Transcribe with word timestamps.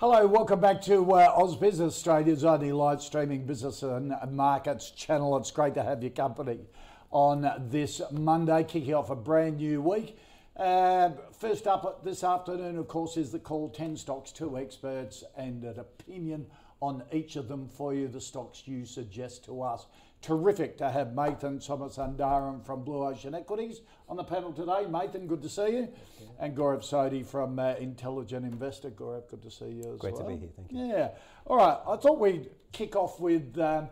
Hello, 0.00 0.26
welcome 0.26 0.60
back 0.60 0.80
to 0.80 1.12
uh, 1.12 1.30
Oz 1.36 1.56
Business, 1.56 1.94
Australia's 1.94 2.42
only 2.42 2.72
live 2.72 3.02
streaming 3.02 3.44
business 3.44 3.82
and 3.82 4.14
markets 4.30 4.92
channel. 4.92 5.36
It's 5.36 5.50
great 5.50 5.74
to 5.74 5.82
have 5.82 6.02
your 6.02 6.10
company 6.12 6.60
on 7.10 7.66
this 7.68 8.00
Monday, 8.10 8.64
kicking 8.64 8.94
off 8.94 9.10
a 9.10 9.14
brand 9.14 9.58
new 9.58 9.82
week. 9.82 10.16
Uh, 10.56 11.10
first 11.38 11.66
up 11.66 12.02
this 12.02 12.24
afternoon, 12.24 12.78
of 12.78 12.88
course, 12.88 13.18
is 13.18 13.30
the 13.30 13.38
call 13.38 13.68
10 13.68 13.94
stocks, 13.94 14.32
two 14.32 14.56
experts, 14.56 15.22
and 15.36 15.64
an 15.64 15.78
opinion 15.78 16.46
on 16.80 17.02
each 17.12 17.36
of 17.36 17.46
them 17.48 17.68
for 17.68 17.92
you, 17.92 18.08
the 18.08 18.22
stocks 18.22 18.62
you 18.64 18.86
suggest 18.86 19.44
to 19.44 19.60
us. 19.60 19.84
Terrific 20.22 20.76
to 20.78 20.90
have 20.90 21.08
Mathan 21.08 21.66
Somasundaram 21.66 22.64
from 22.64 22.84
Blue 22.84 23.06
Ocean 23.06 23.34
Equities 23.34 23.80
on 24.06 24.18
the 24.18 24.24
panel 24.24 24.52
today. 24.52 24.84
Mathan, 24.86 25.26
good 25.26 25.40
to 25.40 25.48
see 25.48 25.70
you. 25.70 25.88
And 26.38 26.54
Gaurav 26.54 26.82
Sodhi 26.82 27.24
from 27.24 27.58
uh, 27.58 27.74
Intelligent 27.80 28.44
Investor. 28.44 28.90
Gaurav, 28.90 29.28
good 29.30 29.42
to 29.42 29.50
see 29.50 29.70
you 29.70 29.94
as 29.94 29.98
Great 29.98 30.12
well. 30.12 30.24
Great 30.24 30.34
to 30.34 30.40
be 30.40 30.46
here, 30.46 30.50
thank 30.56 30.72
you. 30.72 30.86
Yeah. 30.86 31.08
All 31.46 31.56
right. 31.56 31.78
I 31.88 31.96
thought 31.96 32.20
we'd 32.20 32.50
kick 32.70 32.96
off 32.96 33.18
with 33.18 33.58
um, 33.58 33.88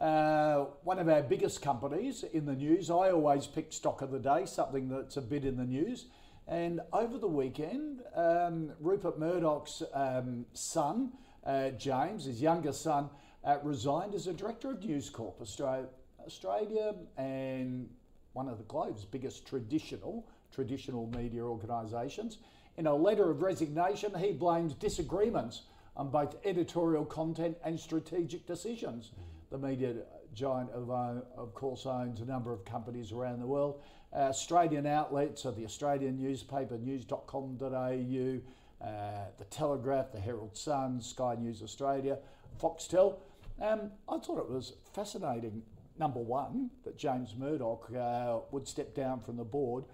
uh, 0.00 0.64
one 0.82 0.98
of 0.98 1.10
our 1.10 1.22
biggest 1.22 1.60
companies 1.60 2.24
in 2.32 2.46
the 2.46 2.54
news. 2.54 2.90
I 2.90 3.10
always 3.10 3.46
pick 3.46 3.70
stock 3.70 4.00
of 4.00 4.10
the 4.10 4.18
day, 4.18 4.46
something 4.46 4.88
that's 4.88 5.18
a 5.18 5.22
bit 5.22 5.44
in 5.44 5.58
the 5.58 5.64
news. 5.64 6.06
And 6.48 6.80
over 6.92 7.18
the 7.18 7.28
weekend, 7.28 8.00
um, 8.14 8.72
Rupert 8.80 9.18
Murdoch's 9.18 9.82
um, 9.92 10.46
son, 10.54 11.12
uh, 11.44 11.70
James, 11.70 12.24
his 12.24 12.40
younger 12.40 12.72
son, 12.72 13.10
uh, 13.46 13.58
resigned 13.62 14.14
as 14.14 14.26
a 14.26 14.32
director 14.32 14.72
of 14.72 14.84
News 14.84 15.08
Corp 15.08 15.40
Australia, 15.40 16.94
and 17.16 17.88
one 18.32 18.48
of 18.48 18.58
the 18.58 18.64
globe's 18.64 19.04
biggest 19.04 19.46
traditional 19.46 20.26
traditional 20.52 21.06
media 21.16 21.42
organisations. 21.42 22.38
In 22.78 22.86
a 22.86 22.94
letter 22.94 23.30
of 23.30 23.42
resignation, 23.42 24.14
he 24.18 24.32
blames 24.32 24.74
disagreements 24.74 25.62
on 25.96 26.10
both 26.10 26.36
editorial 26.44 27.04
content 27.04 27.56
and 27.64 27.78
strategic 27.78 28.46
decisions. 28.46 29.12
The 29.50 29.58
media 29.58 29.94
giant, 30.34 30.70
of, 30.70 30.90
uh, 30.90 31.20
of 31.36 31.54
course, 31.54 31.86
owns 31.86 32.20
a 32.20 32.24
number 32.24 32.52
of 32.52 32.64
companies 32.64 33.12
around 33.12 33.40
the 33.40 33.46
world. 33.46 33.80
Uh, 34.12 34.28
Australian 34.28 34.86
outlets 34.86 35.46
are 35.46 35.52
the 35.52 35.64
Australian 35.64 36.18
newspaper, 36.18 36.76
news.com.au, 36.78 38.40
uh, 38.82 38.88
the 39.38 39.44
Telegraph, 39.50 40.12
the 40.12 40.20
Herald 40.20 40.56
Sun, 40.56 41.00
Sky 41.00 41.36
News 41.38 41.62
Australia, 41.62 42.18
Foxtel. 42.60 43.16
Um, 43.60 43.90
I 44.08 44.18
thought 44.18 44.38
it 44.38 44.50
was 44.50 44.74
fascinating, 44.92 45.62
number 45.98 46.20
one, 46.20 46.70
that 46.84 46.96
James 46.98 47.34
Murdoch 47.36 47.90
uh, 47.96 48.38
would 48.50 48.68
step 48.68 48.94
down 48.94 49.20
from 49.20 49.36
the 49.36 49.44
board 49.44 49.84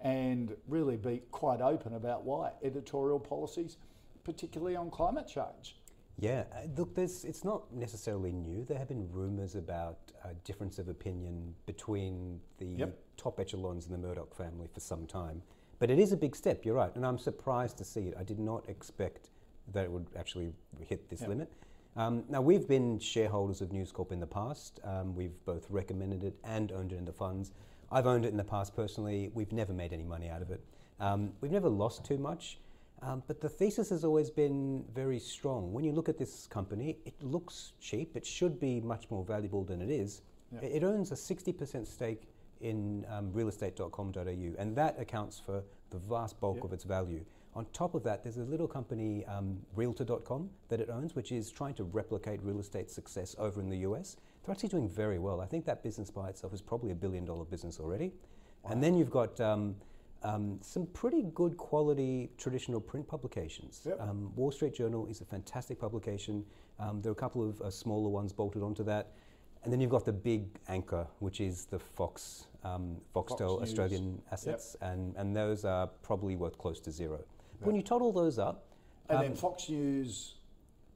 and 0.00 0.54
really 0.68 0.96
be 0.96 1.22
quite 1.30 1.60
open 1.60 1.94
about 1.94 2.24
why 2.24 2.50
editorial 2.62 3.18
policies, 3.20 3.76
particularly 4.24 4.76
on 4.76 4.90
climate 4.90 5.26
change. 5.26 5.76
Yeah, 6.18 6.44
uh, 6.54 6.66
look, 6.76 6.94
there's, 6.94 7.24
it's 7.24 7.44
not 7.44 7.72
necessarily 7.74 8.32
new. 8.32 8.64
There 8.64 8.78
have 8.78 8.88
been 8.88 9.10
rumours 9.10 9.56
about 9.56 9.98
a 10.24 10.32
difference 10.44 10.78
of 10.78 10.88
opinion 10.88 11.54
between 11.66 12.40
the 12.58 12.66
Yep. 12.66 12.98
top 13.16 13.40
echelons 13.40 13.86
in 13.86 13.92
the 13.92 13.98
Murdoch 13.98 14.34
family 14.34 14.68
for 14.72 14.80
some 14.80 15.06
time. 15.06 15.42
But 15.80 15.90
it 15.90 15.98
is 15.98 16.12
a 16.12 16.16
big 16.16 16.36
step, 16.36 16.64
you're 16.64 16.76
right, 16.76 16.94
and 16.94 17.04
I'm 17.04 17.18
surprised 17.18 17.76
to 17.78 17.84
see 17.84 18.08
it. 18.08 18.14
I 18.16 18.22
did 18.22 18.38
not 18.38 18.68
expect 18.68 19.30
that 19.72 19.84
it 19.84 19.90
would 19.90 20.06
actually 20.16 20.52
hit 20.80 21.08
this 21.10 21.20
Yep. 21.22 21.28
limit. 21.30 21.52
Um, 21.96 22.24
now, 22.28 22.40
we've 22.40 22.66
been 22.66 22.98
shareholders 22.98 23.60
of 23.60 23.72
News 23.72 23.92
Corp 23.92 24.10
in 24.10 24.18
the 24.18 24.26
past. 24.26 24.80
Um, 24.82 25.14
we've 25.14 25.44
both 25.44 25.70
recommended 25.70 26.24
it 26.24 26.34
and 26.42 26.72
owned 26.72 26.92
it 26.92 26.96
in 26.96 27.04
the 27.04 27.12
funds. 27.12 27.52
I've 27.92 28.06
owned 28.06 28.24
it 28.24 28.28
in 28.28 28.36
the 28.36 28.44
past 28.44 28.74
personally. 28.74 29.30
We've 29.32 29.52
never 29.52 29.72
made 29.72 29.92
any 29.92 30.02
money 30.02 30.28
out 30.28 30.42
of 30.42 30.50
it. 30.50 30.60
Um, 30.98 31.32
we've 31.40 31.52
never 31.52 31.68
lost 31.68 32.04
too 32.04 32.18
much. 32.18 32.58
Um, 33.00 33.22
but 33.26 33.40
the 33.40 33.48
thesis 33.48 33.90
has 33.90 34.04
always 34.04 34.30
been 34.30 34.84
very 34.94 35.20
strong. 35.20 35.72
When 35.72 35.84
you 35.84 35.92
look 35.92 36.08
at 36.08 36.18
this 36.18 36.46
company, 36.46 36.96
it 37.04 37.14
looks 37.22 37.72
cheap. 37.80 38.16
It 38.16 38.26
should 38.26 38.58
be 38.58 38.80
much 38.80 39.10
more 39.10 39.24
valuable 39.24 39.62
than 39.62 39.80
it 39.80 39.90
is. 39.90 40.22
It, 40.62 40.82
it 40.82 40.84
owns 40.84 41.12
a 41.12 41.14
60% 41.14 41.86
stake 41.86 42.22
in 42.60 43.04
um, 43.10 43.30
realestate.com.au, 43.32 44.54
and 44.58 44.76
that 44.76 44.98
accounts 44.98 45.38
for 45.38 45.62
the 45.90 45.98
vast 45.98 46.40
bulk 46.40 46.64
of 46.64 46.72
its 46.72 46.84
value. 46.84 47.24
On 47.56 47.64
top 47.72 47.94
of 47.94 48.02
that, 48.02 48.24
there's 48.24 48.38
a 48.38 48.44
little 48.44 48.66
company, 48.66 49.24
um, 49.26 49.58
Realtor.com, 49.76 50.50
that 50.68 50.80
it 50.80 50.90
owns, 50.90 51.14
which 51.14 51.30
is 51.30 51.50
trying 51.50 51.74
to 51.74 51.84
replicate 51.84 52.42
real 52.42 52.58
estate 52.58 52.90
success 52.90 53.36
over 53.38 53.60
in 53.60 53.68
the 53.68 53.78
US. 53.78 54.16
They're 54.44 54.52
actually 54.52 54.70
doing 54.70 54.88
very 54.88 55.20
well. 55.20 55.40
I 55.40 55.46
think 55.46 55.64
that 55.66 55.82
business 55.82 56.10
by 56.10 56.28
itself 56.30 56.52
is 56.52 56.60
probably 56.60 56.90
a 56.90 56.94
billion 56.94 57.24
dollar 57.24 57.44
business 57.44 57.78
already. 57.78 58.12
And 58.68 58.82
then 58.82 58.96
you've 58.96 59.10
got 59.10 59.40
um, 59.40 59.76
um, 60.24 60.58
some 60.62 60.86
pretty 60.86 61.22
good 61.34 61.56
quality 61.56 62.30
traditional 62.38 62.80
print 62.80 63.06
publications. 63.06 63.82
Yep. 63.84 64.00
Um, 64.00 64.32
Wall 64.34 64.50
Street 64.50 64.74
Journal 64.74 65.06
is 65.06 65.20
a 65.20 65.24
fantastic 65.24 65.78
publication. 65.78 66.44
Um, 66.80 67.02
there 67.02 67.10
are 67.10 67.12
a 67.12 67.16
couple 67.16 67.48
of 67.48 67.60
uh, 67.60 67.70
smaller 67.70 68.08
ones 68.08 68.32
bolted 68.32 68.62
onto 68.62 68.82
that. 68.84 69.12
And 69.62 69.72
then 69.72 69.80
you've 69.80 69.90
got 69.90 70.04
the 70.04 70.12
big 70.12 70.46
anchor, 70.68 71.06
which 71.20 71.40
is 71.40 71.66
the 71.66 71.78
Fox, 71.78 72.46
um, 72.64 72.96
Foxtel 73.14 73.60
News. 73.60 73.70
Australian 73.70 74.20
assets, 74.30 74.76
and, 74.82 75.14
and 75.16 75.34
those 75.34 75.64
are 75.64 75.86
probably 76.02 76.36
worth 76.36 76.58
close 76.58 76.80
to 76.80 76.90
zero. 76.90 77.20
When 77.64 77.76
you 77.76 77.82
total 77.82 78.12
those 78.12 78.38
up, 78.38 78.66
And 79.08 79.18
um, 79.18 79.24
then 79.24 79.34
Fox 79.34 79.68
News, 79.68 80.34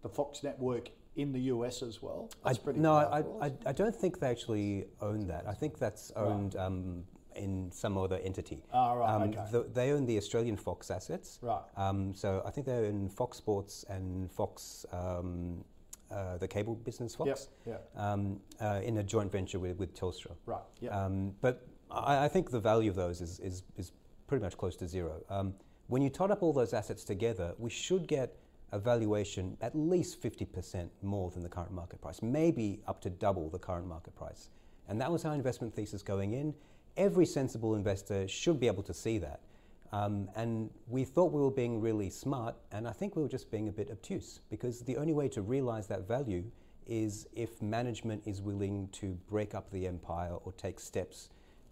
the 0.03 0.09
Fox 0.09 0.43
network 0.43 0.91
in 1.17 1.33
the 1.33 1.41
US 1.55 1.83
as 1.83 2.01
well. 2.03 2.31
That's 2.45 2.59
I, 2.59 2.63
pretty 2.63 2.79
no, 2.81 2.95
I, 2.95 3.47
I, 3.47 3.53
I 3.67 3.73
don't 3.73 3.95
think 3.95 4.21
they 4.21 4.29
actually 4.29 4.87
own 5.01 5.27
that. 5.27 5.45
I 5.49 5.55
think 5.55 5.79
that's 5.79 6.13
owned 6.13 6.55
um, 6.57 7.05
in 7.35 7.71
some 7.73 7.99
other 7.99 8.19
entity. 8.23 8.63
Ah, 8.73 8.93
right, 8.93 9.15
Um, 9.15 9.23
okay. 9.23 9.45
the- 9.51 9.69
they 9.73 9.91
own 9.93 10.07
the 10.07 10.17
Australian 10.17 10.57
Fox 10.57 10.91
assets. 10.91 11.39
Right. 11.43 11.63
Um, 11.77 12.15
so 12.15 12.43
I 12.47 12.51
think 12.51 12.67
they 12.67 12.87
own 12.87 13.09
Fox 13.09 13.37
Sports 13.37 13.85
and 13.89 14.31
Fox, 14.31 14.87
um, 14.93 15.65
uh, 16.11 16.39
the 16.39 16.49
cable 16.49 16.75
business 16.77 17.15
Fox, 17.15 17.49
Yep, 17.67 17.91
um, 17.97 18.41
uh, 18.61 18.81
in 18.83 18.99
a 18.99 19.03
joint 19.03 19.31
venture 19.31 19.59
with, 19.59 19.77
with 19.77 19.95
Telstra. 19.99 20.33
Right, 20.47 20.63
yep. 20.81 20.95
Um, 20.95 21.35
but 21.41 21.67
I, 21.91 22.25
I 22.25 22.29
think 22.29 22.51
the 22.51 22.61
value 22.61 22.91
of 22.91 22.97
those 22.97 23.21
is, 23.21 23.41
is, 23.41 23.63
is 23.77 23.93
pretty 24.27 24.43
much 24.43 24.57
close 24.57 24.77
to 24.77 24.87
zero. 24.89 25.21
Um, 25.29 25.55
when 25.89 26.03
you 26.03 26.11
tot 26.11 26.31
up 26.31 26.43
all 26.43 26.53
those 26.53 26.73
assets 26.73 27.03
together, 27.03 27.55
we 27.59 27.71
should 27.71 28.07
get 28.07 28.37
a 28.73 28.79
valuation 28.79 29.57
at 29.63 29.75
least 29.75 30.23
50% 30.23 30.89
more 31.03 31.31
than 31.31 31.43
the 31.43 31.49
current 31.49 31.73
market 31.73 32.01
price, 32.01 32.23
maybe 32.23 32.81
up 32.87 33.01
to 33.01 33.11
double 33.11 33.49
the 33.49 33.59
current 33.59 33.87
market 33.87 34.15
price. 34.15 34.51
And 34.89 35.01
that 35.01 35.11
was 35.11 35.25
our 35.25 35.35
investment 35.35 35.75
thesis 35.75 36.03
going 36.03 36.35
in. 36.35 36.55
Every 36.97 37.25
sensible 37.25 37.75
investor 37.75 38.29
should 38.29 38.61
be 38.61 38.67
able 38.67 38.83
to 38.83 38.95
see 38.95 39.19
that. 39.19 39.41
Um, 39.91 40.29
and 40.37 40.69
we 40.87 41.05
thought 41.05 41.33
we 41.33 41.41
were 41.41 41.51
being 41.51 41.81
really 41.81 42.11
smart, 42.11 42.55
and 42.73 42.87
I 42.87 42.93
think 42.93 43.17
we 43.17 43.23
were 43.23 43.29
just 43.29 43.51
being 43.51 43.69
a 43.69 43.73
bit 43.73 43.91
obtuse 43.91 44.41
because 44.51 44.83
the 44.83 44.99
only 44.99 45.15
way 45.15 45.29
to 45.29 45.41
realize 45.41 45.87
that 45.87 46.07
value 46.07 46.45
is 46.87 47.27
if 47.35 47.63
management 47.63 48.23
is 48.27 48.43
willing 48.43 48.89
to 48.93 49.17
break 49.31 49.55
up 49.55 49.71
the 49.71 49.87
empire 49.87 50.35
or 50.45 50.53
take 50.53 50.79
steps 50.79 51.31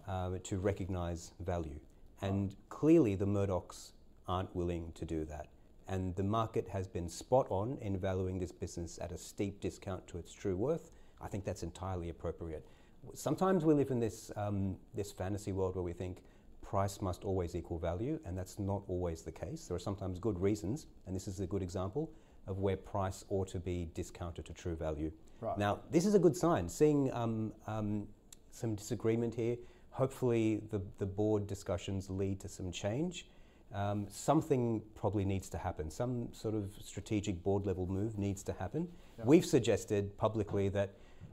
uh, 0.08 0.31
to 0.44 0.58
recognize 0.58 1.32
value. 1.40 1.79
And 2.23 2.56
clearly, 2.70 3.14
the 3.14 3.26
Murdochs 3.26 3.93
aren't 4.28 4.55
willing 4.55 4.93
to 4.94 5.05
do 5.05 5.25
that. 5.25 5.49
And 5.88 6.14
the 6.17 6.25
market 6.25 6.69
has 6.69 6.88
been 6.88 7.08
spot 7.08 7.46
on 7.49 7.78
in 7.81 7.96
valuing 7.96 8.38
this 8.38 8.52
business 8.52 8.99
at 9.00 9.12
a 9.12 9.19
steep 9.19 9.61
discount 9.61 10.06
to 10.08 10.19
its 10.19 10.32
true 10.32 10.56
worth. 10.56 10.90
I 11.20 11.28
think 11.28 11.44
that's 11.44 11.62
entirely 11.62 12.08
appropriate. 12.11 12.67
Sometimes 13.14 13.64
we 13.64 13.73
live 13.75 13.90
in 13.90 14.00
this, 14.00 14.32
um, 14.37 14.76
this 14.94 15.12
fantasy 15.12 15.52
world 15.52 15.76
where 15.76 15.84
we 15.84 15.93
think 15.93 16.23
price 16.61 17.00
must 17.00 17.25
always 17.25 17.55
equal 17.55 17.78
value, 17.78 18.19
and 18.25 18.37
that's 18.37 18.58
not 18.58 18.82
always 18.88 19.23
the 19.23 19.31
case. 19.31 19.67
There 19.67 19.76
are 19.76 19.81
sometimes 19.81 20.19
good 20.19 20.40
reasons, 20.40 20.87
and 21.06 21.14
this 21.14 21.28
is 21.28 21.38
a 21.38 21.46
good 21.46 21.62
example 21.62 22.11
of 22.49 22.58
where 22.58 22.76
price 22.76 23.25
ought 23.28 23.49
to 23.49 23.61
be 23.61 23.88
discounted 23.94 24.44
to 24.46 24.52
true 24.52 24.75
value. 24.75 25.12
Right. 25.40 25.56
Now, 25.56 25.81
this 25.90 26.06
is 26.06 26.14
a 26.14 26.19
good 26.19 26.37
sign. 26.37 26.69
Seeing 26.69 27.12
um, 27.12 27.52
um, 27.69 28.08
some 28.50 28.75
disagreement 28.75 29.34
here, 29.34 29.56
hopefully 29.90 30.62
the, 30.70 30.81
the 30.99 31.06
board 31.06 31.46
discussions 31.46 32.11
lead 32.11 32.40
to 32.40 32.49
some 32.49 32.73
change. 32.73 33.26
Um, 33.74 34.06
something 34.08 34.82
probably 34.94 35.24
needs 35.24 35.48
to 35.50 35.58
happen. 35.58 35.90
Some 35.90 36.28
sort 36.32 36.54
of 36.54 36.70
strategic 36.82 37.42
board 37.42 37.66
level 37.66 37.86
move 37.86 38.18
needs 38.18 38.42
to 38.44 38.52
happen. 38.52 38.88
We've 39.24 39.46
suggested 39.46 40.16
publicly 40.18 40.68
that 40.70 40.90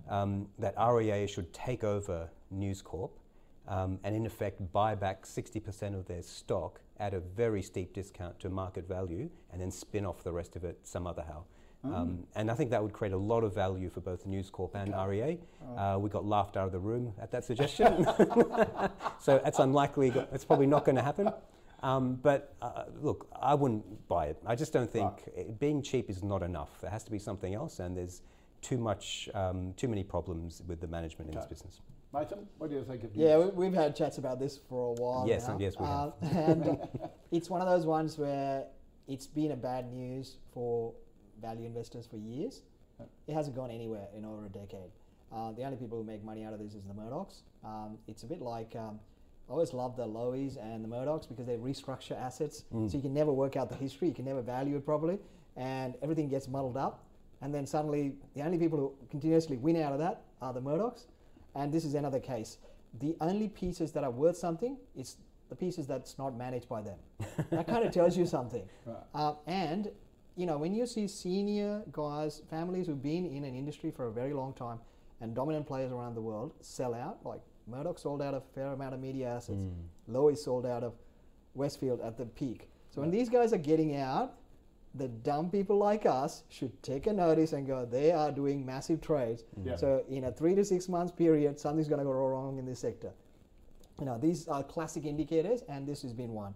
um, 0.10 0.48
that 0.60 0.76
REA 0.78 1.28
should 1.28 1.54
take 1.54 1.84
over 1.84 2.30
News 2.52 2.82
Corp 2.82 3.12
um, 3.68 4.00
and 4.04 4.16
in 4.16 4.26
effect 4.26 4.60
buy 4.72 4.96
back 4.96 5.24
60% 5.26 5.98
of 5.98 6.06
their 6.06 6.22
stock 6.22 6.82
at 6.98 7.14
a 7.14 7.20
very 7.20 7.62
steep 7.62 7.94
discount 7.94 8.40
to 8.40 8.50
market 8.50 8.88
value 8.88 9.30
and 9.52 9.62
then 9.62 9.72
spin 9.72 10.06
off 10.06 10.24
the 10.24 10.32
rest 10.32 10.56
of 10.56 10.64
it 10.64 10.80
some 10.84 11.08
other 11.08 11.24
how. 11.26 11.46
Um, 11.86 12.24
and 12.36 12.50
I 12.50 12.54
think 12.54 12.70
that 12.72 12.82
would 12.82 12.94
create 12.94 13.14
a 13.14 13.18
lot 13.18 13.44
of 13.44 13.54
value 13.54 13.90
for 13.90 14.00
both 14.00 14.26
News 14.26 14.50
Corp 14.50 14.74
and 14.74 14.94
REA. 14.96 15.38
Uh, 15.76 15.98
we 16.00 16.10
got 16.10 16.24
laughed 16.24 16.56
out 16.56 16.66
of 16.66 16.72
the 16.72 16.80
room 16.80 17.14
at 17.22 17.30
that 17.32 17.44
suggestion. 17.44 18.06
so 19.20 19.42
it's 19.46 19.60
unlikely, 19.60 20.14
it's 20.32 20.46
probably 20.46 20.66
not 20.66 20.86
going 20.86 20.96
to 20.96 21.02
happen. 21.02 21.30
Um, 21.84 22.16
but 22.16 22.56
uh, 22.62 22.86
look, 23.02 23.28
I 23.40 23.54
wouldn't 23.54 24.08
buy 24.08 24.28
it. 24.28 24.38
I 24.46 24.56
just 24.56 24.72
don't 24.72 24.90
think 24.90 25.10
it, 25.36 25.60
being 25.60 25.82
cheap 25.82 26.10
is 26.10 26.24
not 26.24 26.42
enough. 26.42 26.80
There 26.82 26.90
has 26.90 27.04
to 27.04 27.12
be 27.12 27.20
something 27.20 27.54
else, 27.54 27.80
and 27.80 27.96
there's 27.96 28.22
too 28.62 28.78
much, 28.78 29.30
um, 29.34 29.74
too 29.76 29.90
many 29.90 30.04
problems 30.04 30.64
with 30.66 30.80
the 30.80 30.88
management 30.88 31.30
in 31.30 31.36
this 31.36 31.46
business. 31.46 31.82
Mathan, 32.14 32.46
what 32.58 32.70
do 32.70 32.78
you 32.78 32.84
think 32.86 33.04
of 33.04 33.14
Yeah, 33.14 33.36
news? 33.36 33.52
we, 33.54 33.66
we've 33.66 33.74
had 33.74 33.96
chats 33.96 34.18
about 34.18 34.40
this 34.40 34.58
for 34.70 34.96
a 34.96 35.02
while. 35.02 35.28
Yes, 35.28 35.48
now. 35.48 35.54
and 35.54 35.62
yes, 35.62 35.74
we 35.78 35.86
have. 35.86 36.14
Uh, 36.22 36.40
and 36.40 36.80
it's 37.32 37.50
one 37.50 37.60
of 37.60 37.68
those 37.68 37.86
ones 37.86 38.18
where 38.18 38.66
it's 39.08 39.28
been 39.28 39.52
a 39.52 39.56
bad 39.58 39.92
news 39.92 40.38
for 40.54 40.94
value 41.42 41.66
investors 41.66 42.08
for 42.10 42.18
years. 42.18 42.62
It 43.28 43.34
hasn't 43.34 43.56
gone 43.56 43.72
anywhere 43.72 44.08
in 44.16 44.24
over 44.24 44.46
a 44.46 44.50
decade. 44.50 44.92
Uh, 45.36 45.52
the 45.52 45.64
only 45.64 45.76
people 45.78 45.98
who 45.98 46.04
make 46.06 46.24
money 46.24 46.46
out 46.46 46.54
of 46.54 46.60
this 46.60 46.76
is 46.76 46.84
the 46.86 46.94
Murdochs. 46.94 47.42
Um, 47.66 47.98
it's 48.08 48.24
a 48.24 48.28
bit 48.28 48.42
like 48.42 48.76
um, 48.78 49.00
I 49.50 49.52
always 49.52 49.74
love 49.74 49.96
the 49.96 50.06
Lowies 50.08 50.58
and 50.58 50.84
the 50.84 50.88
Murdochs 50.88 51.28
because 51.28 51.46
they 51.46 51.58
restructure 51.58 52.18
assets, 52.20 52.64
Mm. 52.74 52.90
so 52.90 52.98
you 52.98 53.02
can 53.04 53.14
never 53.14 53.32
work 53.32 53.56
out 53.56 53.70
the 53.70 53.76
history, 53.76 54.08
you 54.08 54.14
can 54.14 54.26
never 54.26 54.42
value 54.42 54.76
it 54.78 54.86
properly, 54.86 55.20
and 55.56 55.96
everything 56.02 56.30
gets 56.30 56.48
muddled 56.48 56.78
up. 56.78 57.04
And 57.42 57.54
then 57.54 57.66
suddenly, 57.66 58.16
the 58.36 58.42
only 58.42 58.58
people 58.58 58.80
who 58.80 58.94
continuously 59.10 59.58
win 59.58 59.76
out 59.76 59.92
of 59.92 60.00
that 60.00 60.22
are 60.42 60.54
the 60.54 60.62
Murdochs. 60.62 61.08
And 61.56 61.74
this 61.74 61.84
is 61.84 61.94
another 61.94 62.20
case. 62.20 62.58
The 63.00 63.16
only 63.20 63.50
pieces 63.50 63.92
that 63.92 64.04
are 64.04 64.12
worth 64.12 64.38
something 64.38 64.78
is 64.96 65.18
the 65.50 65.56
pieces 65.56 65.86
that's 65.86 66.18
not 66.18 66.38
managed 66.38 66.70
by 66.70 66.82
them. 66.82 66.98
that 67.52 67.68
kind 67.68 67.86
of 67.86 67.92
tells 67.92 68.16
you 68.18 68.26
something. 68.26 68.64
Uh, 69.14 69.34
and 69.46 69.92
you 70.36 70.46
know, 70.48 70.58
when 70.58 70.74
you 70.74 70.88
see 70.88 71.08
senior 71.08 71.84
guys, 71.92 72.42
families 72.50 72.88
who've 72.88 73.04
been 73.04 73.26
in 73.26 73.44
an 73.44 73.56
industry 73.56 73.92
for 73.92 74.08
a 74.08 74.12
very 74.12 74.34
long 74.34 74.54
time, 74.54 74.80
and 75.22 75.36
dominant 75.36 75.68
players 75.68 75.92
around 75.92 76.16
the 76.16 76.22
world 76.22 76.54
sell 76.62 76.94
out, 76.96 77.20
like 77.26 77.42
Murdoch 77.68 77.98
sold 77.98 78.22
out 78.22 78.34
of 78.34 78.44
a 78.44 78.54
fair 78.54 78.68
amount 78.74 78.94
of 78.94 79.00
media 79.00 79.30
assets, 79.30 79.68
Lowy 80.10 80.38
sold 80.38 80.66
out 80.66 80.84
of 80.84 80.94
Westfield 81.56 82.02
at 82.02 82.18
the 82.18 82.26
peak. 82.26 82.70
So 82.90 83.02
when 83.02 83.12
these 83.12 83.30
guys 83.30 83.54
are 83.54 83.58
getting 83.58 83.96
out, 83.96 84.36
the 84.96 85.08
dumb 85.08 85.50
people 85.50 85.78
like 85.78 86.06
us 86.06 86.44
should 86.50 86.82
take 86.84 87.08
a 87.08 87.14
notice 87.14 87.54
and 87.54 87.66
go, 87.66 87.86
they 87.86 88.12
are 88.12 88.32
doing 88.32 88.64
massive 88.66 89.02
trades. 89.02 89.44
Yeah. 89.64 89.76
So 89.76 90.04
in 90.10 90.26
a 90.26 90.32
three 90.32 90.54
to 90.56 90.64
six 90.64 90.88
months 90.88 91.12
period, 91.12 91.60
something's 91.60 91.88
going 91.88 92.00
to 92.00 92.06
go 92.06 92.12
wrong 92.12 92.60
in 92.60 92.66
this 92.66 92.80
sector. 92.80 93.12
You 94.00 94.06
know, 94.06 94.18
these 94.20 94.48
are 94.48 94.64
classic 94.64 95.06
indicators, 95.06 95.64
and 95.68 95.88
this 95.88 96.02
has 96.04 96.14
been 96.14 96.34
one. 96.34 96.54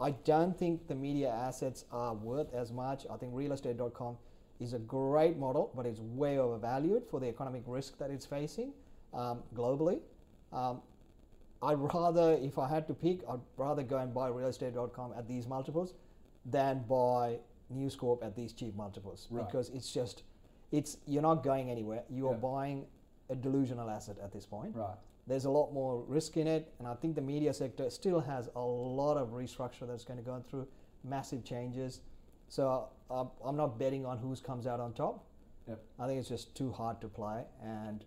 I 0.00 0.10
don't 0.10 0.56
think 0.56 0.86
the 0.86 0.94
media 0.94 1.30
assets 1.30 1.84
are 1.90 2.14
worth 2.14 2.52
as 2.54 2.72
much. 2.72 3.06
I 3.10 3.16
think 3.16 3.34
realestate.com 3.34 4.16
is 4.60 4.72
a 4.74 4.78
great 4.78 5.36
model, 5.36 5.72
but 5.74 5.86
it's 5.86 6.00
way 6.00 6.38
overvalued 6.38 7.04
for 7.10 7.20
the 7.20 7.26
economic 7.26 7.62
risk 7.66 7.98
that 7.98 8.10
it's 8.10 8.26
facing 8.26 8.72
um, 9.14 9.42
globally. 9.54 10.00
Um, 10.52 10.80
I'd 11.62 11.78
rather, 11.78 12.38
if 12.40 12.58
I 12.58 12.68
had 12.68 12.86
to 12.88 12.94
pick, 12.94 13.20
I'd 13.28 13.40
rather 13.56 13.82
go 13.82 13.98
and 13.98 14.14
buy 14.14 14.30
realestate.com 14.30 15.14
at 15.16 15.26
these 15.26 15.46
multiples 15.46 15.94
than 16.46 16.84
buy 16.88 17.38
News 17.70 17.96
Corp 17.96 18.22
at 18.24 18.34
these 18.36 18.52
cheap 18.52 18.74
multiples 18.76 19.26
Right. 19.30 19.44
because 19.46 19.68
it's 19.70 19.92
just, 19.92 20.22
it's 20.72 20.98
you're 21.06 21.22
not 21.22 21.42
going 21.42 21.70
anywhere. 21.70 22.04
You 22.08 22.28
are 22.28 22.34
Yeah. 22.34 22.38
buying 22.40 22.86
a 23.28 23.34
delusional 23.34 23.90
asset 23.90 24.18
at 24.22 24.32
this 24.32 24.46
point. 24.46 24.74
Right. 24.76 24.96
There's 25.26 25.44
a 25.44 25.50
lot 25.50 25.72
more 25.74 26.02
risk 26.04 26.36
in 26.38 26.46
it, 26.46 26.72
and 26.78 26.88
I 26.88 26.94
think 26.94 27.14
the 27.14 27.20
media 27.20 27.52
sector 27.52 27.90
still 27.90 28.20
has 28.20 28.48
a 28.56 28.60
lot 28.64 29.18
of 29.18 29.30
restructure 29.30 29.86
that's 29.86 30.04
going 30.04 30.18
to 30.18 30.24
go 30.24 30.40
through 30.48 30.66
massive 31.04 31.44
changes. 31.44 32.00
So 32.48 32.88
uh, 33.10 33.26
I'm 33.44 33.56
not 33.56 33.78
betting 33.78 34.06
on 34.06 34.16
who 34.18 34.34
comes 34.36 34.66
out 34.66 34.80
on 34.80 34.94
top. 34.94 35.24
Yep. 35.66 35.82
I 35.98 36.06
think 36.06 36.20
it's 36.20 36.30
just 36.30 36.54
too 36.54 36.72
hard 36.72 37.00
to 37.02 37.08
play, 37.08 37.44
and 37.62 38.04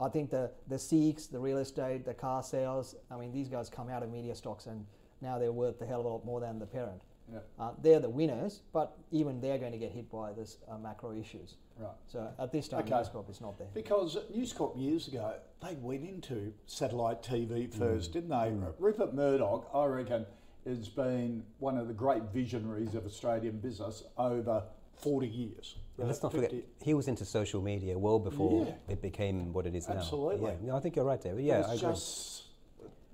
I 0.00 0.08
think 0.08 0.30
the 0.30 0.50
the 0.68 0.78
Seeks, 0.78 1.26
the 1.26 1.38
real 1.38 1.58
estate, 1.58 2.04
the 2.04 2.14
car 2.14 2.42
sales. 2.42 2.94
I 3.10 3.16
mean, 3.16 3.32
these 3.32 3.48
guys 3.48 3.68
come 3.68 3.88
out 3.88 4.02
of 4.02 4.10
media 4.10 4.34
stocks, 4.34 4.66
and 4.66 4.86
now 5.20 5.38
they're 5.38 5.52
worth 5.52 5.80
a 5.82 5.86
hell 5.86 6.00
of 6.00 6.06
a 6.06 6.08
lot 6.08 6.24
more 6.24 6.40
than 6.40 6.58
the 6.58 6.66
parent. 6.66 7.00
Yeah. 7.30 7.40
Uh, 7.58 7.72
they're 7.82 8.00
the 8.00 8.08
winners, 8.08 8.62
but 8.72 8.96
even 9.10 9.40
they're 9.40 9.58
going 9.58 9.72
to 9.72 9.78
get 9.78 9.92
hit 9.92 10.10
by 10.10 10.32
this 10.32 10.56
uh, 10.70 10.78
macro 10.78 11.12
issues. 11.12 11.56
Right. 11.78 11.90
So 12.06 12.26
at 12.38 12.52
this 12.52 12.68
time, 12.68 12.80
Okay. 12.80 12.94
News 12.94 13.08
Corp 13.10 13.28
is 13.28 13.40
not 13.42 13.58
there. 13.58 13.68
Because 13.74 14.16
News 14.34 14.52
Corp 14.54 14.74
years 14.78 15.08
ago, 15.08 15.34
they 15.62 15.74
went 15.74 16.08
into 16.08 16.54
satellite 16.66 17.22
TV 17.22 17.70
first, 17.72 18.14
didn't 18.14 18.30
they? 18.30 18.54
Rupert 18.78 19.14
Murdoch, 19.14 19.68
I 19.74 19.84
reckon, 19.84 20.24
has 20.66 20.88
been 20.88 21.44
one 21.58 21.76
of 21.76 21.86
the 21.86 21.92
great 21.94 22.22
visionaries 22.32 22.94
of 22.94 23.04
Australian 23.04 23.58
business 23.58 24.04
over 24.16 24.62
40 25.00 25.26
years. 25.28 25.76
And 25.98 26.06
let's 26.06 26.22
Uh, 26.22 26.26
not 26.28 26.32
forget, 26.34 26.52
he 26.82 26.94
was 26.94 27.08
into 27.08 27.24
social 27.24 27.60
media 27.60 27.98
well 27.98 28.18
before 28.18 28.66
Yeah. 28.66 28.74
it 28.88 29.00
became 29.02 29.52
what 29.52 29.66
it 29.66 29.74
is 29.74 29.88
now. 29.88 29.96
Absolutely. 29.96 30.50
Yeah, 30.50 30.56
no, 30.62 30.76
I 30.76 30.80
think 30.80 30.96
you're 30.96 31.04
right, 31.04 31.20
David. 31.20 31.44
Yeah, 31.44 31.60
it's 31.60 31.68
I 31.68 31.74
agree. 31.74 31.88
just 31.90 32.44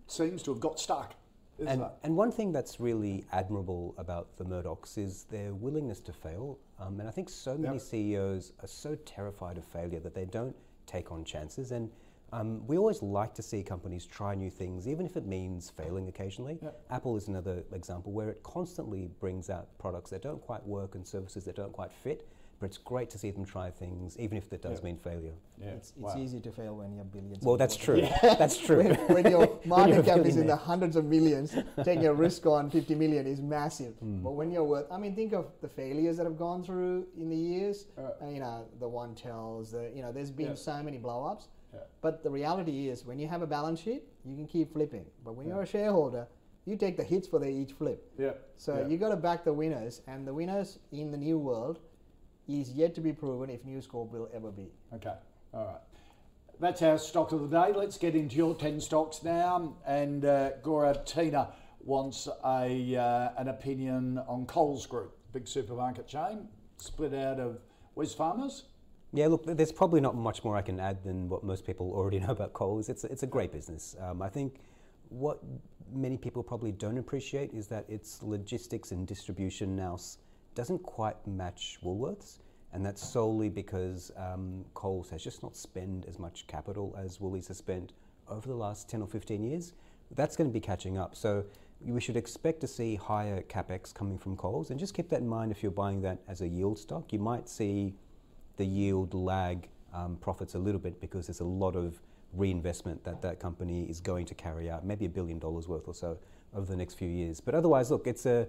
seems 0.07 0.43
to 0.45 0.53
have 0.53 0.61
got 0.61 0.79
stuck, 0.79 1.15
isn't 1.59 1.69
And, 1.73 1.83
it? 1.83 1.89
and 2.03 2.17
one 2.17 2.31
thing 2.31 2.53
that's 2.53 2.79
really 2.81 3.25
admirable 3.33 3.95
about 3.99 4.37
the 4.37 4.45
Murdochs 4.45 4.99
is 4.99 5.25
their 5.25 5.55
willingness 5.55 6.01
to 6.01 6.13
fail. 6.13 6.59
Um, 6.79 7.01
and 7.01 7.09
I 7.09 7.13
think 7.13 7.29
so 7.31 7.57
many 7.57 7.75
Yep. 7.77 7.83
CEOs 7.83 8.53
are 8.63 8.69
so 8.69 8.95
terrified 8.97 9.57
of 9.59 9.65
failure 9.65 10.01
that 10.01 10.15
they 10.15 10.25
don't 10.27 10.57
take 10.87 11.11
on 11.13 11.25
chances. 11.25 11.73
And 11.73 11.91
um, 12.35 12.67
we 12.67 12.77
always 12.77 13.01
like 13.01 13.33
to 13.35 13.43
see 13.43 13.63
companies 13.63 14.07
try 14.07 14.35
new 14.35 14.51
things, 14.51 14.89
even 14.89 15.07
if 15.07 15.17
it 15.17 15.25
means 15.25 15.71
failing 15.71 16.09
occasionally. 16.09 16.59
Yep. 16.61 16.81
Apple 16.91 17.17
is 17.17 17.29
another 17.29 17.63
example 17.73 18.13
where 18.13 18.29
it 18.29 18.43
constantly 18.43 19.09
brings 19.21 19.51
out 19.51 19.69
products 19.79 20.11
that 20.11 20.23
don't 20.23 20.41
quite 20.43 20.65
work 20.67 20.97
and 20.97 21.07
services 21.07 21.45
that 21.45 21.55
don't 21.55 21.73
quite 21.73 21.93
fit. 21.93 22.27
But 22.61 22.67
it's 22.67 22.79
great 22.79 23.11
to 23.11 23.19
see 23.19 23.31
them 23.31 23.45
try 23.45 23.71
things, 23.71 24.17
even 24.19 24.39
if 24.39 24.49
that 24.51 24.63
does 24.63 24.79
Yeah. 24.79 24.85
mean 24.85 24.97
failure. 24.97 25.35
Yeah. 25.61 25.71
It's, 25.71 25.91
it's 25.91 25.99
wow. 25.99 26.15
easy 26.17 26.41
to 26.41 26.51
fail 26.53 26.77
when 26.77 26.95
you're 26.95 27.05
billions. 27.05 27.43
Well, 27.45 27.55
of 27.55 27.59
that's 27.59 27.77
dollars. 27.77 28.09
true. 28.09 28.31
That's 28.39 28.57
true. 28.57 28.77
when, 28.79 28.95
when 29.25 29.31
your 29.31 29.59
market 29.67 29.99
a 29.99 30.03
cap 30.03 30.19
is 30.25 30.37
in 30.37 30.47
the 30.47 30.57
hundreds 30.57 30.97
of 30.97 31.05
millions, 31.05 31.55
taking 31.85 32.07
a 32.07 32.15
risk 32.15 32.47
on 32.47 32.71
50 32.71 32.95
million 32.95 33.27
is 33.27 33.41
massive. 33.41 33.95
Hmm. 33.97 34.23
But 34.23 34.33
when 34.33 34.51
you're 34.51 34.65
worth, 34.65 34.87
I 34.91 34.99
mean, 34.99 35.15
think 35.15 35.33
of 35.35 35.47
the 35.61 35.69
failures 35.69 36.17
that 36.17 36.25
have 36.25 36.39
gone 36.39 36.63
through 36.65 37.07
in 37.17 37.29
the 37.29 37.37
years. 37.37 37.87
Uh, 37.99 38.29
you 38.29 38.41
know, 38.41 38.67
the 38.81 38.89
One.Tels, 38.89 39.73
the 39.73 39.91
you 39.95 40.03
know, 40.03 40.13
there's 40.13 40.31
been 40.31 40.51
Yeah. 40.51 40.55
so 40.55 40.83
many 40.83 40.97
blow 40.99 41.25
ups. 41.25 41.49
Yeah. 41.75 41.81
But 42.01 42.23
the 42.23 42.31
reality 42.31 42.89
is, 42.89 43.05
when 43.05 43.19
you 43.19 43.29
have 43.29 43.43
a 43.43 43.47
balance 43.47 43.81
sheet, 43.81 44.05
you 44.25 44.37
can 44.37 44.47
keep 44.47 44.73
flipping. 44.73 45.07
But 45.25 45.35
when 45.35 45.49
you're 45.49 45.63
a 45.63 45.67
shareholder, 45.67 46.27
you 46.65 46.77
take 46.77 46.97
the 46.97 47.05
hits 47.05 47.29
for 47.29 47.39
the 47.39 47.49
each 47.49 47.73
flip. 47.73 48.11
Yeah. 48.19 48.33
So 48.57 48.79
yeah. 48.79 48.89
you 48.89 48.97
got 48.97 49.11
to 49.11 49.17
back 49.17 49.45
the 49.45 49.53
winners, 49.53 50.01
and 50.07 50.27
the 50.27 50.33
winners 50.33 50.79
in 50.93 51.11
the 51.11 51.19
new 51.19 51.39
world 51.39 51.81
is 52.49 52.73
yet 52.73 52.95
to 52.95 53.01
be 53.01 53.13
proven 53.13 53.51
if 53.51 53.65
News 53.65 53.87
Corp 53.87 54.13
will 54.13 54.29
ever 54.35 54.51
be. 54.51 54.71
Okay, 54.95 55.15
all 55.53 55.67
right. 55.67 55.81
That's 56.61 56.83
our 56.83 56.99
stock 56.99 57.33
of 57.33 57.41
the 57.41 57.49
day. 57.49 57.73
Let's 57.75 57.99
get 57.99 58.15
into 58.15 58.37
your 58.37 58.55
10 58.55 58.81
stocks 58.81 59.23
now. 59.25 59.75
And 59.87 60.25
uh, 60.25 60.53
Gaurav 60.63 61.05
Tina 61.05 61.49
wants 61.81 62.29
a, 62.45 62.97
uh, 62.97 63.31
an 63.37 63.49
opinion 63.49 64.19
on 64.29 64.47
Coles 64.47 64.87
Group, 64.87 65.17
big 65.33 65.49
supermarket 65.49 66.07
chain, 66.07 66.49
split 66.77 67.13
out 67.13 67.41
of 67.41 67.59
Wesfarmers. 67.97 68.63
Yeah, 69.15 69.29
look, 69.29 69.45
there's 69.47 69.71
probably 69.71 70.01
not 70.01 70.17
much 70.17 70.43
more 70.43 70.57
I 70.57 70.63
can 70.63 70.81
add 70.81 71.05
than 71.05 71.29
what 71.29 71.45
most 71.45 71.65
people 71.65 71.93
already 71.95 72.19
know 72.25 72.31
about 72.31 72.53
Coles. 72.53 72.89
It's 72.89 73.05
a, 73.05 73.13
it's 73.13 73.23
a 73.23 73.29
great 73.29 73.53
business. 73.53 73.95
Um, 74.01 74.21
I 74.21 74.29
think 74.29 74.57
what 75.09 75.39
many 75.93 76.17
people 76.17 76.43
probably 76.43 76.73
don't 76.73 76.99
appreciate 76.99 77.53
is 77.55 77.69
that 77.69 77.89
its 77.89 78.25
logistics 78.25 78.91
and 78.91 79.07
distribution 79.07 79.77
now 79.77 79.97
doesn't 80.57 80.83
quite 80.83 81.25
match 81.29 81.79
Woolworths, 81.85 82.41
and 82.73 82.85
that's 82.85 83.07
solely 83.09 83.49
because 83.49 84.11
um, 84.17 84.65
Coles 84.75 85.11
has 85.11 85.23
just 85.23 85.45
not 85.45 85.57
spent 85.57 86.07
as 86.09 86.19
much 86.19 86.49
capital 86.49 86.93
as 86.99 87.21
Woolies 87.21 87.47
has 87.47 87.59
spent 87.59 87.93
over 88.29 88.49
the 88.49 88.57
last 88.57 88.89
10 88.89 89.01
or 89.01 89.07
15 89.07 89.45
years. 89.45 89.75
That's 90.17 90.35
going 90.35 90.51
to 90.51 90.53
be 90.53 90.61
catching 90.61 90.99
up. 90.99 91.15
So 91.15 91.45
we 91.81 92.01
should 92.01 92.17
expect 92.17 92.61
to 92.63 92.67
see 92.67 92.97
higher 92.97 93.43
capex 93.43 93.95
coming 93.95 94.19
from 94.19 94.37
Coles, 94.37 94.71
and 94.71 94.81
just 94.81 94.93
keep 94.93 95.09
that 95.11 95.21
in 95.21 95.29
mind 95.29 95.53
if 95.53 95.63
you're 95.63 95.71
buying 95.71 96.03
that 96.03 96.19
as 96.27 96.41
a 96.41 96.49
yield 96.49 96.81
stock. 96.81 97.13
You 97.13 97.21
might 97.21 97.49
see 97.49 97.95
the 98.57 98.65
yield 98.65 99.15
lag 99.15 99.69
um, 99.93 100.17
profits 100.17 100.55
a 100.55 100.59
little 100.59 100.81
bit 100.81 101.01
because 101.01 101.27
there's 101.27 101.41
a 101.41 101.45
lot 101.45 101.77
of 101.77 102.01
reinvestment 102.33 103.05
that 103.05 103.23
that 103.23 103.39
company 103.39 103.85
is 103.85 104.01
going 104.01 104.27
to 104.27 104.35
carry 104.35 104.71
out, 104.71 104.85
maybe 104.85 105.07
a 105.07 105.09
billion 105.09 105.39
dollars 105.39 105.69
worth 105.69 105.87
or 105.87 105.95
so 105.95 106.19
over 106.55 106.67
the 106.67 106.77
next 106.77 106.95
few 106.95 107.09
years. 107.09 107.41
But 107.41 107.55
otherwise, 107.55 107.91
look, 107.91 108.07
it's 108.07 108.27
a 108.27 108.49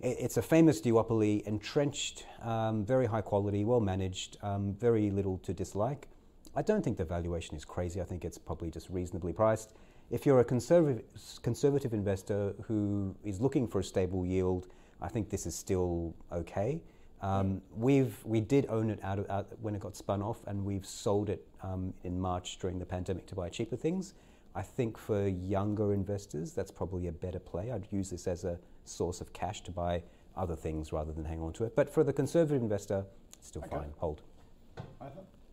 it's 0.00 0.36
a 0.36 0.42
famous 0.42 0.80
duopoly, 0.80 1.42
entrenched, 1.46 2.26
um, 2.42 2.84
very 2.84 3.06
high 3.06 3.20
quality, 3.20 3.64
well 3.64 3.80
managed, 3.80 4.36
um, 4.42 4.74
very 4.74 5.10
little 5.10 5.38
to 5.38 5.54
dislike. 5.54 6.08
I 6.56 6.62
don't 6.62 6.82
think 6.82 6.96
the 6.96 7.04
valuation 7.04 7.56
is 7.56 7.64
crazy. 7.64 8.00
I 8.00 8.04
think 8.04 8.24
it's 8.24 8.36
probably 8.36 8.70
just 8.70 8.90
reasonably 8.90 9.32
priced. 9.32 9.72
If 10.10 10.26
you're 10.26 10.40
a 10.40 10.44
conservative 10.44 11.04
conservative 11.42 11.94
investor 11.94 12.54
who 12.64 13.14
is 13.24 13.40
looking 13.40 13.68
for 13.68 13.78
a 13.80 13.84
stable 13.84 14.26
yield, 14.26 14.66
I 15.00 15.08
think 15.08 15.30
this 15.30 15.46
is 15.46 15.54
still 15.54 16.14
okay. 16.32 16.80
Um, 17.22 17.62
we've 17.76 18.16
we 18.24 18.40
did 18.40 18.66
own 18.68 18.90
it 18.90 18.98
out, 19.02 19.20
of, 19.20 19.30
out 19.30 19.46
when 19.60 19.74
it 19.74 19.80
got 19.80 19.96
spun 19.96 20.20
off, 20.22 20.38
and 20.46 20.64
we've 20.64 20.84
sold 20.84 21.30
it 21.30 21.46
um, 21.62 21.94
in 22.02 22.20
March 22.20 22.58
during 22.58 22.78
the 22.80 22.84
pandemic 22.86 23.26
to 23.26 23.34
buy 23.36 23.48
cheaper 23.48 23.76
things. 23.76 24.14
I 24.54 24.62
think 24.62 24.98
for 24.98 25.28
younger 25.28 25.92
investors, 25.94 26.52
that's 26.52 26.70
probably 26.70 27.06
a 27.06 27.12
better 27.12 27.38
play. 27.38 27.70
I'd 27.70 27.86
use 27.90 28.10
this 28.10 28.26
as 28.26 28.44
a 28.44 28.58
source 28.84 29.20
of 29.20 29.32
cash 29.32 29.62
to 29.62 29.70
buy 29.70 30.02
other 30.36 30.56
things 30.56 30.92
rather 30.92 31.12
than 31.12 31.24
hang 31.24 31.40
on 31.40 31.52
to 31.54 31.64
it. 31.64 31.74
But 31.76 31.88
for 31.88 32.04
the 32.04 32.12
conservative 32.12 32.60
investor, 32.60 33.04
it's 33.38 33.48
still 33.48 33.62
Okay. 33.62 33.76
fine. 33.76 33.92
Hold. 33.98 34.20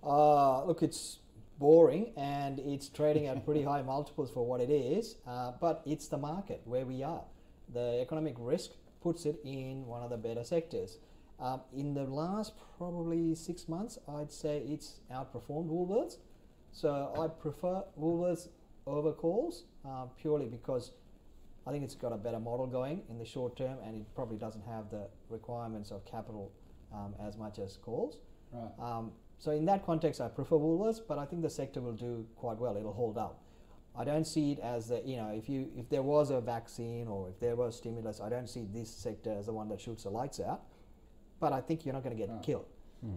Uh, 0.04 0.66
look, 0.66 0.82
it's 0.82 1.20
boring 1.60 2.14
and 2.18 2.60
it's 2.60 2.90
trading 2.90 3.28
at 3.28 3.46
pretty 3.46 3.64
high 3.64 3.82
multiples 3.94 4.30
for 4.32 4.46
what 4.46 4.60
it 4.60 4.70
is, 4.70 5.16
uh, 5.28 5.52
but 5.60 5.82
it's 5.86 6.08
the 6.08 6.18
market 6.18 6.62
where 6.66 6.86
we 6.86 7.04
are. 7.04 7.24
The 7.74 8.00
economic 8.02 8.36
risk 8.40 8.72
puts 9.02 9.26
it 9.26 9.40
in 9.44 9.86
one 9.86 10.02
of 10.02 10.10
the 10.10 10.18
better 10.18 10.44
sectors. 10.44 10.98
Um, 11.42 11.62
in 11.74 11.94
the 11.94 12.04
last 12.04 12.54
probably 12.78 13.34
six 13.34 13.70
months, 13.70 13.98
I'd 14.08 14.32
say 14.32 14.60
it's 14.68 15.00
outperformed 15.12 15.70
Woolworths. 15.70 16.18
So 16.72 17.14
I 17.18 17.28
prefer 17.28 17.84
Woolworths 18.00 18.50
over 18.86 19.14
Coles 19.14 19.64
uh, 19.88 20.06
purely 20.20 20.48
because 20.48 20.92
I 21.66 21.72
think 21.72 21.84
it's 21.84 21.96
got 21.96 22.12
a 22.12 22.18
better 22.18 22.40
model 22.40 22.68
going 22.68 23.04
in 23.10 23.18
the 23.18 23.26
short 23.26 23.56
term 23.56 23.78
and 23.86 23.96
it 23.96 24.06
probably 24.16 24.38
doesn't 24.38 24.66
have 24.66 24.90
the 24.90 25.08
requirements 25.30 25.92
of 25.92 26.06
capital 26.06 26.52
um, 26.94 27.14
as 27.26 27.38
much 27.38 27.60
as 27.60 27.78
Coles. 27.78 28.18
Right. 28.52 28.72
Um, 28.80 29.12
so 29.38 29.52
in 29.52 29.66
that 29.66 29.86
context, 29.86 30.20
I 30.20 30.28
prefer 30.28 30.56
Woolworths, 30.56 31.00
but 31.08 31.18
I 31.18 31.26
think 31.26 31.42
the 31.42 31.50
sector 31.50 31.80
will 31.80 31.94
do 31.94 32.26
quite 32.36 32.58
well. 32.58 32.76
It'll 32.76 32.94
hold 32.94 33.18
up. 33.18 33.42
I 33.96 34.04
don't 34.04 34.26
see 34.26 34.52
it 34.52 34.60
as 34.60 34.88
the 34.88 35.02
you 35.04 35.18
know 35.18 35.30
if 35.30 35.50
you 35.50 35.70
if 35.76 35.90
there 35.90 36.04
was 36.04 36.30
a 36.30 36.40
vaccine 36.40 37.08
or 37.08 37.30
if 37.30 37.40
there 37.40 37.56
was 37.56 37.76
stimulus, 37.76 38.22
I 38.22 38.30
don't 38.30 38.48
see 38.48 38.66
this 38.72 38.90
sector 38.90 39.36
as 39.38 39.48
the 39.48 39.54
one 39.54 39.68
that 39.70 39.82
shoots 39.82 40.04
the 40.04 40.10
lights 40.10 40.40
out. 40.40 40.62
But 41.40 41.54
I 41.54 41.62
think 41.62 41.86
you're 41.86 41.94
not 41.94 42.04
going 42.04 42.18
to 42.18 42.26
get 42.28 42.42
killed. 42.44 42.66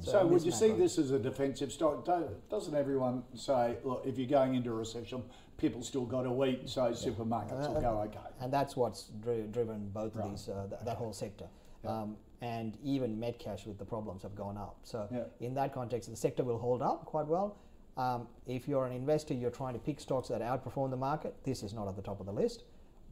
So, 0.01 0.21
in 0.21 0.31
would 0.31 0.43
you 0.45 0.53
see 0.53 0.69
macro- 0.69 0.83
this 0.85 0.99
as 0.99 1.11
a 1.11 1.19
defensive 1.19 1.73
stock? 1.73 2.07
Doesn't 2.49 2.75
everyone 2.75 3.25
say, 3.35 3.77
look, 3.83 4.05
if 4.07 4.17
you're 4.17 4.29
going 4.29 4.55
into 4.55 4.71
a 4.71 4.75
recession, 4.75 5.25
people 5.57 5.83
still 5.83 6.05
got 6.07 6.23
to 6.23 6.45
eat, 6.45 6.69
so 6.69 6.83
supermarkets 6.93 7.69
will 7.75 7.81
go 7.81 8.01
okay? 8.03 8.19
And 8.41 8.53
that's 8.53 8.77
what's 8.77 9.09
dri- 9.21 9.49
driven 9.51 9.89
both 9.89 10.15
Right. 10.15 10.25
of 10.27 10.31
these, 10.31 10.49
uh, 10.49 10.67
th- 10.69 10.83
that 10.85 10.97
whole 10.99 11.13
sector. 11.13 11.49
Um, 11.85 12.17
and 12.41 12.77
even 12.85 13.19
Metcash 13.19 13.67
with 13.67 13.79
the 13.79 13.85
problems 13.85 14.23
have 14.23 14.37
gone 14.37 14.57
up. 14.57 14.77
So 14.85 15.09
Yeah. 15.11 15.25
in 15.41 15.55
that 15.55 15.73
context, 15.73 16.09
the 16.09 16.17
sector 16.17 16.45
will 16.45 16.59
hold 16.59 16.81
up 16.81 17.05
quite 17.05 17.27
well. 17.27 17.57
Um, 17.97 18.29
if 18.47 18.69
you're 18.69 18.87
an 18.87 18.93
investor, 18.93 19.35
you're 19.35 19.51
trying 19.51 19.75
to 19.75 19.81
pick 19.81 19.99
stocks 19.99 20.29
that 20.29 20.41
outperform 20.43 20.91
the 20.91 20.97
market. 20.97 21.35
This 21.43 21.63
is 21.65 21.75
not 21.75 21.89
at 21.89 21.97
the 21.97 22.03
top 22.03 22.21
of 22.21 22.27
the 22.27 22.33
list. 22.33 22.63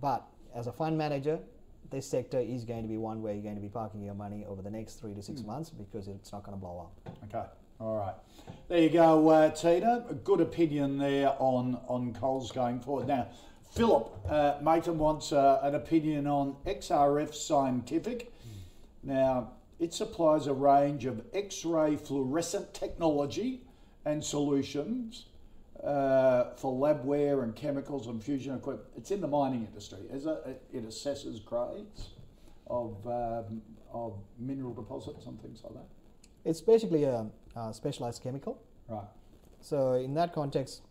But 0.01 0.25
as 0.55 0.69
a 0.69 0.73
fund 0.73 0.97
manager, 0.97 1.41
this 1.91 2.07
sector 2.07 2.39
is 2.39 2.65
going 2.65 2.83
to 2.83 2.89
be 2.89 2.97
one 2.97 3.23
where 3.23 3.35
you're 3.35 3.43
going 3.43 3.57
to 3.57 3.61
be 3.61 3.69
parking 3.69 4.03
your 4.03 4.15
money 4.15 4.45
over 4.49 4.63
the 4.63 4.71
next 4.71 5.01
three 5.01 5.15
to 5.15 5.23
six 5.23 5.43
months 5.43 5.71
because 5.71 6.09
it's 6.09 6.33
not 6.33 6.45
going 6.45 6.57
to 6.57 6.61
blow 6.61 6.81
up. 6.81 7.15
Okay, 7.25 7.47
all 7.81 7.97
right. 7.97 8.15
There 8.69 8.81
you 8.81 8.91
go, 8.91 9.29
uh, 9.29 9.51
Tina. 9.51 10.05
A 10.09 10.15
good 10.15 10.41
opinion 10.41 10.99
there 10.99 11.35
on, 11.39 11.81
on 11.89 12.15
Coles 12.15 12.53
going 12.53 12.81
forward. 12.81 13.09
Now, 13.09 13.29
Philip 13.73 14.11
uh, 14.29 14.55
Maton 14.61 14.95
wants 14.95 15.33
uh, 15.33 15.61
an 15.63 15.75
opinion 15.75 16.27
on 16.27 16.57
XRF 16.67 17.35
Scientific. 17.35 18.33
Now, 19.03 19.53
it 19.79 19.95
supplies 19.95 20.47
a 20.47 20.53
range 20.53 21.07
of 21.07 21.23
X 21.33 21.65
ray 21.65 21.97
fluorescent 21.97 22.75
technology 22.75 23.63
and 24.05 24.23
solutions 24.23 25.27
uh, 25.85 26.55
for 26.57 26.73
labware 26.73 27.43
and 27.43 27.55
chemicals 27.57 28.07
and 28.07 28.23
fusion 28.23 28.55
equipment. 28.55 28.89
It's 28.97 29.11
in 29.11 29.21
the 29.21 29.29
mining 29.29 29.67
industry. 29.67 30.01
Is 30.11 30.27
it, 30.27 30.63
it 30.73 30.89
assesses 30.89 31.45
grades 31.45 32.11
of, 32.67 33.07
um, 33.07 33.63
of 33.93 34.15
mineral 34.39 34.75
deposits 34.75 35.27
and 35.27 35.41
things 35.41 35.63
like 35.65 35.75
that. 35.75 35.87
It's 36.45 36.61
basically 36.61 37.05
a, 37.05 37.27
a 37.57 37.75
specialized 37.75 38.23
chemical. 38.23 38.63
Right. 38.89 39.05
So 39.61 39.95
in 39.95 40.15
that 40.15 40.33
context, 40.33 40.83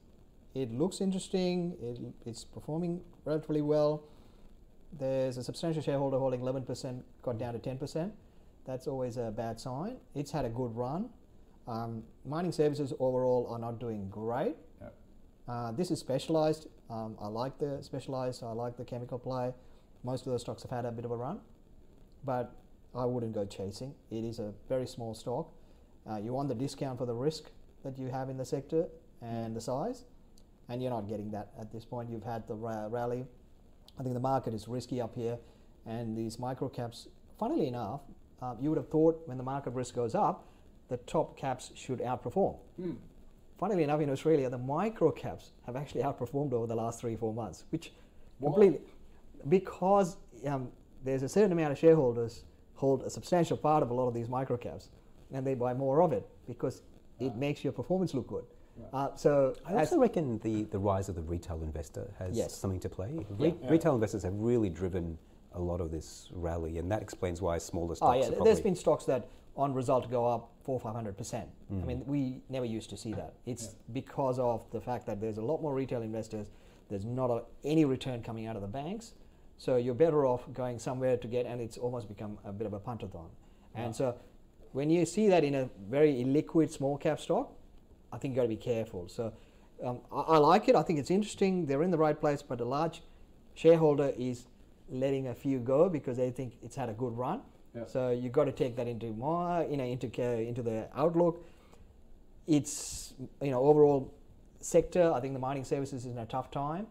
it 0.53 0.71
looks 0.71 1.01
interesting. 1.01 1.75
It, 1.81 2.29
it's 2.29 2.43
performing 2.43 3.01
relatively 3.25 3.61
well. 3.61 4.03
There's 4.97 5.37
a 5.37 5.43
substantial 5.43 5.81
shareholder 5.81 6.17
holding 6.17 6.41
11%, 6.41 7.01
got 7.21 7.37
down 7.37 7.53
to 7.53 7.59
10%. 7.59 8.11
That's 8.65 8.87
always 8.87 9.17
a 9.17 9.31
bad 9.31 9.59
sign. 9.59 9.97
It's 10.15 10.31
had 10.31 10.45
a 10.45 10.49
good 10.49 10.75
run. 10.75 11.09
Um, 11.67 12.03
mining 12.25 12.51
services 12.51 12.93
overall 12.99 13.47
are 13.51 13.59
not 13.59 13.79
doing 13.79 14.09
great. 14.09 14.55
Uh, 15.49 15.71
this 15.71 15.89
is 15.89 15.99
specialized. 15.99 16.67
Um, 16.91 17.17
I 17.19 17.27
like 17.27 17.57
the 17.57 17.79
specialized. 17.81 18.43
I 18.43 18.51
like 18.51 18.77
the 18.77 18.85
chemical 18.85 19.17
play. 19.17 19.51
Most 20.03 20.27
of 20.27 20.33
the 20.33 20.39
stocks 20.39 20.61
have 20.61 20.69
had 20.69 20.85
a 20.85 20.91
bit 20.91 21.05
of 21.05 21.11
a 21.11 21.15
run, 21.17 21.39
but 22.23 22.55
I 22.93 23.05
wouldn't 23.05 23.33
go 23.33 23.45
chasing. 23.45 23.95
It 24.11 24.23
is 24.23 24.37
a 24.37 24.53
very 24.67 24.85
small 24.85 25.15
stock. 25.15 25.51
Uh, 26.09 26.17
you 26.17 26.33
want 26.33 26.49
the 26.49 26.55
discount 26.55 26.99
for 26.99 27.07
the 27.07 27.15
risk 27.15 27.45
that 27.83 27.97
you 27.97 28.09
have 28.09 28.29
in 28.29 28.37
the 28.37 28.45
sector 28.45 28.85
and 29.21 29.55
the 29.55 29.61
size, 29.61 30.05
and 30.69 30.81
you're 30.83 30.91
not 30.91 31.09
getting 31.09 31.31
that 31.31 31.49
at 31.59 31.71
this 31.71 31.83
point. 31.83 32.11
You've 32.11 32.23
had 32.23 32.47
the 32.47 32.55
ra- 32.55 32.87
rally. 32.87 33.25
I 33.99 34.03
think 34.03 34.13
the 34.13 34.21
market 34.21 34.53
is 34.53 34.67
risky 34.67 35.01
up 35.01 35.15
here, 35.15 35.39
and 35.85 36.15
these 36.15 36.37
micro 36.37 36.69
caps. 36.69 37.07
Funnily 37.39 37.67
enough, 37.67 38.01
uh, 38.41 38.53
you 38.61 38.69
would 38.69 38.77
have 38.77 38.89
thought 38.89 39.27
when 39.27 39.37
the 39.37 39.43
market 39.43 39.71
risk 39.71 39.95
goes 39.95 40.13
up, 40.13 40.45
the 40.89 40.97
top 40.97 41.37
caps 41.37 41.71
should 41.75 41.99
outperform. 41.99 42.57
Funnily 43.59 43.83
enough, 43.83 43.99
in 43.99 44.09
Australia, 44.09 44.49
the 44.49 44.57
micro 44.57 45.11
caps 45.11 45.51
have 45.65 45.75
actually 45.75 46.01
outperformed 46.01 46.53
over 46.53 46.65
the 46.65 46.75
last 46.75 47.01
three, 47.01 47.17
four 47.17 47.33
months, 47.33 47.65
which 47.71 47.91
completely 48.41 48.79
because 49.49 50.15
um, 50.47 50.69
there's 51.03 51.23
a 51.23 51.29
certain 51.29 51.51
amount 51.51 51.73
of 51.73 51.77
shareholders 51.77 52.45
hold 52.75 53.03
a 53.03 53.09
substantial 53.09 53.57
part 53.57 53.83
of 53.83 53.89
a 53.89 53.93
lot 53.93 54.07
of 54.07 54.13
these 54.13 54.29
micro 54.29 54.55
caps, 54.55 54.89
and 55.33 55.45
they 55.45 55.55
buy 55.55 55.73
more 55.73 56.01
of 56.01 56.13
it 56.13 56.25
because 56.47 56.83
it 57.19 57.35
makes 57.35 57.61
your 57.61 57.73
performance 57.73 58.13
look 58.13 58.27
good. 58.27 58.45
Uh, 58.93 59.13
so 59.15 59.53
I 59.65 59.73
also 59.73 59.99
reckon 59.99 60.39
the, 60.39 60.63
the 60.63 60.79
rise 60.79 61.09
of 61.09 61.15
the 61.15 61.21
retail 61.21 61.61
investor 61.61 62.13
has 62.17 62.37
Yes. 62.37 62.55
something 62.55 62.79
to 62.79 62.87
play. 62.87 63.25
Re- 63.31 63.53
Retail 63.69 63.93
investors 63.93 64.23
have 64.23 64.35
really 64.35 64.69
driven 64.69 65.17
a 65.51 65.59
lot 65.59 65.81
of 65.81 65.91
this 65.91 66.29
rally, 66.33 66.77
and 66.77 66.89
that 66.89 67.01
explains 67.01 67.41
why 67.41 67.57
smaller 67.57 67.95
stocks. 67.95 68.09
Oh 68.09 68.13
stocks 68.13 68.21
yeah, 68.21 68.27
are 68.27 68.35
probably... 68.37 68.53
there's 68.53 68.63
been 68.63 68.75
stocks 68.77 69.03
that 69.05 69.27
on 69.59 69.73
result 69.73 70.09
go 70.09 70.25
up 70.25 70.51
four 70.63 70.79
five 70.79 70.95
hundred 70.95 71.17
percent. 71.17 71.49
I 71.69 71.85
mean, 71.85 72.03
we 72.07 72.41
never 72.49 72.65
used 72.65 72.89
to 72.91 72.97
see 72.97 73.13
that. 73.13 73.33
It's 73.45 73.75
because 73.93 74.39
of 74.39 74.65
the 74.71 74.79
fact 74.79 75.05
that 75.07 75.19
there's 75.19 75.37
a 75.37 75.41
lot 75.41 75.61
more 75.61 75.73
retail 75.75 76.01
investors. 76.01 76.47
There's 76.89 77.05
not 77.05 77.29
a, 77.29 77.43
any 77.63 77.85
return 77.85 78.23
coming 78.23 78.47
out 78.47 78.55
of 78.55 78.61
the 78.61 78.67
banks, 78.67 79.13
so 79.57 79.75
you're 79.75 79.93
better 80.05 80.25
off 80.25 80.41
going 80.53 80.79
somewhere 80.79 81.17
to 81.17 81.27
get, 81.27 81.45
and 81.45 81.61
it's 81.61 81.77
almost 81.77 82.07
become 82.07 82.39
a 82.45 82.53
bit 82.53 82.65
of 82.65 82.73
a 82.73 82.79
puntathon. 82.79 83.29
And 83.75 83.95
so, 83.95 84.15
when 84.71 84.89
you 84.89 85.05
see 85.05 85.27
that 85.29 85.43
in 85.43 85.53
a 85.55 85.69
very 85.89 86.13
illiquid 86.23 86.71
small 86.71 86.97
cap 86.97 87.19
stock, 87.19 87.51
I 88.11 88.17
think 88.17 88.33
you 88.33 88.35
got 88.37 88.43
to 88.43 88.47
be 88.47 88.55
careful. 88.55 89.07
So, 89.07 89.33
um, 89.83 89.99
I, 90.11 90.21
I 90.21 90.37
like 90.37 90.69
it. 90.69 90.75
I 90.75 90.81
think 90.81 90.99
it's 90.99 91.11
interesting. 91.11 91.65
They're 91.65 91.83
in 91.83 91.91
the 91.91 91.97
right 91.97 92.19
place, 92.19 92.41
but 92.41 92.59
a 92.61 92.65
large 92.65 93.03
shareholder 93.53 94.13
is 94.17 94.47
letting 94.89 95.27
a 95.27 95.35
few 95.35 95.59
go 95.59 95.89
because 95.89 96.17
they 96.17 96.31
think 96.31 96.53
it's 96.63 96.75
had 96.75 96.89
a 96.89 96.93
good 96.93 97.15
run. 97.17 97.41
Yeah. 97.75 97.85
So 97.85 98.09
you've 98.09 98.31
got 98.31 98.45
to 98.45 98.51
take 98.51 98.75
that 98.77 98.87
into 98.87 99.07
more, 99.07 99.65
you 99.69 99.77
know, 99.77 99.83
into 99.83 100.07
into 100.21 100.61
the 100.61 100.87
outlook. 100.95 101.45
It's 102.47 103.13
you 103.41 103.51
know 103.51 103.61
overall 103.61 104.13
sector. 104.59 105.11
I 105.13 105.19
think 105.19 105.33
the 105.33 105.39
mining 105.39 105.63
services 105.63 106.05
is 106.05 106.11
in 106.11 106.17
a 106.17 106.25
tough 106.25 106.51
time. 106.51 106.87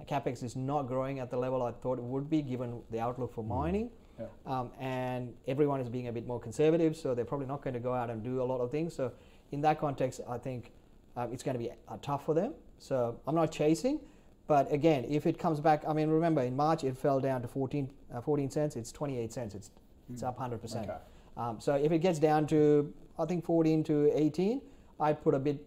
Uh, 0.00 0.04
Capex 0.04 0.42
is 0.42 0.56
not 0.56 0.86
growing 0.86 1.20
at 1.20 1.30
the 1.30 1.36
level 1.36 1.62
I 1.62 1.72
thought 1.72 1.98
it 1.98 2.04
would 2.04 2.28
be 2.28 2.42
given 2.42 2.80
the 2.90 3.00
outlook 3.00 3.34
for 3.34 3.44
mining. 3.44 3.90
Yeah. 4.18 4.26
Um, 4.46 4.70
and 4.80 5.34
everyone 5.46 5.80
is 5.80 5.88
being 5.88 6.08
a 6.08 6.12
bit 6.12 6.26
more 6.26 6.40
conservative, 6.40 6.96
so 6.96 7.14
they're 7.14 7.24
probably 7.24 7.46
not 7.46 7.62
going 7.62 7.74
to 7.74 7.80
go 7.80 7.92
out 7.92 8.10
and 8.10 8.22
do 8.22 8.42
a 8.42 8.44
lot 8.44 8.60
of 8.60 8.70
things. 8.70 8.94
So, 8.94 9.12
in 9.52 9.60
that 9.60 9.78
context, 9.78 10.20
I 10.28 10.38
think 10.38 10.72
um, 11.16 11.32
it's 11.32 11.42
going 11.42 11.54
to 11.54 11.62
be 11.62 11.70
uh, 11.70 11.96
tough 12.00 12.24
for 12.24 12.34
them. 12.34 12.54
So, 12.78 13.20
I'm 13.26 13.34
not 13.34 13.52
chasing, 13.52 14.00
but 14.46 14.72
again, 14.72 15.04
if 15.08 15.26
it 15.26 15.38
comes 15.38 15.60
back, 15.60 15.82
I 15.86 15.92
mean, 15.92 16.08
remember 16.08 16.42
in 16.42 16.56
March 16.56 16.84
it 16.84 16.96
fell 16.96 17.20
down 17.20 17.42
to 17.42 17.48
14, 17.48 17.90
uh, 18.14 18.20
14 18.20 18.50
cents. 18.50 18.76
It's 18.76 18.90
28 18.92 19.32
cents. 19.32 19.54
It's 19.54 19.70
it's 20.12 20.22
up 20.22 20.38
100 20.38 20.58
percent. 20.60 20.88
Okay. 20.88 20.98
Um, 21.36 21.60
so 21.60 21.74
if 21.74 21.92
it 21.92 21.98
gets 21.98 22.18
down 22.18 22.46
to 22.48 22.92
I 23.18 23.24
think 23.24 23.44
14 23.44 23.84
to 23.84 24.10
18, 24.14 24.60
I'd 25.00 25.22
put 25.22 25.34
a 25.34 25.38
bit 25.38 25.64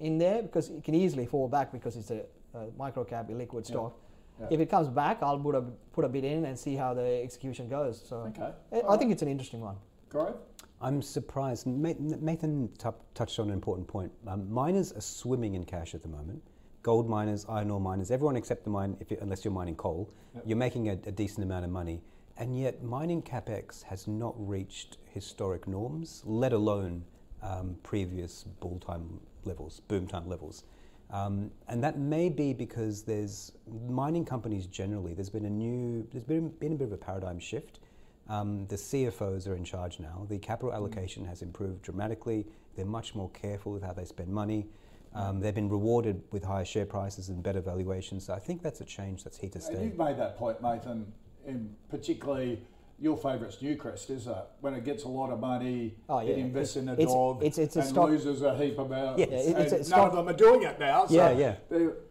in 0.00 0.18
there 0.18 0.42
because 0.42 0.70
it 0.70 0.82
can 0.84 0.94
easily 0.94 1.26
fall 1.26 1.48
back 1.48 1.72
because 1.72 1.96
it's 1.96 2.10
a, 2.10 2.22
a 2.54 2.66
micro 2.78 3.04
cap 3.04 3.28
liquid 3.30 3.66
stock. 3.66 3.96
Yeah. 4.40 4.46
If 4.50 4.60
it 4.60 4.70
comes 4.70 4.88
back, 4.88 5.22
I'll 5.22 5.38
put 5.38 5.54
a 5.54 5.62
put 5.92 6.04
a 6.04 6.08
bit 6.08 6.24
in 6.24 6.44
and 6.46 6.58
see 6.58 6.74
how 6.74 6.94
the 6.94 7.22
execution 7.22 7.68
goes. 7.68 8.02
So 8.08 8.16
Okay. 8.28 8.42
I- 8.42 8.76
I 8.76 8.80
Alright. 8.80 8.98
think 8.98 9.12
it's 9.12 9.22
an 9.22 9.28
interesting 9.28 9.60
one. 9.60 9.76
Gaurav? 10.10 10.36
I'm 10.80 11.00
surprised. 11.00 11.66
Mathan 11.66 12.68
t- 12.76 12.88
touched 13.14 13.38
on 13.38 13.46
an 13.48 13.52
important 13.52 13.86
point. 13.86 14.10
Um, 14.26 14.52
miners 14.52 14.92
are 14.92 15.00
swimming 15.00 15.54
in 15.54 15.64
cash 15.64 15.94
at 15.94 16.02
the 16.02 16.08
moment. 16.08 16.42
Gold 16.82 17.08
miners, 17.08 17.46
iron 17.48 17.70
ore 17.70 17.80
miners, 17.80 18.10
everyone 18.10 18.34
except 18.34 18.64
the 18.64 18.70
mine, 18.70 18.96
if 18.98 19.08
you, 19.10 19.16
unless 19.20 19.44
you're 19.44 19.52
mining 19.54 19.76
coal, 19.76 20.10
you're 20.44 20.56
making 20.58 20.88
a, 20.88 20.92
a 21.06 21.12
decent 21.12 21.44
amount 21.44 21.64
of 21.64 21.70
money. 21.70 22.02
And 22.38 22.58
yet, 22.58 22.82
mining 22.82 23.22
capex 23.22 23.82
has 23.84 24.08
not 24.08 24.34
reached 24.36 24.98
historic 25.12 25.68
norms, 25.68 26.22
let 26.24 26.52
alone 26.52 27.04
um, 27.42 27.76
previous 27.82 28.44
bull 28.60 28.78
time 28.78 29.20
levels, 29.44 29.80
boom 29.80 30.06
time 30.06 30.28
levels. 30.28 30.64
Um, 31.10 31.50
and 31.68 31.84
that 31.84 31.98
may 31.98 32.30
be 32.30 32.54
because 32.54 33.02
there's 33.02 33.52
mining 33.88 34.24
companies 34.24 34.66
generally. 34.66 35.12
There's 35.12 35.28
been 35.28 35.44
a 35.44 35.50
new, 35.50 36.06
there's 36.10 36.24
been, 36.24 36.48
been 36.48 36.72
a 36.72 36.76
bit 36.76 36.86
of 36.86 36.92
a 36.92 36.96
paradigm 36.96 37.38
shift. 37.38 37.80
Um, 38.28 38.66
the 38.68 38.76
CFOs 38.76 39.46
are 39.46 39.54
in 39.54 39.64
charge 39.64 40.00
now. 40.00 40.26
The 40.30 40.38
capital 40.38 40.72
allocation 40.72 41.26
has 41.26 41.42
improved 41.42 41.82
dramatically. 41.82 42.46
They're 42.76 42.86
much 42.86 43.14
more 43.14 43.28
careful 43.30 43.72
with 43.72 43.82
how 43.82 43.92
they 43.92 44.06
spend 44.06 44.30
money. 44.30 44.68
Um, 45.14 45.40
they've 45.40 45.54
been 45.54 45.68
rewarded 45.68 46.22
with 46.30 46.42
higher 46.42 46.64
share 46.64 46.86
prices 46.86 47.28
and 47.28 47.42
better 47.42 47.60
valuations. 47.60 48.24
So 48.24 48.32
I 48.32 48.38
think 48.38 48.62
that's 48.62 48.80
a 48.80 48.84
change 48.84 49.24
that's 49.24 49.36
here 49.36 49.50
to 49.50 49.60
stay. 49.60 49.84
you've 49.84 49.98
made 49.98 50.16
that 50.18 50.38
point, 50.38 50.62
Mathan, 50.62 51.04
in 51.46 51.74
particularly 51.90 52.60
your 52.98 53.16
favourite's 53.16 53.56
Newcrest, 53.56 54.10
is 54.10 54.26
it? 54.28 54.36
When 54.60 54.74
it 54.74 54.84
gets 54.84 55.02
a 55.04 55.08
lot 55.08 55.30
of 55.30 55.40
money, 55.40 55.96
Oh, 56.08 56.20
yeah. 56.20 56.30
it 56.32 56.38
invests 56.38 56.76
in 56.76 56.88
a 56.88 56.92
It's- 56.92 57.08
dog 57.12 57.38
it's- 57.42 57.58
it's 57.58 57.74
a 57.76 57.80
and 57.80 57.88
stock- 57.88 58.08
loses 58.10 58.42
a 58.42 58.56
heap 58.56 58.78
amount. 58.78 59.18
Yeah, 59.18 59.26
it's- 59.26 59.72
it's 59.72 59.90
none 59.90 59.98
stock- 59.98 60.10
of 60.12 60.16
them 60.16 60.28
are 60.28 60.32
doing 60.36 60.62
it 60.62 60.78
now. 60.78 61.06
So 61.06 61.14
Yeah, 61.14 61.30
yeah. 61.32 61.54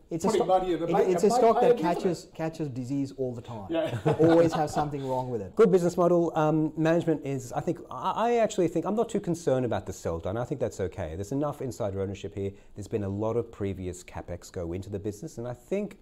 It's 0.10 0.26
a, 0.26 0.30
stock, 0.30 0.46
money 0.48 0.74
in 0.74 0.80
the 0.82 0.88
it- 0.88 0.92
bank. 0.92 1.08
it's 1.08 1.24
a 1.24 1.30
may 1.30 1.36
stock 1.36 1.62
that 1.62 1.72
a 1.72 1.74
dividend. 1.76 1.96
catches 1.96 2.28
catches 2.34 2.68
disease 2.68 3.14
all 3.16 3.34
the 3.34 3.40
time. 3.42 3.68
Yeah. 3.70 3.98
Always 4.20 4.52
have 4.52 4.70
something 4.70 5.08
wrong 5.08 5.30
with 5.30 5.42
it. 5.42 5.56
Good 5.56 5.72
business 5.72 5.96
model. 5.96 6.34
Um, 6.36 6.74
management 6.76 7.26
is, 7.26 7.54
I 7.54 7.62
think, 7.62 7.80
I, 7.90 8.12
I 8.12 8.34
actually 8.40 8.68
think, 8.68 8.86
I'm 8.86 8.96
not 8.98 9.08
too 9.08 9.22
concerned 9.22 9.66
about 9.66 9.86
the 9.86 9.94
sell 9.94 10.20
down. 10.20 10.36
I 10.36 10.44
think 10.44 10.60
that's 10.60 10.82
okay. 10.82 11.16
There's 11.16 11.32
enough 11.32 11.62
insider 11.62 12.02
ownership 12.02 12.36
here. 12.36 12.52
There's 12.76 12.90
been 12.90 13.06
a 13.06 13.10
lot 13.10 13.38
of 13.38 13.50
previous 13.54 14.04
capex 14.04 14.52
go 14.52 14.74
into 14.74 14.90
the 14.90 15.00
business, 15.00 15.38
and 15.38 15.48
I 15.48 15.54
think 15.54 15.98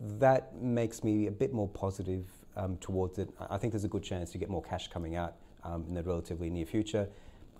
that 0.00 0.60
makes 0.60 1.04
me 1.04 1.28
a 1.28 1.30
bit 1.30 1.52
more 1.52 1.68
positive 1.68 2.24
um, 2.56 2.76
towards 2.78 3.18
it. 3.18 3.28
I 3.50 3.56
think 3.58 3.72
there's 3.72 3.84
a 3.84 3.88
good 3.88 4.02
chance 4.02 4.30
to 4.32 4.38
get 4.38 4.48
more 4.50 4.62
cash 4.62 4.88
coming 4.88 5.16
out 5.16 5.34
um, 5.64 5.84
in 5.88 5.94
the 5.94 6.02
relatively 6.02 6.50
near 6.50 6.66
future. 6.66 7.08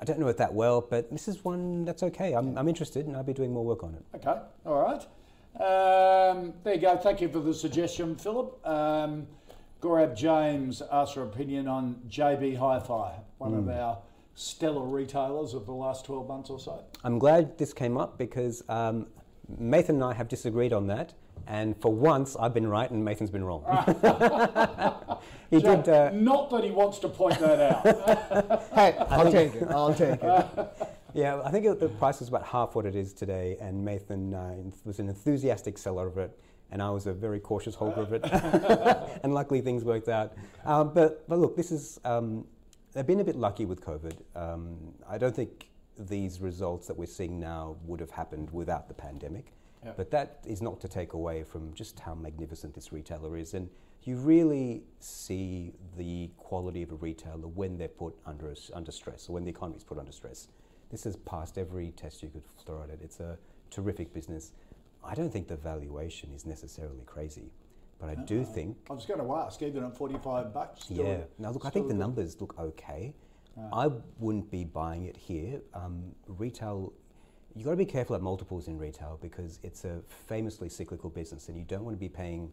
I 0.00 0.04
don't 0.04 0.18
know 0.18 0.28
it 0.28 0.36
that 0.38 0.52
well, 0.52 0.80
but 0.80 1.10
this 1.10 1.28
is 1.28 1.44
one 1.44 1.84
that's 1.84 2.02
okay. 2.02 2.32
I'm, 2.32 2.58
I'm 2.58 2.68
interested, 2.68 3.06
and 3.06 3.16
I'll 3.16 3.22
be 3.22 3.32
doing 3.32 3.52
more 3.52 3.64
work 3.64 3.84
on 3.84 3.94
it. 3.94 4.04
Okay, 4.16 4.40
all 4.66 4.82
right. 4.82 5.02
Um, 5.60 6.54
there 6.64 6.74
you 6.74 6.80
go. 6.80 6.96
Thank 6.96 7.20
you 7.20 7.28
for 7.28 7.38
the 7.40 7.54
suggestion, 7.54 8.16
Philip. 8.16 8.66
Um, 8.66 9.26
Gaurav 9.80 10.16
James 10.16 10.82
asked 10.90 11.14
her 11.14 11.22
opinion 11.22 11.68
on 11.68 12.00
JB 12.08 12.56
Hi-Fi, 12.56 13.14
one 13.38 13.50
Hmm. 13.52 13.58
of 13.58 13.68
our 13.68 13.98
stellar 14.34 14.86
retailers 14.86 15.54
of 15.54 15.66
the 15.66 15.72
last 15.72 16.04
12 16.06 16.26
months 16.26 16.50
or 16.50 16.58
so. 16.58 16.82
I'm 17.04 17.18
glad 17.18 17.58
this 17.58 17.72
came 17.74 17.98
up 17.98 18.16
because 18.16 18.62
um, 18.68 19.06
Mathan 19.60 19.90
and 19.90 20.04
I 20.04 20.14
have 20.14 20.26
disagreed 20.28 20.72
on 20.72 20.86
that, 20.86 21.12
and 21.46 21.76
for 21.80 21.92
once 21.92 22.36
I've 22.38 22.54
been 22.54 22.66
right 22.66 22.90
and 22.90 23.06
Mathan's 23.06 23.30
been 23.30 23.44
wrong. 23.44 23.64
he 25.50 25.60
did. 25.60 25.88
Uh, 25.88 26.10
Not 26.10 26.50
that 26.50 26.64
he 26.64 26.70
wants 26.70 26.98
to 27.00 27.08
point 27.08 27.38
that 27.38 27.60
out. 27.60 28.62
Hey, 28.74 28.96
I'll 29.10 29.30
take 29.30 29.54
it. 29.54 29.68
I'll 29.70 29.94
take 29.94 30.22
it. 30.22 30.90
yeah, 31.14 31.40
I 31.44 31.50
think 31.50 31.66
it, 31.66 31.80
the 31.80 31.88
price 31.88 32.20
was 32.20 32.28
about 32.28 32.44
half 32.44 32.74
what 32.74 32.86
it 32.86 32.96
is 32.96 33.12
today, 33.12 33.56
and 33.60 33.86
Mathan 33.86 34.34
uh, 34.34 34.70
was 34.84 34.98
an 34.98 35.08
enthusiastic 35.08 35.78
seller 35.78 36.06
of 36.06 36.18
it, 36.18 36.38
and 36.70 36.80
I 36.82 36.90
was 36.90 37.06
a 37.06 37.12
very 37.12 37.40
cautious 37.40 37.74
holder 37.74 38.02
of 38.02 38.12
it. 38.12 38.24
and 39.22 39.34
luckily 39.34 39.60
things 39.60 39.84
worked 39.84 40.08
out. 40.08 40.32
Um, 40.64 40.92
but 40.94 41.28
but 41.28 41.38
look, 41.38 41.56
this 41.56 41.70
is 41.70 42.00
um, 42.04 42.46
they've 42.92 43.06
been 43.06 43.20
a 43.20 43.24
bit 43.24 43.36
lucky 43.36 43.64
with 43.66 43.80
COVID. 43.84 44.14
Um, 44.34 44.94
I 45.08 45.18
don't 45.18 45.34
think 45.34 45.68
these 45.98 46.40
results 46.40 46.86
that 46.86 46.96
we're 46.96 47.06
seeing 47.06 47.38
now 47.38 47.76
would 47.84 48.00
have 48.00 48.10
happened 48.10 48.50
without 48.50 48.88
the 48.88 48.94
pandemic. 48.94 49.52
But 49.96 50.10
that 50.12 50.38
is 50.46 50.62
not 50.62 50.80
to 50.80 50.88
take 50.88 51.12
away 51.12 51.42
from 51.42 51.74
just 51.74 51.98
how 52.00 52.14
magnificent 52.14 52.74
this 52.74 52.92
retailer 52.92 53.36
is. 53.36 53.54
And 53.54 53.68
you 54.04 54.16
really 54.16 54.84
see 55.00 55.72
the 55.96 56.30
quality 56.36 56.82
of 56.82 56.92
a 56.92 56.94
retailer 56.96 57.48
when 57.48 57.78
they're 57.78 57.88
put 57.88 58.14
under, 58.26 58.54
under 58.74 58.92
stress, 58.92 59.28
or 59.28 59.32
when 59.32 59.44
the 59.44 59.50
economy 59.50 59.76
is 59.78 59.84
put 59.84 59.98
under 59.98 60.12
stress. 60.12 60.48
This 60.90 61.04
has 61.04 61.16
passed 61.16 61.58
every 61.58 61.90
test 61.92 62.22
you 62.22 62.28
could 62.28 62.42
throw 62.64 62.82
at 62.82 62.90
it. 62.90 63.00
It's 63.02 63.20
a 63.20 63.38
terrific 63.70 64.12
business. 64.12 64.52
I 65.04 65.14
don't 65.14 65.32
think 65.32 65.48
the 65.48 65.56
valuation 65.56 66.32
is 66.32 66.46
necessarily 66.46 67.04
crazy, 67.06 67.50
but 67.98 68.08
I 68.08 68.14
do 68.14 68.44
think 68.44 68.76
I 68.90 68.92
was 68.92 69.04
going 69.06 69.20
to 69.20 69.34
ask, 69.34 69.60
even 69.62 69.82
at 69.84 69.96
45 69.96 70.52
bucks. 70.52 70.84
still- 70.84 71.04
yeah. 71.04 71.24
Now, 71.38 71.50
look, 71.50 71.64
I 71.64 71.70
think 71.70 71.88
the 71.88 71.94
numbers 71.94 72.40
look 72.40 72.54
okay. 72.58 73.14
I 73.72 73.88
wouldn't 74.18 74.50
be 74.50 74.64
buying 74.64 75.04
it 75.04 75.16
here. 75.16 75.60
Um, 75.74 76.14
retail, 76.26 76.92
you 77.54 77.64
got 77.64 77.70
to 77.70 77.76
be 77.76 77.84
careful 77.84 78.16
at 78.16 78.22
multiples 78.22 78.68
in 78.68 78.78
retail 78.78 79.18
because 79.20 79.58
it's 79.62 79.84
a 79.84 80.00
famously 80.26 80.68
cyclical 80.68 81.10
business, 81.10 81.48
and 81.48 81.56
you 81.56 81.64
don't 81.64 81.84
want 81.84 81.94
to 81.96 82.00
be 82.00 82.08
paying 82.08 82.50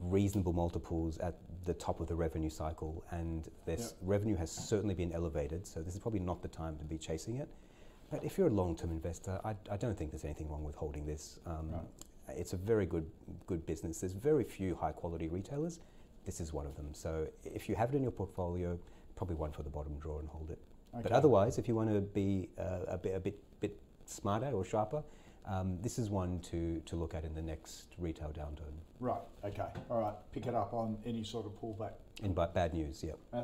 reasonable 0.00 0.52
multiples 0.52 1.18
at 1.18 1.36
the 1.64 1.74
top 1.74 2.00
of 2.00 2.06
the 2.06 2.14
revenue 2.14 2.50
cycle. 2.50 3.04
And 3.10 3.48
this 3.64 3.94
revenue 4.02 4.36
has 4.36 4.50
certainly 4.50 4.94
been 4.94 5.12
elevated, 5.12 5.66
so 5.66 5.80
this 5.80 5.94
is 5.94 6.00
probably 6.00 6.20
not 6.20 6.42
the 6.42 6.48
time 6.48 6.76
to 6.78 6.84
be 6.84 6.98
chasing 6.98 7.36
it. 7.36 7.48
But 8.10 8.24
if 8.24 8.38
you're 8.38 8.48
a 8.48 8.50
long-term 8.50 8.90
investor, 8.90 9.40
I, 9.44 9.54
I 9.70 9.76
don't 9.76 9.96
think 9.98 10.10
there's 10.12 10.24
anything 10.24 10.48
wrong 10.48 10.64
with 10.64 10.76
holding 10.76 11.06
this. 11.06 11.40
Um, 11.46 11.70
It's 12.28 12.52
a 12.52 12.56
very 12.56 12.86
good 12.86 13.06
good 13.46 13.64
business. 13.66 14.00
There's 14.00 14.12
very 14.12 14.44
few 14.44 14.74
high-quality 14.74 15.28
retailers. 15.28 15.78
This 16.24 16.40
is 16.40 16.52
one 16.52 16.66
of 16.66 16.74
them. 16.74 16.88
So 16.92 17.28
if 17.44 17.68
you 17.68 17.76
have 17.76 17.92
it 17.92 17.96
in 17.96 18.02
your 18.02 18.10
portfolio, 18.12 18.78
probably 19.14 19.36
one 19.36 19.52
for 19.52 19.62
the 19.62 19.70
bottom 19.70 19.96
drawer 20.00 20.18
and 20.20 20.28
hold 20.28 20.50
it. 20.50 20.58
But 21.02 21.12
otherwise, 21.12 21.58
if 21.58 21.68
you 21.68 21.74
want 21.76 21.90
to 21.90 22.00
be 22.00 22.48
uh, 22.58 22.96
a 22.96 22.98
bit 22.98 23.14
a 23.14 23.20
bit 23.20 23.38
smarter 24.08 24.50
or 24.50 24.64
sharper, 24.64 25.02
um, 25.46 25.78
this 25.82 25.98
is 25.98 26.10
one 26.10 26.40
to 26.50 26.80
to 26.86 26.96
look 26.96 27.14
at 27.14 27.24
in 27.24 27.34
the 27.34 27.42
next 27.42 27.94
retail 27.98 28.30
downturn. 28.30 28.74
Right, 29.00 29.20
okay, 29.44 29.68
all 29.90 30.00
right. 30.00 30.14
Pick 30.32 30.46
it 30.46 30.54
up 30.54 30.72
on 30.72 30.98
any 31.04 31.24
sort 31.24 31.46
of 31.46 31.52
pullback. 31.60 31.92
In 32.22 32.32
ba- 32.34 32.50
bad 32.52 32.72
news, 32.74 33.04
yeah. 33.04 33.42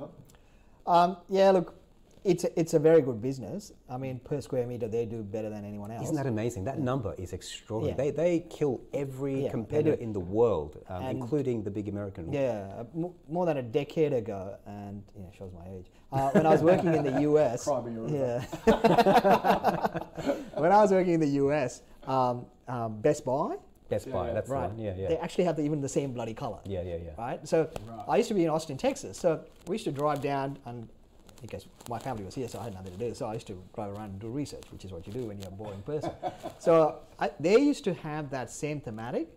Um, 0.87 1.16
yeah, 1.29 1.51
look, 1.51 1.75
it's 2.24 2.44
a, 2.44 2.61
it's 2.61 2.74
a 2.74 2.78
very 2.78 3.02
good 3.02 3.20
business. 3.20 3.72
I 3.88 3.96
mean, 3.96 4.20
per 4.20 4.40
square 4.40 4.66
meter, 4.66 4.88
they 4.88 5.04
do 5.06 5.22
better 5.22 5.50
than 5.50 5.64
anyone 5.64 5.90
else. 5.90 6.04
Isn't 6.04 6.16
that 6.16 6.26
amazing? 6.26 6.64
That 6.64 6.78
number 6.78 7.14
is 7.18 7.32
extraordinary. 7.32 7.96
Yeah. 7.96 8.11
They, 8.11 8.11
they 8.11 8.40
kill 8.48 8.80
every 8.94 9.44
Yeah, 9.44 9.50
competitor 9.50 9.94
in 10.00 10.12
the 10.12 10.20
world, 10.20 10.82
um, 10.88 11.02
including 11.04 11.62
the 11.64 11.70
big 11.70 11.88
American 11.88 12.26
one. 12.26 12.35
Yeah, 12.35 12.72
uh, 12.78 13.08
more 13.28 13.46
than 13.46 13.56
a 13.56 13.62
decade 13.62 14.12
ago, 14.12 14.56
and 14.66 15.02
yeah, 15.18 15.24
shows 15.37 15.50
my 15.52 15.66
age. 15.72 15.87
Uh, 16.12 16.30
when 16.30 16.46
I 16.46 16.50
was 16.50 16.62
working 16.62 16.94
in 16.94 17.02
the 17.04 17.20
US, 17.32 17.64
Cry 17.64 17.80
me 17.80 17.96
a 17.96 18.00
river. 18.00 18.46
yeah. 18.66 19.98
when 20.61 20.72
I 20.72 20.80
was 20.82 20.90
working 20.90 21.14
in 21.14 21.20
the 21.20 21.28
US, 21.44 21.82
um, 22.06 22.46
um, 22.68 23.00
Best 23.00 23.24
Buy, 23.24 23.56
Best 23.88 24.11
Buy, 24.11 24.28
yeah. 24.28 24.35
that's 24.35 24.48
right? 24.48 24.68
the 24.68 24.74
one. 24.74 24.78
Yeah, 24.78 24.94
yeah. 24.96 25.08
They 25.08 25.16
actually 25.18 25.44
have 25.44 25.56
the, 25.56 25.62
even 25.62 25.80
the 25.80 25.88
same 25.88 26.12
bloody 26.12 26.35
color. 26.35 26.58
yeah, 26.64 26.82
yeah, 26.82 26.96
yeah. 27.04 27.11
Right. 27.18 27.46
So 27.48 27.68
Right. 27.87 28.04
I 28.08 28.16
used 28.18 28.28
to 28.28 28.35
be 28.35 28.44
in 28.44 28.50
Austin, 28.50 28.76
Texas. 28.76 29.18
So 29.18 29.40
we 29.66 29.74
used 29.74 29.85
to 29.87 29.92
drive 29.92 30.20
down, 30.22 30.58
and 30.66 30.88
because 31.42 31.66
my 31.90 31.98
family 31.98 32.24
was 32.24 32.35
here, 32.35 32.48
so 32.48 32.61
I 32.61 32.64
had 32.64 32.74
nothing 32.74 32.92
to 32.92 32.98
do. 32.98 33.14
So 33.14 33.26
I 33.26 33.35
used 33.35 33.48
to 33.48 33.61
drive 33.74 33.92
around 33.92 34.11
and 34.11 34.20
do 34.20 34.28
research, 34.28 34.64
which 34.70 34.85
is 34.85 34.92
what 34.92 35.07
you 35.07 35.12
do 35.12 35.24
when 35.24 35.38
you're 35.38 35.48
a 35.48 35.50
boring 35.50 35.83
person. 35.83 36.12
so 36.59 37.00
I, 37.18 37.31
they 37.38 37.59
used 37.59 37.85
to 37.85 37.94
have 37.94 38.31
that 38.31 38.50
same 38.50 38.81
thematic. 38.81 39.28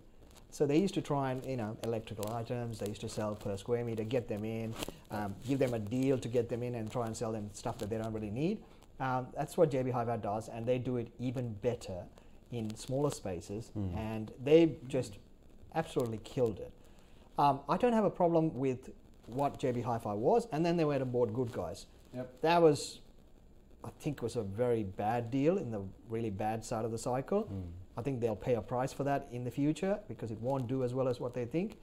So 0.52 0.66
they 0.66 0.78
used 0.78 0.94
to 0.94 1.02
try 1.02 1.32
and 1.32 1.44
you 1.46 1.58
know 1.58 1.76
electrical 1.84 2.32
items. 2.34 2.80
They 2.80 2.88
used 2.88 3.02
to 3.02 3.10
sell 3.10 3.36
per 3.36 3.58
square 3.58 3.84
meter, 3.84 4.04
get 4.04 4.30
them 4.30 4.46
in, 4.46 4.74
um, 5.12 5.36
give 5.46 5.60
them 5.60 5.74
a 5.74 5.80
deal 5.80 6.18
to 6.18 6.28
get 6.30 6.48
them 6.48 6.64
in, 6.64 6.76
and 6.76 6.90
try 6.90 7.08
and 7.08 7.18
sell 7.18 7.34
them 7.34 7.50
stuff 7.54 7.78
that 7.80 7.90
they 7.90 7.98
don't 7.98 8.14
really 8.14 8.32
need. 8.32 8.60
Um, 9.02 9.28
that's 9.36 9.58
what 9.58 9.72
JB 9.72 9.92
Hi-Fi 9.92 10.16
does, 10.18 10.48
and 10.48 10.66
they 10.66 10.78
do 10.78 10.96
it 10.96 11.10
even 11.20 11.52
better 11.56 12.04
in 12.52 12.74
smaller 12.76 13.10
spaces, 13.10 13.72
and 13.98 14.32
they 14.42 14.78
just 14.88 15.18
absolutely 15.74 16.20
killed 16.24 16.60
it. 16.60 16.72
Um, 17.38 17.60
I 17.68 17.76
don't 17.76 17.92
have 17.92 18.06
a 18.06 18.10
problem 18.10 18.56
with 18.56 18.92
what 19.26 19.60
JB 19.60 19.84
Hi-Fi 19.84 20.14
was, 20.14 20.48
and 20.54 20.66
then 20.66 20.78
they 20.78 20.86
went 20.86 21.02
and 21.02 21.12
bought 21.12 21.34
Good 21.34 21.52
Guys. 21.52 21.88
Yep. 22.16 22.42
That 22.42 22.62
was, 22.62 23.00
I 23.84 23.90
think, 24.00 24.22
was 24.22 24.36
a 24.36 24.44
very 24.44 24.84
bad 24.84 25.30
deal 25.30 25.58
in 25.58 25.72
the 25.72 25.82
really 26.10 26.30
bad 26.30 26.64
side 26.64 26.86
of 26.86 26.92
the 26.92 26.98
cycle. 26.98 27.44
Hmm. 27.44 27.62
I 27.98 28.02
think 28.02 28.20
they'll 28.20 28.36
pay 28.36 28.56
a 28.56 28.62
price 28.62 28.92
for 28.92 29.04
that 29.06 29.28
in 29.32 29.44
the 29.44 29.52
future 29.52 30.00
because 30.08 30.32
it 30.32 30.40
won't 30.42 30.68
do 30.68 30.84
as 30.84 30.94
well 30.94 31.08
as 31.08 31.20
what 31.20 31.34
they 31.34 31.46
think. 31.46 31.78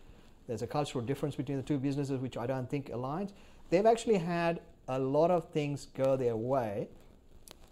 There's 0.47 0.63
a 0.63 0.67
cultural 0.67 1.05
difference 1.05 1.37
between 1.37 1.57
the 1.57 1.63
two 1.63 1.79
businesses, 1.79 2.19
which 2.19 2.37
I 2.37 2.47
don't 2.47 2.69
think 2.69 2.91
aligns. 2.91 3.33
They've 3.71 3.87
actually 3.87 4.19
had 4.19 4.61
a 4.89 4.99
lot 4.99 5.31
of 5.31 5.49
things 5.51 5.87
go 5.95 6.17
their 6.17 6.37
way. 6.37 6.89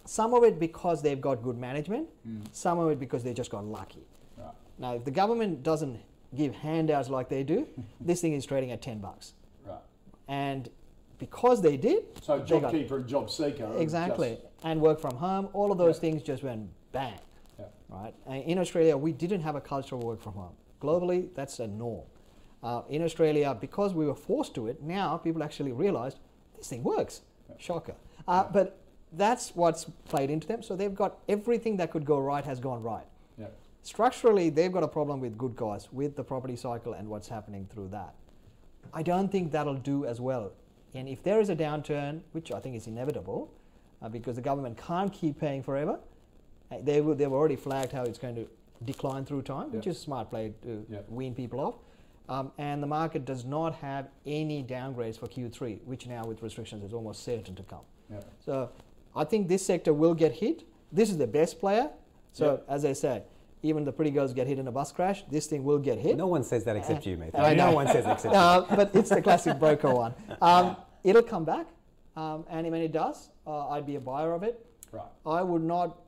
Some 0.06 0.32
of 0.32 0.44
it 0.44 0.58
because 0.58 1.02
they've 1.02 1.20
got 1.20 1.42
good 1.42 1.58
management, 1.58 2.08
hmm. 2.24 2.40
some 2.52 2.78
of 2.78 2.90
it 2.90 2.98
because 2.98 3.22
they 3.22 3.34
just 3.34 3.50
got 3.50 3.64
lucky. 3.64 4.06
Right. 4.38 4.54
Now, 4.78 4.94
if 4.94 5.04
the 5.04 5.10
government 5.10 5.62
doesn't 5.62 6.00
give 6.34 6.54
handouts 6.54 7.08
like 7.10 7.28
they 7.28 7.42
do, 7.42 7.66
this 8.00 8.20
thing 8.20 8.32
is 8.32 8.46
trading 8.46 8.72
at 8.72 8.80
10 8.80 8.98
bucks. 9.00 9.34
Right. 9.66 9.78
And 10.28 10.70
because 11.20 11.62
they 11.62 11.76
did, 11.76 12.02
So 12.22 12.40
JobKeeper 12.40 12.90
and 12.92 13.06
JobSeeker. 13.06 13.78
exactly, 13.78 14.38
and 14.64 14.80
work 14.80 14.98
from 14.98 15.14
home, 15.16 15.48
all 15.52 15.70
of 15.70 15.78
those 15.78 15.96
Yeah. 15.96 16.00
things 16.00 16.22
just 16.22 16.42
went 16.42 16.68
bang, 16.90 17.18
yeah. 17.58 17.66
right? 17.88 18.14
And 18.26 18.42
in 18.44 18.58
Australia, 18.58 18.96
we 18.96 19.12
didn't 19.12 19.42
have 19.42 19.54
a 19.54 19.60
culture 19.60 19.94
of 19.94 20.02
work 20.02 20.20
from 20.20 20.32
home. 20.32 20.54
Globally, 20.80 21.32
that's 21.34 21.60
a 21.60 21.66
norm. 21.68 22.06
Uh, 22.62 22.82
in 22.88 23.02
Australia, 23.02 23.56
because 23.58 23.94
we 23.94 24.06
were 24.06 24.14
forced 24.14 24.54
to 24.54 24.66
it, 24.66 24.82
now 24.82 25.16
people 25.18 25.42
actually 25.42 25.72
realized 25.72 26.18
this 26.56 26.68
thing 26.68 26.82
works. 26.82 27.20
Shocker. 27.58 27.94
Uh, 28.26 28.44
But 28.52 28.78
that's 29.12 29.54
what's 29.54 29.84
played 30.08 30.30
into 30.30 30.46
them. 30.46 30.62
So 30.62 30.74
they've 30.76 30.94
got 30.94 31.18
everything 31.28 31.76
that 31.78 31.90
could 31.90 32.04
go 32.04 32.18
right 32.18 32.44
has 32.44 32.58
gone 32.60 32.82
right. 32.82 33.06
Structurally, 33.82 34.50
they've 34.50 34.70
got 34.70 34.82
a 34.82 34.88
problem 34.88 35.20
with 35.20 35.38
good 35.38 35.56
guys, 35.56 35.90
with 35.90 36.14
the 36.14 36.22
property 36.22 36.54
cycle 36.54 36.92
and 36.92 37.08
what's 37.08 37.28
happening 37.28 37.66
through 37.72 37.88
that. 37.88 38.14
I 38.92 39.02
don't 39.02 39.32
think 39.32 39.52
that'll 39.52 39.82
do 39.92 40.04
as 40.04 40.20
well. 40.20 40.52
And 40.94 41.08
if 41.08 41.22
there 41.22 41.40
is 41.40 41.50
a 41.50 41.56
downturn, 41.56 42.20
which 42.32 42.50
I 42.52 42.60
think 42.60 42.76
is 42.76 42.86
inevitable, 42.86 43.50
uh, 44.02 44.08
because 44.08 44.36
the 44.36 44.42
government 44.42 44.76
can't 44.78 45.12
keep 45.12 45.38
paying 45.38 45.62
forever, 45.62 45.98
uh, 46.70 46.76
they 46.82 47.00
will, 47.00 47.14
they've 47.14 47.32
already 47.32 47.56
flagged 47.56 47.92
how 47.92 48.02
it's 48.02 48.18
going 48.18 48.34
to 48.36 48.46
decline 48.84 49.24
through 49.24 49.42
time, 49.42 49.70
which 49.72 49.86
is 49.86 49.96
a 49.96 50.00
smart 50.00 50.30
play 50.30 50.52
to 50.62 50.86
Yeah. 50.88 51.00
wean 51.08 51.34
people 51.34 51.60
off. 51.60 51.74
Um, 52.28 52.52
and 52.58 52.82
the 52.82 52.86
market 52.86 53.24
does 53.24 53.44
not 53.44 53.74
have 53.76 54.08
any 54.24 54.62
downgrades 54.62 55.18
for 55.18 55.26
Q3, 55.26 55.80
which 55.84 56.06
now 56.06 56.24
with 56.24 56.42
restrictions 56.42 56.84
is 56.84 56.92
almost 56.92 57.22
certain 57.24 57.54
to 57.56 57.62
come. 57.64 57.80
Yeah. 58.10 58.20
So 58.38 58.70
I 59.14 59.24
think 59.24 59.48
this 59.48 59.64
sector 59.66 59.92
will 59.92 60.14
get 60.14 60.32
hit. 60.32 60.64
This 60.92 61.10
is 61.10 61.18
the 61.18 61.26
best 61.26 61.58
player. 61.60 61.90
So 62.32 62.52
Yep. 62.52 62.64
as 62.68 62.84
I 62.84 62.92
say, 62.92 63.22
even 63.62 63.84
the 63.84 63.92
pretty 63.92 64.10
girls 64.10 64.32
get 64.32 64.46
hit 64.46 64.58
in 64.58 64.66
a 64.68 64.72
bus 64.72 64.92
crash. 64.92 65.24
This 65.30 65.46
thing 65.46 65.64
will 65.64 65.78
get 65.78 65.98
hit. 65.98 66.16
No 66.16 66.26
one 66.26 66.42
says 66.44 66.64
that 66.64 66.76
except 66.76 67.06
you, 67.06 67.16
mate. 67.16 67.34
I 67.34 67.54
No 67.54 67.72
one 67.72 67.86
says 67.86 68.04
that 68.04 68.12
except 68.14 68.34
you. 68.34 68.40
Uh, 68.40 68.76
but 68.76 68.94
it's 68.94 69.10
the 69.10 69.22
classic 69.22 69.58
broker 69.64 69.92
one. 69.92 70.14
Um, 70.40 70.76
it'll 71.04 71.22
come 71.22 71.44
back, 71.44 71.66
um, 72.16 72.44
and 72.50 72.70
when 72.70 72.80
it 72.82 72.92
does, 72.92 73.30
uh, 73.46 73.68
I'd 73.68 73.86
be 73.86 73.96
a 73.96 74.00
buyer 74.00 74.32
of 74.32 74.42
it. 74.42 74.64
Right. 74.92 75.04
I 75.26 75.42
would 75.42 75.62
not, 75.62 75.98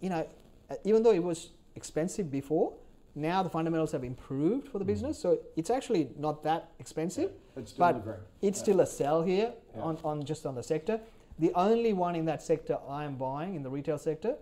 you 0.00 0.10
know, 0.10 0.26
uh, 0.70 0.74
even 0.84 1.02
though 1.02 1.12
it 1.12 1.22
was 1.22 1.50
expensive 1.76 2.30
before, 2.30 2.72
now 3.14 3.42
the 3.42 3.50
fundamentals 3.50 3.92
have 3.92 4.04
improved 4.04 4.68
for 4.68 4.78
the 4.78 4.84
business, 4.84 5.18
so 5.18 5.38
it's 5.56 5.68
actually 5.70 6.08
not 6.18 6.42
that 6.44 6.70
expensive. 6.78 7.30
It's 7.56 7.72
but 7.74 7.92
delivering. 7.92 8.20
it's 8.40 8.58
Yeah. 8.58 8.62
still 8.62 8.80
a 8.80 8.86
sell 8.86 9.22
here 9.22 9.52
Yeah. 9.76 9.82
on, 9.82 9.98
on 10.02 10.24
just 10.24 10.46
on 10.46 10.54
the 10.54 10.62
sector. 10.62 10.98
The 11.38 11.52
only 11.54 11.92
one 11.92 12.14
in 12.16 12.24
that 12.24 12.42
sector 12.42 12.78
I 12.88 13.04
am 13.04 13.16
buying 13.16 13.54
in 13.54 13.62
the 13.62 13.68
retail 13.70 13.98
sector, 13.98 14.36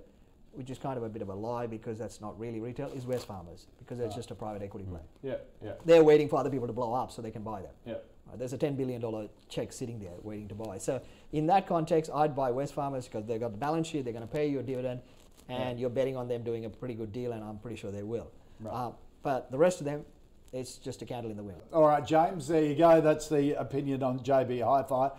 which 0.52 0.70
is 0.70 0.78
kind 0.78 0.96
of 0.96 1.02
a 1.02 1.08
bit 1.08 1.22
of 1.22 1.28
a 1.28 1.34
lie 1.34 1.66
because 1.66 1.98
that's 1.98 2.20
not 2.20 2.38
really 2.38 2.60
retail, 2.60 2.88
is 2.92 3.04
Wesfarmers 3.04 3.66
because 3.78 4.00
it's 4.00 4.14
just 4.14 4.30
a 4.30 4.34
private 4.34 4.62
equity 4.62 4.86
play. 4.86 5.00
Yeah, 5.22 5.34
yeah, 5.62 5.72
They're 5.84 6.04
waiting 6.04 6.28
for 6.28 6.38
other 6.38 6.50
people 6.50 6.66
to 6.66 6.72
blow 6.72 6.92
up 6.94 7.12
so 7.12 7.22
they 7.22 7.30
can 7.30 7.42
buy 7.42 7.62
them. 7.62 7.72
yeah. 7.86 7.94
Right, 8.26 8.38
there's 8.38 8.52
a 8.52 8.58
$10 8.58 8.76
billion 8.76 9.28
check 9.48 9.72
sitting 9.72 9.98
there 9.98 10.12
waiting 10.22 10.46
to 10.48 10.54
buy. 10.54 10.78
So, 10.78 11.00
in 11.32 11.46
that 11.46 11.66
context, 11.66 12.10
I'd 12.14 12.36
buy 12.36 12.52
Wesfarmers 12.52 13.04
because 13.04 13.26
they've 13.26 13.40
got 13.40 13.50
the 13.52 13.58
balance 13.58 13.88
sheet, 13.88 14.04
they're 14.04 14.12
going 14.12 14.26
to 14.26 14.32
pay 14.32 14.46
you 14.48 14.60
a 14.60 14.62
dividend, 14.62 15.00
and 15.48 15.80
you're 15.80 15.90
betting 15.90 16.16
on 16.16 16.28
them 16.28 16.44
doing 16.44 16.64
a 16.64 16.70
pretty 16.70 16.94
good 16.94 17.12
deal, 17.12 17.32
and 17.32 17.42
I'm 17.42 17.58
pretty 17.58 17.76
sure 17.76 17.90
they 17.90 18.04
will. 18.04 18.30
Right. 18.60 18.72
Uh, 18.72 18.92
but 19.22 19.50
the 19.50 19.58
rest 19.58 19.80
of 19.80 19.84
them, 19.86 20.04
it's 20.52 20.76
just 20.76 21.02
a 21.02 21.06
candle 21.06 21.30
in 21.30 21.36
the 21.36 21.42
wind. 21.42 21.60
All 21.72 21.86
right, 21.88 22.06
James, 22.06 22.46
there 22.46 22.62
you 22.62 22.74
go. 22.74 23.00
That's 23.00 23.28
the 23.28 23.54
opinion 23.54 24.02
on 24.02 24.20
JB 24.20 24.62
Hi 24.64 24.82
Fi. 24.84 25.10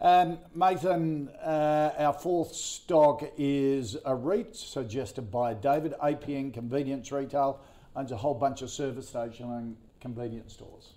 Um, 0.00 0.38
Mathan, 0.54 1.28
uh, 1.42 1.92
our 1.98 2.12
fourth 2.12 2.54
stock 2.54 3.22
is 3.38 3.96
a 4.04 4.14
REIT 4.14 4.54
suggested 4.54 5.30
by 5.30 5.54
David, 5.54 5.94
APN 6.02 6.52
Convenience 6.52 7.10
Retail, 7.10 7.60
owns 7.94 8.12
a 8.12 8.16
whole 8.16 8.34
bunch 8.34 8.60
of 8.60 8.70
service 8.70 9.08
station 9.08 9.50
and 9.52 9.76
convenience 10.00 10.52
stores. 10.52 10.92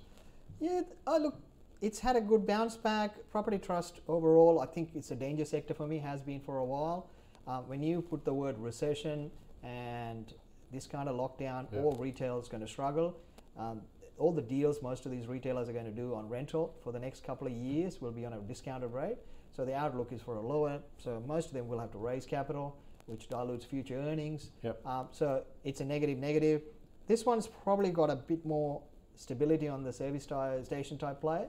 Yeah, 0.59 0.81
look, 1.07 1.35
it's 1.81 1.99
had 1.99 2.17
a 2.17 2.21
good 2.21 2.45
bounce 2.45 2.75
back. 2.75 3.15
Property 3.31 3.57
trust 3.57 4.01
overall, 4.09 4.59
I 4.59 4.65
think 4.65 4.89
it's 4.95 5.11
a 5.11 5.15
danger 5.15 5.45
sector 5.45 5.73
for 5.73 5.87
me, 5.87 5.97
has 5.99 6.21
been 6.21 6.41
for 6.41 6.57
a 6.57 6.65
while. 6.65 7.07
Uh, 7.47 7.59
when 7.61 7.81
you 7.81 8.01
put 8.01 8.25
the 8.25 8.33
word 8.33 8.57
recession 8.59 9.31
and 9.63 10.33
this 10.73 10.85
kind 10.85 11.07
of 11.07 11.15
lockdown, 11.15 11.67
Yeah. 11.71 11.83
all 11.83 11.93
retail 11.93 12.37
is 12.39 12.49
going 12.49 12.61
to 12.61 12.67
struggle. 12.67 13.15
Um, 13.57 13.81
all 14.19 14.31
the 14.31 14.41
deals 14.41 14.81
most 14.81 15.05
of 15.05 15.11
these 15.11 15.27
retailers 15.27 15.69
are 15.69 15.73
going 15.73 15.85
to 15.85 15.91
do 15.91 16.13
on 16.13 16.27
rental 16.27 16.75
for 16.83 16.91
the 16.91 16.99
next 16.99 17.23
couple 17.23 17.47
of 17.47 17.53
years 17.53 18.01
will 18.01 18.11
be 18.11 18.25
on 18.25 18.33
a 18.33 18.39
discounted 18.39 18.91
rate. 18.91 19.17
So 19.55 19.65
the 19.65 19.75
outlook 19.75 20.11
is 20.11 20.21
for 20.21 20.35
a 20.35 20.41
lower. 20.41 20.79
So 20.97 21.23
most 21.25 21.47
of 21.47 21.53
them 21.53 21.67
will 21.67 21.79
have 21.79 21.91
to 21.91 21.97
raise 21.97 22.25
capital, 22.25 22.77
which 23.07 23.27
dilutes 23.29 23.65
future 23.65 23.95
earnings. 23.95 24.51
Yep. 24.63 24.85
Um, 24.85 25.07
so 25.11 25.43
it's 25.63 25.81
a 25.81 25.85
negative 25.85 26.17
negative. 26.17 26.61
This 27.07 27.25
one's 27.25 27.47
probably 27.47 27.89
got 27.89 28.09
a 28.09 28.15
bit 28.15 28.45
more 28.45 28.81
stability 29.15 29.67
on 29.67 29.83
the 29.83 29.91
service 29.91 30.25
type, 30.25 30.65
station 30.65 30.97
type 30.97 31.19
play. 31.19 31.47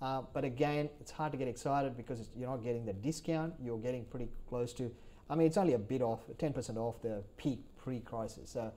Uh, 0.00 0.22
but 0.32 0.44
again, 0.44 0.88
it's 1.00 1.10
hard 1.10 1.32
to 1.32 1.38
get 1.38 1.48
excited 1.48 1.96
because 1.96 2.20
it's, 2.20 2.30
you're 2.36 2.48
not 2.48 2.62
getting 2.62 2.86
the 2.86 2.92
discount. 2.92 3.52
You're 3.62 3.78
getting 3.78 4.04
pretty 4.04 4.28
close 4.48 4.72
to. 4.74 4.90
I 5.28 5.34
mean, 5.34 5.46
it's 5.46 5.56
only 5.56 5.74
a 5.74 5.78
bit 5.78 6.00
off, 6.00 6.20
10% 6.38 6.76
off 6.76 7.02
the 7.02 7.22
peak 7.36 7.60
pre-crisis. 7.76 8.50
So 8.50 8.72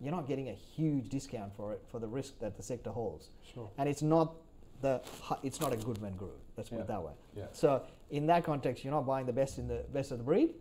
you're 0.00 0.12
not 0.12 0.26
getting 0.28 0.48
a 0.48 0.52
huge 0.52 1.08
discount 1.08 1.54
for 1.56 1.72
it 1.72 1.82
for 1.90 1.98
the 1.98 2.06
risk 2.06 2.38
that 2.40 2.56
the 2.56 2.62
sector 2.62 2.90
holds. 2.90 3.30
Sure. 3.54 3.68
And 3.78 3.88
it's 3.88 4.02
not 4.02 4.34
the 4.80 5.00
it's 5.42 5.60
not 5.60 5.72
a 5.72 5.76
Goodman 5.76 6.16
Group. 6.16 6.38
Let's 6.56 6.68
put 6.68 6.76
Yeah. 6.76 6.82
it 6.82 6.88
that 6.88 7.02
way. 7.02 7.12
Yeah. 7.36 7.46
So 7.52 7.82
in 8.10 8.26
that 8.26 8.44
context, 8.44 8.84
you're 8.84 8.92
not 8.94 9.06
buying 9.06 9.26
the 9.26 9.32
best 9.32 9.58
in 9.58 9.66
the 9.68 9.84
best 9.92 10.12
of 10.12 10.18
the 10.18 10.24
breed, 10.24 10.54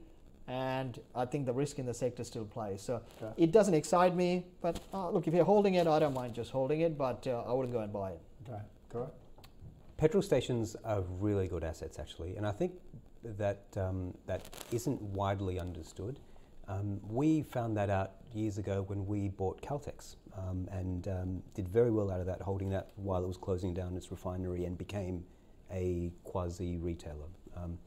and 0.47 1.00
I 1.13 1.26
think 1.26 1.45
the 1.45 1.54
risk 1.54 1.78
in 1.78 1.86
the 1.86 1.93
sector 1.93 2.23
still 2.23 2.45
plays. 2.45 2.82
So 2.82 3.02
Okay. 3.21 3.34
it 3.43 3.52
doesn't 3.52 3.73
excite 3.76 4.15
me. 4.15 4.45
But 4.62 4.80
uh, 4.93 5.10
look, 5.12 5.28
if 5.28 5.34
you're 5.34 5.45
holding 5.45 5.76
it, 5.76 5.86
I 5.88 6.00
don't 6.00 6.13
mind 6.15 6.34
just 6.34 6.52
holding 6.52 6.82
it, 6.82 6.97
but 6.97 7.28
uh, 7.28 7.43
I 7.45 7.54
wouldn't 7.54 7.73
go 7.73 7.82
and 7.82 7.93
buy 7.93 8.12
it. 8.12 8.21
Okay, 8.47 8.62
correct. 8.89 9.13
Petrol 9.97 10.21
stations 10.23 10.76
are 10.84 11.02
really 11.19 11.47
good 11.47 11.63
assets, 11.63 11.97
actually, 12.00 12.38
and 12.38 12.45
I 12.45 12.52
think 12.52 12.73
that 13.23 13.63
um, 13.78 14.13
that 14.28 14.41
isn't 14.71 15.02
widely 15.02 15.60
understood. 15.60 16.19
Um, 16.67 17.00
we 17.10 17.41
found 17.43 17.76
that 17.78 17.89
out 17.89 18.12
years 18.33 18.57
ago 18.57 18.83
when 18.87 19.05
we 19.05 19.29
bought 19.29 19.61
Caltex 19.61 20.15
um, 20.37 20.67
and 20.71 21.07
um, 21.07 21.43
did 21.53 21.67
very 21.67 21.91
well 21.91 22.11
out 22.11 22.19
of 22.19 22.25
that, 22.25 22.41
holding 22.41 22.69
that 22.69 22.89
while 22.95 23.23
it 23.23 23.27
was 23.27 23.37
closing 23.37 23.73
down 23.73 23.95
its 23.95 24.11
refinery 24.11 24.65
and 24.65 24.77
became 24.77 25.23
a 25.71 26.11
quasi 26.23 26.77
retailer. 26.77 27.27
Um, 27.55 27.77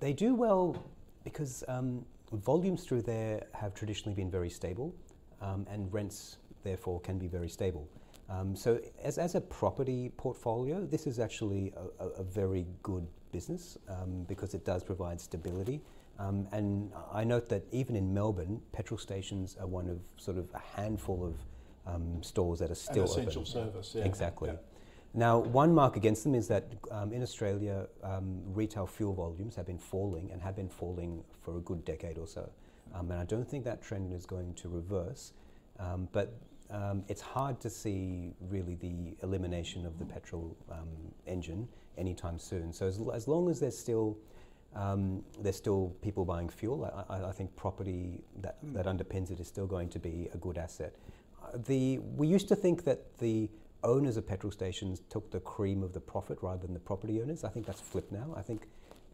they 0.00 0.12
do 0.12 0.34
well 0.34 0.82
because 1.24 1.64
um, 1.68 2.04
volumes 2.32 2.84
through 2.84 3.02
there 3.02 3.46
have 3.52 3.74
traditionally 3.74 4.14
been 4.14 4.30
very 4.30 4.50
stable, 4.50 4.94
um, 5.40 5.66
and 5.70 5.92
rents 5.92 6.38
therefore 6.62 7.00
can 7.00 7.18
be 7.18 7.28
very 7.28 7.48
stable. 7.48 7.88
Um, 8.30 8.54
so, 8.54 8.78
as, 9.02 9.16
as 9.16 9.34
a 9.34 9.40
property 9.40 10.10
portfolio, 10.16 10.84
this 10.84 11.06
is 11.06 11.18
actually 11.18 11.72
a, 11.76 12.04
a, 12.04 12.08
a 12.08 12.22
very 12.22 12.66
good 12.82 13.06
business 13.32 13.78
because 14.26 14.54
it 14.54 14.64
does 14.64 14.82
provide 14.82 15.20
stability. 15.20 15.80
Um, 16.18 16.48
and 16.52 16.90
I 17.12 17.22
note 17.24 17.48
that 17.50 17.62
even 17.72 17.94
in 17.94 18.12
Melbourne, 18.12 18.60
petrol 18.72 18.98
stations 18.98 19.56
are 19.60 19.66
one 19.66 19.88
of 19.88 20.00
sort 20.16 20.36
of 20.36 20.48
a 20.54 20.58
handful 20.80 21.24
of 21.24 21.34
um, 21.94 22.22
stores 22.22 22.58
that 22.58 22.70
are 22.70 22.74
still 22.74 23.04
An 23.04 23.10
essential 23.10 23.42
open. 23.42 23.52
service, 23.52 23.92
yeah. 23.96 24.04
Exactly. 24.04 24.50
Yeah. 24.50 24.56
Now, 25.14 25.38
one 25.38 25.72
mark 25.74 25.96
against 25.96 26.24
them 26.24 26.34
is 26.34 26.48
that 26.48 26.64
um, 26.90 27.12
in 27.12 27.22
Australia, 27.22 27.86
um, 28.02 28.40
retail 28.52 28.86
fuel 28.86 29.14
volumes 29.14 29.54
have 29.56 29.66
been 29.66 29.78
falling 29.78 30.30
and 30.32 30.42
have 30.42 30.54
been 30.56 30.68
falling 30.68 31.22
for 31.40 31.56
a 31.56 31.60
good 31.60 31.84
decade 31.84 32.18
or 32.18 32.26
so. 32.26 32.50
Um, 32.94 33.10
and 33.10 33.20
I 33.20 33.24
don't 33.24 33.48
think 33.48 33.64
that 33.64 33.80
trend 33.80 34.12
is 34.12 34.26
going 34.26 34.54
to 34.54 34.68
reverse. 34.68 35.32
Um, 35.78 36.08
but 36.12 36.34
um, 36.70 37.04
it's 37.08 37.22
hard 37.22 37.60
to 37.60 37.70
see 37.70 38.34
really 38.50 38.74
the 38.74 39.16
elimination 39.22 39.86
of 39.86 39.98
the 39.98 40.04
petrol 40.04 40.56
um, 40.70 40.88
engine 41.26 41.68
anytime 41.96 42.38
soon. 42.38 42.72
So 42.72 42.86
as, 42.86 42.98
l- 42.98 43.12
as 43.12 43.26
long 43.28 43.48
as 43.48 43.60
there's 43.60 43.78
still 43.78 44.18
um, 44.74 45.24
there's 45.40 45.56
still 45.56 45.96
people 46.02 46.24
buying 46.24 46.48
fuel. 46.48 46.84
I, 46.84 47.16
I, 47.16 47.28
I 47.28 47.32
think 47.32 47.54
property 47.56 48.22
that, 48.40 48.58
that 48.74 48.86
underpins 48.86 49.30
it 49.30 49.40
is 49.40 49.48
still 49.48 49.66
going 49.66 49.88
to 49.90 49.98
be 49.98 50.28
a 50.32 50.36
good 50.36 50.58
asset. 50.58 50.94
Uh, 51.42 51.58
the 51.66 51.98
we 51.98 52.26
used 52.26 52.48
to 52.48 52.56
think 52.56 52.84
that 52.84 53.18
the 53.18 53.48
owners 53.84 54.16
of 54.16 54.26
petrol 54.26 54.50
stations 54.50 55.02
took 55.08 55.30
the 55.30 55.40
cream 55.40 55.82
of 55.82 55.92
the 55.92 56.00
profit 56.00 56.38
rather 56.42 56.62
than 56.62 56.74
the 56.74 56.80
property 56.80 57.20
owners. 57.22 57.44
I 57.44 57.48
think 57.48 57.66
that's 57.66 57.80
flipped 57.80 58.12
now. 58.12 58.34
I 58.36 58.42
think 58.42 58.66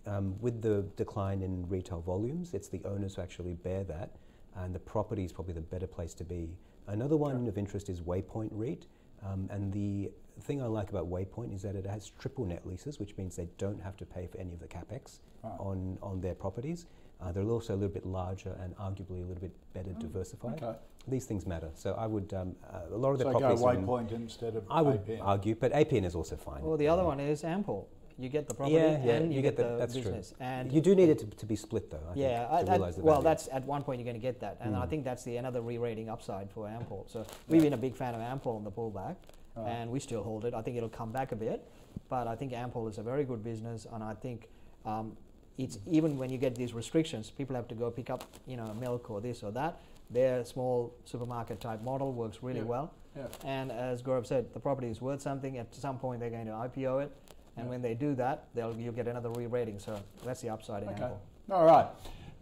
um, 0.06 0.36
with 0.40 0.62
the 0.62 0.86
decline 0.96 1.42
in 1.42 1.68
retail 1.68 2.00
volumes, 2.00 2.54
it's 2.54 2.68
the 2.68 2.82
owners 2.84 3.14
who 3.14 3.22
actually 3.22 3.54
bear 3.54 3.84
that, 3.84 4.16
and 4.56 4.74
the 4.74 4.78
property 4.78 5.24
is 5.24 5.32
probably 5.32 5.54
the 5.54 5.60
better 5.60 5.86
place 5.86 6.14
to 6.14 6.24
be. 6.24 6.50
Another 6.86 7.16
one 7.16 7.46
of 7.46 7.56
interest 7.56 7.88
is 7.88 8.00
Waypoint 8.00 8.50
REIT, 8.52 8.86
um, 9.24 9.48
and 9.50 9.72
the 9.72 10.10
thing 10.40 10.62
I 10.62 10.66
like 10.66 10.90
about 10.90 11.10
Waypoint 11.10 11.54
is 11.54 11.62
that 11.62 11.74
it 11.76 11.86
has 11.86 12.10
triple 12.18 12.44
net 12.44 12.66
leases, 12.66 12.98
which 12.98 13.16
means 13.16 13.36
they 13.36 13.48
don't 13.58 13.80
have 13.82 13.96
to 13.98 14.06
pay 14.06 14.26
for 14.26 14.38
any 14.38 14.52
of 14.52 14.60
the 14.60 14.66
capex 14.66 15.18
on, 15.42 15.98
on 16.02 16.20
their 16.20 16.34
properties. 16.34 16.86
Uh, 17.22 17.32
they're 17.32 17.44
also 17.44 17.74
a 17.74 17.76
little 17.76 17.88
bit 17.94 18.04
larger 18.04 18.56
and 18.62 18.76
arguably 18.76 19.18
a 19.22 19.26
little 19.26 19.40
bit 19.40 19.52
better 19.72 19.92
diversified. 20.00 20.62
okay. 20.62 20.76
These 21.06 21.26
things 21.26 21.46
matter. 21.46 21.68
So 21.74 21.94
I 21.94 22.06
would, 22.06 22.32
um, 22.34 22.54
uh, 22.72 22.80
a 22.94 22.96
lot 22.96 23.10
of 23.12 23.18
the 23.18 23.24
So 23.24 23.32
go 23.32 23.38
properties. 23.38 23.62
are 23.62 23.74
in- 23.74 23.86
Waypoint 23.86 24.12
instead 24.12 24.56
of 24.56 24.64
I 24.70 24.82
would 24.82 25.04
APN. 25.06 25.20
argue, 25.22 25.54
but 25.54 25.72
APN 25.72 26.04
is 26.04 26.14
also 26.14 26.36
fine. 26.36 26.62
Well, 26.62 26.76
the 26.76 26.88
other 26.88 27.04
one 27.04 27.20
is 27.20 27.42
Ampol. 27.42 27.84
You 28.18 28.28
get 28.28 28.46
the 28.48 28.54
property 28.54 28.76
yeah, 28.76 29.04
yeah, 29.04 29.12
and 29.14 29.34
you, 29.34 29.42
get, 29.42 29.56
the, 29.56 29.76
that's 29.76 29.94
business. 29.94 30.30
true. 30.30 30.36
And 30.40 30.70
you 30.72 30.80
do 30.80 30.94
need 30.94 31.08
it 31.08 31.18
to, 31.18 31.26
to 31.26 31.46
be 31.46 31.56
split, 31.56 31.90
though. 31.90 31.98
I 32.10 32.14
yeah, 32.14 32.58
think, 32.58 32.70
I, 32.70 32.78
to 32.78 32.84
I- 32.84 32.90
the 32.92 33.00
well, 33.02 33.22
that's 33.22 33.48
at 33.52 33.64
one 33.64 33.82
point 33.82 33.98
you're 34.00 34.04
going 34.04 34.14
to 34.20 34.22
get 34.22 34.40
that, 34.40 34.58
and 34.60 34.76
I 34.76 34.86
think 34.86 35.04
that's 35.04 35.24
the 35.24 35.36
another 35.36 35.60
re-rating 35.60 36.08
upside 36.08 36.50
for 36.50 36.66
Ampol. 36.66 37.10
So 37.10 37.26
we've 37.48 37.62
been 37.62 37.72
a 37.72 37.76
big 37.78 37.94
fan 37.96 38.14
of 38.14 38.20
Ampol 38.20 38.56
on 38.56 38.64
the 38.64 38.70
pullback, 38.70 39.16
and 39.56 39.90
we 39.90 40.00
still 40.00 40.22
hold 40.22 40.44
it. 40.44 40.54
I 40.54 40.62
think 40.62 40.76
it'll 40.76 40.88
come 40.88 41.12
back 41.12 41.32
a 41.32 41.36
bit, 41.36 41.66
but 42.08 42.26
I 42.26 42.34
think 42.36 42.52
Ampol 42.52 42.88
is 42.90 42.98
a 42.98 43.02
very 43.02 43.24
good 43.24 43.42
business, 43.44 43.86
and 43.92 44.02
I 44.02 44.14
think 44.14 44.48
um, 44.84 45.16
it's 45.58 45.78
even 45.86 46.18
when 46.18 46.30
you 46.30 46.38
get 46.38 46.56
these 46.56 46.74
restrictions, 46.74 47.30
people 47.30 47.54
have 47.56 47.68
to 47.68 47.74
go 47.74 47.90
pick 47.90 48.10
up, 48.10 48.24
you 48.46 48.56
know, 48.56 48.74
milk 48.74 49.10
or 49.10 49.20
this 49.20 49.42
or 49.42 49.52
that. 49.52 49.80
Their 50.10 50.44
small 50.44 50.94
supermarket 51.04 51.60
type 51.60 51.82
model 51.82 52.12
works 52.12 52.38
really 52.42 52.58
Yeah. 52.60 52.64
well. 52.66 52.92
Yeah. 53.16 53.26
And 53.44 53.70
as 53.72 54.02
Gaurav 54.02 54.26
said, 54.26 54.52
the 54.52 54.60
property 54.60 54.88
is 54.90 55.00
worth 55.00 55.22
something. 55.22 55.56
At 55.58 55.72
some 55.74 55.98
point, 55.98 56.20
they're 56.20 56.30
going 56.30 56.46
to 56.46 56.52
IPO 56.52 56.98
it, 56.98 57.12
and 57.56 57.66
Yeah. 57.66 57.70
when 57.70 57.80
they 57.82 57.94
do 57.94 58.14
that, 58.16 58.48
they'll 58.54 58.74
you'll 58.76 58.92
get 58.92 59.06
another 59.06 59.30
re-rating. 59.30 59.78
So 59.78 59.98
that's 60.24 60.40
the 60.40 60.50
upside 60.50 60.82
in 60.82 60.88
Okay. 60.90 61.02
Ampol. 61.02 61.16
All 61.52 61.64
right. 61.64 61.86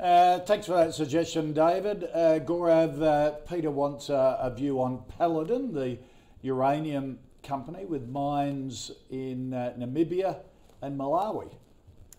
Uh, 0.01 0.41
thanks 0.41 0.67
for 0.67 0.73
that 0.73 0.95
suggestion, 0.95 1.53
David. 1.53 2.05
Uh, 2.13 2.41
Gaurav, 2.41 3.01
uh, 3.03 3.31
Peter 3.47 3.71
wants 3.71 4.09
uh, 4.11 4.39
a 4.41 4.51
view 4.51 4.81
on 4.81 5.05
Paladin, 5.19 5.73
the 5.73 5.99
uranium 6.43 7.19
company 7.43 7.85
with 7.85 8.09
mines 8.09 8.91
in 9.11 9.53
uh, 9.55 9.73
Namibia 9.79 10.39
and 10.81 10.99
Malawi. 10.99 11.51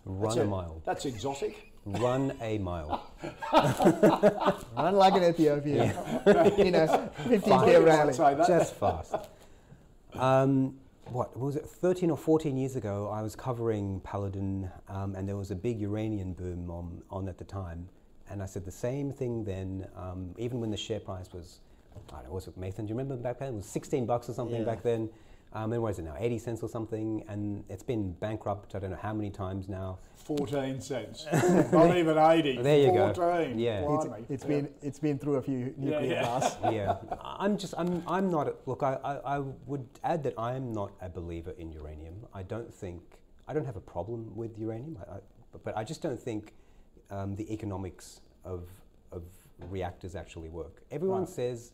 Run 0.06 0.22
That's 0.24 0.36
a 0.38 0.42
it. 0.42 0.48
mile. 0.48 0.82
That's 0.86 1.06
exotic. 1.06 1.72
Run 1.86 2.34
a 2.42 2.58
mile. 2.60 3.12
Run 3.54 4.96
like 4.96 5.16
an 5.16 5.24
Ethiopian. 5.24 5.94
you 6.58 6.72
know, 6.72 7.12
15 7.28 7.42
Fine. 7.42 7.66
k 7.66 7.76
I'd 7.76 7.84
rally. 7.84 8.14
Just 8.48 8.76
fast. 8.76 9.16
Um, 10.14 10.76
what 11.08 11.38
was 11.38 11.58
it? 11.58 11.66
13 11.66 12.10
or 12.10 12.18
14 12.18 12.56
years 12.56 12.76
ago, 12.78 13.10
I 13.10 13.22
was 13.22 13.36
covering 13.36 14.00
Paladin, 14.02 14.70
um, 14.88 15.16
and 15.16 15.28
there 15.28 15.36
was 15.36 15.52
a 15.52 15.56
big 15.56 15.80
uranium 15.80 16.34
boom 16.34 16.70
on, 16.70 17.02
on 17.10 17.28
at 17.28 17.38
the 17.38 17.44
time. 17.44 17.90
And 18.30 18.42
I 18.42 18.46
said 18.46 18.64
the 18.64 18.72
same 18.72 19.12
thing 19.12 19.44
then, 19.44 19.86
um, 19.98 20.34
even 20.38 20.62
when 20.62 20.72
the 20.72 20.78
share 20.78 21.02
price 21.02 21.32
was, 21.34 21.60
I 21.96 22.12
don't 22.16 22.26
know, 22.26 22.32
was 22.34 22.48
it 22.48 22.60
Mathan? 22.60 22.78
Do 22.78 22.84
you 22.84 22.90
remember 22.98 23.16
back 23.16 23.40
then? 23.40 23.50
It 23.50 23.56
was 23.58 23.66
16 23.66 24.06
bucks 24.06 24.30
or 24.30 24.34
something 24.34 24.60
Yeah. 24.60 24.66
back 24.66 24.84
then. 24.84 25.10
Um, 25.56 25.72
and 25.72 25.84
what 25.84 25.90
is 25.90 26.00
it 26.00 26.06
now? 26.06 26.16
80 26.18 26.40
cents 26.40 26.64
or 26.64 26.70
something. 26.70 27.24
And 27.28 27.64
it's 27.70 27.84
been 27.84 28.14
bankrupt, 28.14 28.74
I 28.74 28.80
don't 28.80 28.90
know 28.90 28.98
how 29.00 29.14
many 29.14 29.30
times 29.30 29.70
now. 29.70 30.00
14 30.16 30.82
cents. 30.82 31.28
Not 31.72 31.96
even 31.96 32.18
80. 32.18 32.58
There 32.64 32.80
you 32.80 32.92
go. 32.92 33.14
14. 33.14 33.60
Yeah. 33.60 33.82
It's, 33.94 34.06
Blimey. 34.06 34.26
it's 34.30 34.44
Yeah. 34.44 34.48
been 34.50 34.70
it's 34.82 35.00
been 35.00 35.20
through 35.20 35.36
a 35.36 35.42
few 35.44 35.74
nuclear 35.78 36.12
yeah. 36.14 36.22
blasts. 36.26 36.58
yeah, 36.72 36.96
I'm 37.24 37.58
just, 37.58 37.76
I'm, 37.78 38.02
I'm 38.08 38.32
not, 38.32 38.48
a- 38.48 38.56
look, 38.66 38.82
I, 38.82 38.98
I, 39.04 39.36
I 39.36 39.40
would 39.68 39.86
add 40.04 40.24
that 40.24 40.34
I'm 40.40 40.72
not 40.74 40.92
a 41.02 41.10
believer 41.10 41.52
in 41.60 41.72
uranium. 41.72 42.16
I 42.34 42.42
don't 42.42 42.74
think, 42.74 43.02
I 43.48 43.54
don't 43.54 43.66
have 43.66 43.76
a 43.76 43.82
problem 43.82 44.36
with 44.36 44.58
uranium, 44.58 44.98
I, 45.08 45.16
I, 45.16 45.20
but, 45.52 45.64
but 45.66 45.78
I 45.78 45.84
just 45.84 46.02
don't 46.02 46.20
think 46.20 46.54
um, 47.12 47.36
the 47.36 47.52
economics 47.54 48.22
of, 48.44 48.70
of 49.12 49.22
reactors 49.70 50.16
actually 50.16 50.50
work. 50.50 50.82
Everyone 50.90 51.22
Right. 51.26 51.30
says 51.30 51.74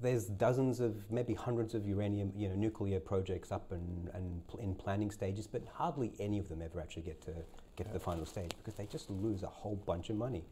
there's 0.00 0.26
dozens 0.26 0.80
of, 0.80 1.10
maybe 1.10 1.34
hundreds 1.34 1.74
of 1.74 1.86
uranium, 1.86 2.32
you 2.36 2.48
know, 2.48 2.54
nuclear 2.54 2.98
projects 2.98 3.52
up 3.52 3.70
and, 3.72 4.08
and 4.14 4.46
pl- 4.48 4.60
in 4.60 4.74
planning 4.74 5.10
stages, 5.10 5.46
but 5.46 5.62
hardly 5.72 6.12
any 6.18 6.38
of 6.38 6.48
them 6.48 6.62
ever 6.62 6.80
actually 6.80 7.02
get 7.02 7.20
to 7.22 7.32
get 7.76 7.86
to 7.86 7.92
the 7.92 8.00
final 8.00 8.26
stage 8.26 8.50
because 8.58 8.74
they 8.74 8.84
just 8.86 9.08
lose 9.10 9.42
a 9.42 9.46
whole 9.46 9.76
bunch 9.86 10.10
of 10.10 10.16
money. 10.16 10.44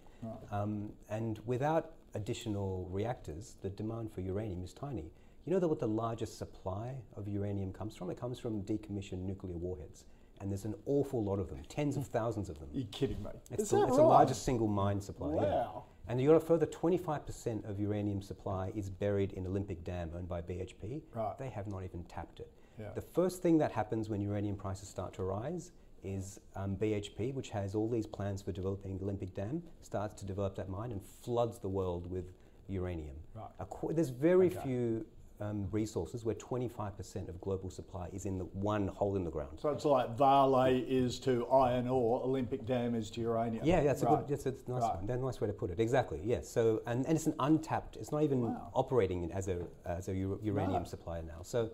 Um, 0.52 0.90
and 1.08 1.38
without 1.46 1.92
additional 2.14 2.86
reactors, 2.90 3.56
the 3.62 3.70
demand 3.70 4.12
for 4.12 4.20
uranium 4.20 4.62
is 4.62 4.72
tiny. 4.74 5.10
You 5.46 5.52
know 5.54 5.58
that 5.58 5.68
what 5.68 5.78
the 5.80 5.88
largest 5.88 6.36
supply 6.38 6.94
of 7.16 7.26
uranium 7.26 7.72
comes 7.72 7.96
from? 7.96 8.10
It 8.10 8.20
comes 8.20 8.38
from 8.38 8.62
decommissioned 8.62 9.22
nuclear 9.24 9.56
warheads. 9.56 10.04
And 10.40 10.50
there's 10.50 10.64
an 10.64 10.74
awful 10.86 11.22
lot 11.22 11.38
of 11.38 11.48
them, 11.48 11.62
tens 11.68 11.96
of 11.96 12.06
thousands 12.18 12.48
of 12.48 12.58
them. 12.58 12.68
You're 12.72 12.86
kidding 12.92 13.22
me. 13.22 13.30
It's, 13.50 13.64
Is 13.64 13.70
the, 13.70 13.82
it's 13.82 13.90
right? 13.90 13.96
the 13.96 14.02
largest 14.02 14.44
single 14.44 14.68
mine 14.68 15.00
supply. 15.00 15.34
yeah. 15.42 15.66
And 16.10 16.20
you 16.20 16.26
got 16.26 16.34
a 16.34 16.40
further 16.40 16.66
25% 16.66 17.70
of 17.70 17.78
uranium 17.78 18.20
supply 18.20 18.72
is 18.74 18.90
buried 18.90 19.32
in 19.34 19.46
Olympic 19.46 19.84
Dam 19.84 20.10
owned 20.16 20.28
by 20.28 20.40
BHP. 20.42 21.02
Right. 21.14 21.38
They 21.38 21.48
have 21.50 21.68
not 21.68 21.84
even 21.84 22.02
tapped 22.08 22.40
it. 22.40 22.50
Yeah. 22.80 22.86
The 22.96 23.00
first 23.00 23.42
thing 23.42 23.58
that 23.58 23.70
happens 23.70 24.08
when 24.08 24.20
uranium 24.20 24.56
prices 24.56 24.88
start 24.88 25.14
to 25.14 25.22
rise 25.22 25.70
is 26.02 26.40
um, 26.56 26.74
BHP, 26.74 27.32
which 27.32 27.50
has 27.50 27.76
all 27.76 27.88
these 27.88 28.08
plans 28.08 28.42
for 28.42 28.50
developing 28.50 28.98
Olympic 29.00 29.34
Dam, 29.34 29.62
starts 29.82 30.18
to 30.20 30.26
develop 30.26 30.56
that 30.56 30.68
mine 30.68 30.90
and 30.90 31.00
floods 31.00 31.60
the 31.60 31.68
world 31.68 32.10
with 32.10 32.32
uranium. 32.68 33.14
Right. 33.32 33.46
A 33.60 33.66
qu- 33.66 33.92
there's 33.92 34.08
very 34.10 34.46
Okay. 34.48 34.58
few 34.64 35.06
um, 35.40 35.66
resources 35.70 36.24
where 36.24 36.34
25% 36.34 37.28
of 37.28 37.40
global 37.40 37.70
supply 37.70 38.08
is 38.12 38.26
in 38.26 38.38
the 38.38 38.44
one 38.44 38.88
hole 38.88 39.16
in 39.16 39.24
the 39.24 39.30
ground. 39.30 39.58
So 39.60 39.70
it's 39.70 39.84
like 39.84 40.16
Vale 40.16 40.66
is 40.66 41.18
to 41.20 41.46
iron 41.48 41.88
ore, 41.88 42.22
Olympic 42.22 42.66
Dam 42.66 42.94
is 42.94 43.10
to 43.12 43.20
uranium. 43.20 43.64
Yeah, 43.64 43.82
that's 43.82 44.02
Right. 44.02 44.12
a 44.12 44.16
good. 44.18 44.28
That's 44.28 44.46
a 44.46 44.50
nice 44.70 44.82
Right. 44.82 44.96
one. 44.96 45.06
That's 45.06 45.22
a 45.22 45.24
nice 45.24 45.40
way 45.40 45.46
to 45.46 45.52
put 45.54 45.70
it. 45.70 45.80
Exactly. 45.80 46.20
Yes. 46.22 46.48
So 46.48 46.82
and, 46.86 47.06
and 47.06 47.16
it's 47.16 47.26
an 47.26 47.34
untapped. 47.40 47.96
It's 47.96 48.12
not 48.12 48.22
even 48.22 48.42
Wow. 48.42 48.70
operating 48.74 49.32
as 49.32 49.48
a 49.48 49.66
as 49.86 50.08
a 50.08 50.14
uranium 50.14 50.82
No. 50.82 50.88
supplier 50.88 51.22
now. 51.22 51.42
So 51.42 51.70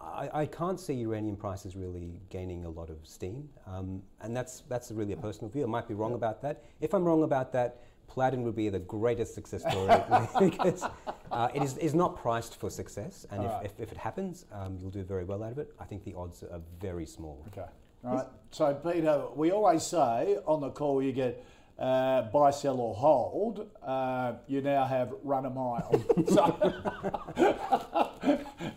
I, 0.00 0.30
I 0.42 0.46
can't 0.46 0.78
see 0.78 0.94
uranium 0.94 1.36
prices 1.36 1.74
really 1.74 2.20
gaining 2.30 2.64
a 2.64 2.70
lot 2.70 2.88
of 2.88 2.98
steam. 3.02 3.48
Um, 3.66 4.02
and 4.20 4.36
that's 4.36 4.60
that's 4.68 4.92
really 4.92 5.12
a 5.12 5.16
personal 5.16 5.50
view. 5.50 5.64
I 5.64 5.66
might 5.66 5.88
be 5.88 5.94
wrong 5.94 6.14
about 6.14 6.40
that. 6.42 6.62
If 6.80 6.94
I'm 6.94 7.04
wrong 7.04 7.24
about 7.24 7.52
that. 7.52 7.80
Platinum 8.08 8.44
would 8.44 8.56
be 8.56 8.68
the 8.68 8.78
greatest 8.80 9.34
success 9.34 9.62
story 9.62 9.94
because 10.50 10.84
uh, 11.30 11.48
it 11.54 11.62
is, 11.62 11.76
is 11.78 11.94
not 11.94 12.16
priced 12.16 12.58
for 12.58 12.70
success, 12.70 13.26
and 13.30 13.44
if, 13.44 13.50
Alright. 13.50 13.66
if, 13.66 13.80
if 13.80 13.92
it 13.92 13.98
happens, 13.98 14.46
um, 14.52 14.76
you'll 14.80 14.90
do 14.90 15.04
very 15.04 15.24
well 15.24 15.42
out 15.42 15.52
of 15.52 15.58
it. 15.58 15.72
I 15.78 15.84
think 15.84 16.04
the 16.04 16.14
odds 16.14 16.42
are 16.42 16.60
very 16.80 17.06
small. 17.06 17.44
Okay. 17.52 17.68
All 18.04 18.14
right. 18.14 18.26
So, 18.50 18.74
Peter, 18.74 19.24
we 19.34 19.50
always 19.50 19.84
say 19.84 20.38
on 20.46 20.60
the 20.60 20.70
call 20.70 21.02
you 21.02 21.12
get 21.12 21.44
uh, 21.78 22.22
buy, 22.22 22.50
sell, 22.50 22.80
or 22.80 22.94
hold. 22.94 23.70
Uh, 23.82 24.34
you 24.48 24.60
now 24.60 24.84
have 24.84 25.14
run 25.22 25.46
a 25.46 25.50
mile. 25.50 26.04
so, 26.28 26.74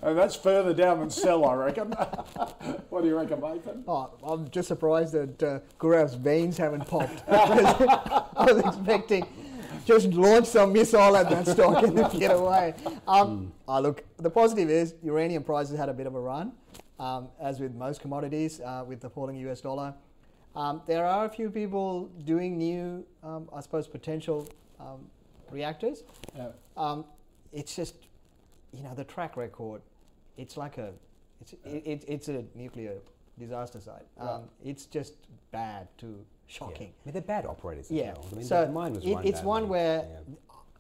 and 0.02 0.18
that's 0.18 0.36
further 0.36 0.74
down 0.74 1.00
than 1.00 1.10
sell, 1.10 1.46
I 1.46 1.56
reckon. 1.56 1.92
what 2.90 3.02
do 3.02 3.08
you 3.08 3.18
reckon, 3.18 3.42
Mathan? 3.42 3.84
Oh, 3.88 4.12
I'm 4.24 4.50
just 4.52 4.68
surprised 4.68 5.14
that 5.14 5.44
uh, 5.44 5.60
Gaurav's 5.80 6.14
veins 6.14 6.58
haven't 6.58 6.88
popped. 6.88 7.24
I 7.30 8.46
was 8.54 8.60
expecting 8.60 9.26
just 9.86 10.08
launch 10.10 10.46
some 10.46 10.72
missile 10.74 11.18
at 11.18 11.28
that 11.30 11.48
stock 11.48 11.84
and 11.84 11.98
then 11.98 12.20
get 12.20 12.32
away. 12.32 12.76
Um, 13.08 13.52
oh, 13.68 13.82
look, 13.82 14.04
the 14.18 14.30
positive 14.30 14.70
is 14.70 14.94
uranium 15.02 15.44
prices 15.44 15.78
had 15.78 15.90
a 15.90 15.94
bit 15.94 16.06
of 16.06 16.14
a 16.14 16.20
run, 16.20 16.52
um, 17.00 17.30
as 17.40 17.60
with 17.60 17.74
most 17.74 18.00
commodities, 18.00 18.60
uh, 18.62 18.84
with 18.88 19.02
the 19.02 19.10
falling 19.10 19.38
US 19.38 19.62
dollar. 19.62 19.96
Um, 20.56 20.82
there 20.86 21.06
are 21.06 21.26
a 21.26 21.30
few 21.30 21.50
people 21.50 22.08
doing 22.26 22.58
new, 22.58 23.06
um, 23.24 23.50
I 23.56 23.62
suppose, 23.62 23.88
potential 23.88 24.48
um, 24.80 25.00
reactors. 25.50 26.04
Yeah. 26.36 26.50
Um, 26.76 27.06
it's 27.54 27.76
just, 27.76 27.96
you 28.74 28.84
know, 28.84 28.94
the 28.94 29.04
track 29.06 29.38
record. 29.38 29.82
It's 30.38 30.58
like 30.58 30.78
a, 30.78 30.92
it's 31.40 31.54
it, 31.54 31.84
it, 31.86 32.06
it's 32.08 32.28
a 32.28 32.44
nuclear 32.56 32.96
disaster 33.40 33.80
site. 33.80 34.06
Um, 34.20 34.44
It's 34.64 34.86
just 34.86 35.16
bad 35.52 35.88
to 36.00 36.08
Yeah. 36.08 36.24
shocking. 36.48 36.88
I 36.90 37.02
mean, 37.06 37.14
they're 37.14 37.22
bad 37.22 37.46
operators. 37.46 37.86
as 37.86 37.92
Yeah. 37.92 38.14
well. 38.14 38.26
I 38.32 38.36
mean, 38.36 38.46
so 38.46 38.66
the 38.66 38.72
mine 38.72 38.94
was 38.94 39.06
it- 39.06 39.18
it's 39.24 39.42
one 39.42 39.70
where 39.70 40.00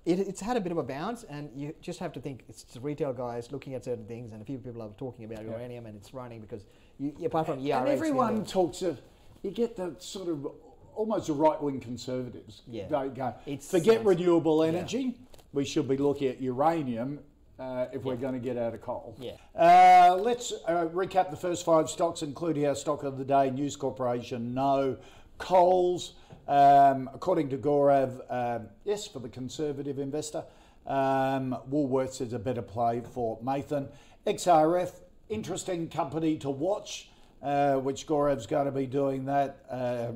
Yeah. 0.05 0.13
it, 0.13 0.19
it's 0.19 0.41
had 0.41 0.57
a 0.57 0.62
bit 0.62 0.71
of 0.73 0.77
a 0.77 0.84
bounce, 0.84 1.23
and 1.23 1.49
you 1.55 1.73
just 1.81 1.99
have 1.99 2.12
to 2.13 2.19
think 2.19 2.43
it's 2.49 2.63
the 2.63 2.79
retail 2.81 3.13
guys 3.13 3.51
looking 3.53 3.73
at 3.73 3.86
certain 3.86 4.05
things, 4.05 4.34
and 4.34 4.41
a 4.41 4.45
few 4.45 4.57
people 4.57 4.81
are 4.81 4.89
talking 4.97 5.23
about 5.25 5.43
uranium, 5.45 5.86
and 5.86 5.95
it's 5.95 6.13
running 6.13 6.41
because 6.41 6.65
you, 6.99 7.15
apart 7.25 7.45
from 7.47 7.60
yeah, 7.60 7.79
and 7.79 7.88
everyone 7.88 8.43
talks 8.45 8.81
of, 8.81 9.01
you 9.41 9.51
get 9.51 9.75
the 9.75 9.95
sort 9.99 10.30
of 10.30 10.47
almost 10.95 11.27
the 11.27 11.34
right 11.34 11.62
wing 11.62 11.80
conservatives. 11.80 12.62
Yeah. 12.67 12.88
They 12.88 13.10
go, 13.10 13.34
It's- 13.45 13.69
forget 13.69 14.06
renewable 14.06 14.63
yeah. 14.63 14.71
energy. 14.71 15.17
We 15.54 15.65
should 15.65 15.88
be 15.88 15.97
looking 15.97 16.27
at 16.30 16.41
uranium 16.41 17.19
uh, 17.60 17.88
if 17.93 18.04
we're 18.04 18.15
going 18.15 18.34
to 18.34 18.39
get 18.39 18.58
out 18.58 18.73
of 18.73 18.82
coal. 18.82 19.15
Yeah. 19.19 19.34
Uh, 19.56 20.15
let's 20.15 20.51
uh, 20.67 20.88
recap 20.93 21.30
the 21.30 21.38
first 21.38 21.65
five 21.65 21.89
stocks, 21.89 22.21
including 22.23 22.65
our 22.65 22.75
stock 22.75 23.04
of 23.04 23.17
the 23.17 23.25
day 23.25 23.49
News 23.51 23.75
Corporation, 23.75 24.54
no. 24.54 24.97
Coles, 25.38 26.13
um, 26.47 27.10
according 27.13 27.49
to 27.49 27.58
Gaurav, 27.58 28.21
um, 28.30 28.67
yes, 28.84 29.08
for 29.08 29.19
the 29.19 29.30
conservative 29.30 29.99
investor. 29.99 30.43
Um, 30.88 31.58
Woolworths 31.69 32.21
is 32.21 32.34
a 32.34 32.39
better 32.39 32.62
play 32.62 33.01
for 33.13 33.39
Mathan. 33.41 33.89
XRF, 34.25 34.91
interesting 35.30 35.88
company 35.88 36.38
to 36.38 36.49
watch, 36.49 37.10
uh, 37.41 37.75
which 37.75 38.06
Gaurav's 38.08 38.45
going 38.45 38.65
to 38.65 38.71
be 38.71 38.86
doing 38.86 39.25
that. 39.25 39.65
Uh, 39.69 40.12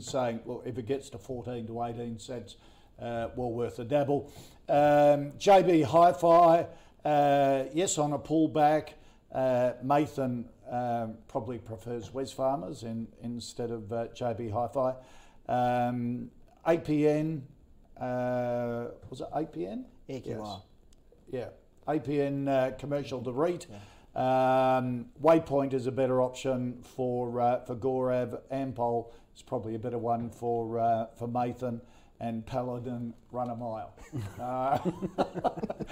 saying, 0.00 0.40
well, 0.44 0.62
if 0.64 0.78
it 0.78 0.86
gets 0.86 1.10
to 1.10 1.18
14 1.18 1.66
to 1.66 1.82
18 1.82 2.18
cents, 2.18 2.56
uh, 3.00 3.28
well 3.36 3.52
worth 3.52 3.78
a 3.78 3.84
dabble. 3.84 4.32
Um, 4.68 5.32
JB 5.38 5.84
Hi-Fi, 5.84 6.66
uh, 7.04 7.64
yes, 7.72 7.98
on 7.98 8.12
a 8.12 8.18
pullback. 8.18 8.90
Uh, 9.32 9.72
Mathan 9.84 10.44
um, 10.70 11.14
probably 11.28 11.58
prefers 11.58 12.10
Wesfarmers 12.10 12.84
in, 12.84 13.06
instead 13.22 13.70
of 13.70 13.92
uh, 13.92 14.06
JB 14.08 14.52
Hi-Fi. 14.52 14.94
Um, 15.48 16.30
APN, 16.66 17.42
uh, 18.00 18.86
was 19.08 19.20
it 19.20 19.28
APN? 19.34 19.84
AQR. 20.08 20.62
Yeah, 21.30 21.48
APN 21.86 22.48
uh, 22.48 22.70
commercial 22.76 23.22
to 23.22 23.32
REIT. 23.32 23.66
Um, 24.16 25.10
Waypoint 25.22 25.74
is 25.74 25.86
a 25.86 25.92
better 25.92 26.22
option 26.22 26.82
for 26.96 27.38
uh, 27.38 27.60
for 27.60 27.76
Gaurav. 27.76 28.40
Ampol 28.50 29.12
is 29.36 29.42
probably 29.42 29.74
a 29.74 29.78
better 29.78 29.98
one 29.98 30.30
for 30.30 30.78
uh, 30.78 31.06
for 31.18 31.28
Mathan. 31.28 31.80
And 32.18 32.46
Paladin 32.46 33.12
run 33.30 33.50
a 33.50 33.54
mile, 33.54 33.92
uh, 34.40 34.78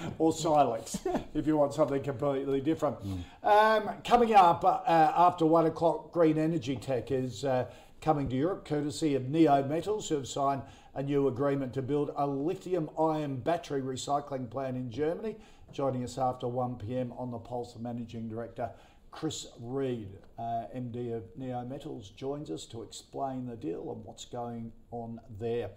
or 0.17 0.33
Silex, 0.33 0.97
if 1.35 1.45
you 1.45 1.55
want 1.55 1.75
something 1.75 2.01
completely 2.01 2.61
different. 2.61 2.97
Um, 3.43 3.91
coming 4.03 4.33
up 4.33 4.65
uh, 4.65 4.81
after 4.87 5.45
one 5.45 5.67
o'clock, 5.67 6.11
Green 6.11 6.39
Energy 6.39 6.77
Tech 6.77 7.11
is 7.11 7.45
uh, 7.45 7.67
coming 8.01 8.27
to 8.29 8.35
Europe, 8.35 8.65
courtesy 8.65 9.13
of 9.13 9.23
Neometals, 9.23 10.09
who 10.09 10.15
have 10.15 10.27
signed 10.27 10.63
a 10.95 11.03
new 11.03 11.27
agreement 11.27 11.73
to 11.73 11.83
build 11.83 12.11
a 12.15 12.25
lithium 12.25 12.89
ion 12.97 13.35
battery 13.35 13.81
recycling 13.81 14.49
plant 14.49 14.77
in 14.77 14.89
Germany. 14.89 15.35
Joining 15.71 16.03
us 16.03 16.17
after 16.17 16.47
1 16.47 16.75
pm 16.77 17.11
on 17.17 17.31
the 17.31 17.37
Pulse, 17.37 17.75
of 17.75 17.81
Managing 17.81 18.29
Director 18.29 18.69
Chris 19.11 19.47
Reed, 19.59 20.09
uh, 20.37 20.65
MD 20.75 21.13
of 21.15 21.23
Neometals, 21.37 22.15
joins 22.15 22.49
us 22.49 22.65
to 22.67 22.81
explain 22.83 23.45
the 23.45 23.55
deal 23.55 23.91
and 23.91 24.03
what's 24.05 24.25
going 24.25 24.71
on 24.91 25.19
there. 25.39 25.69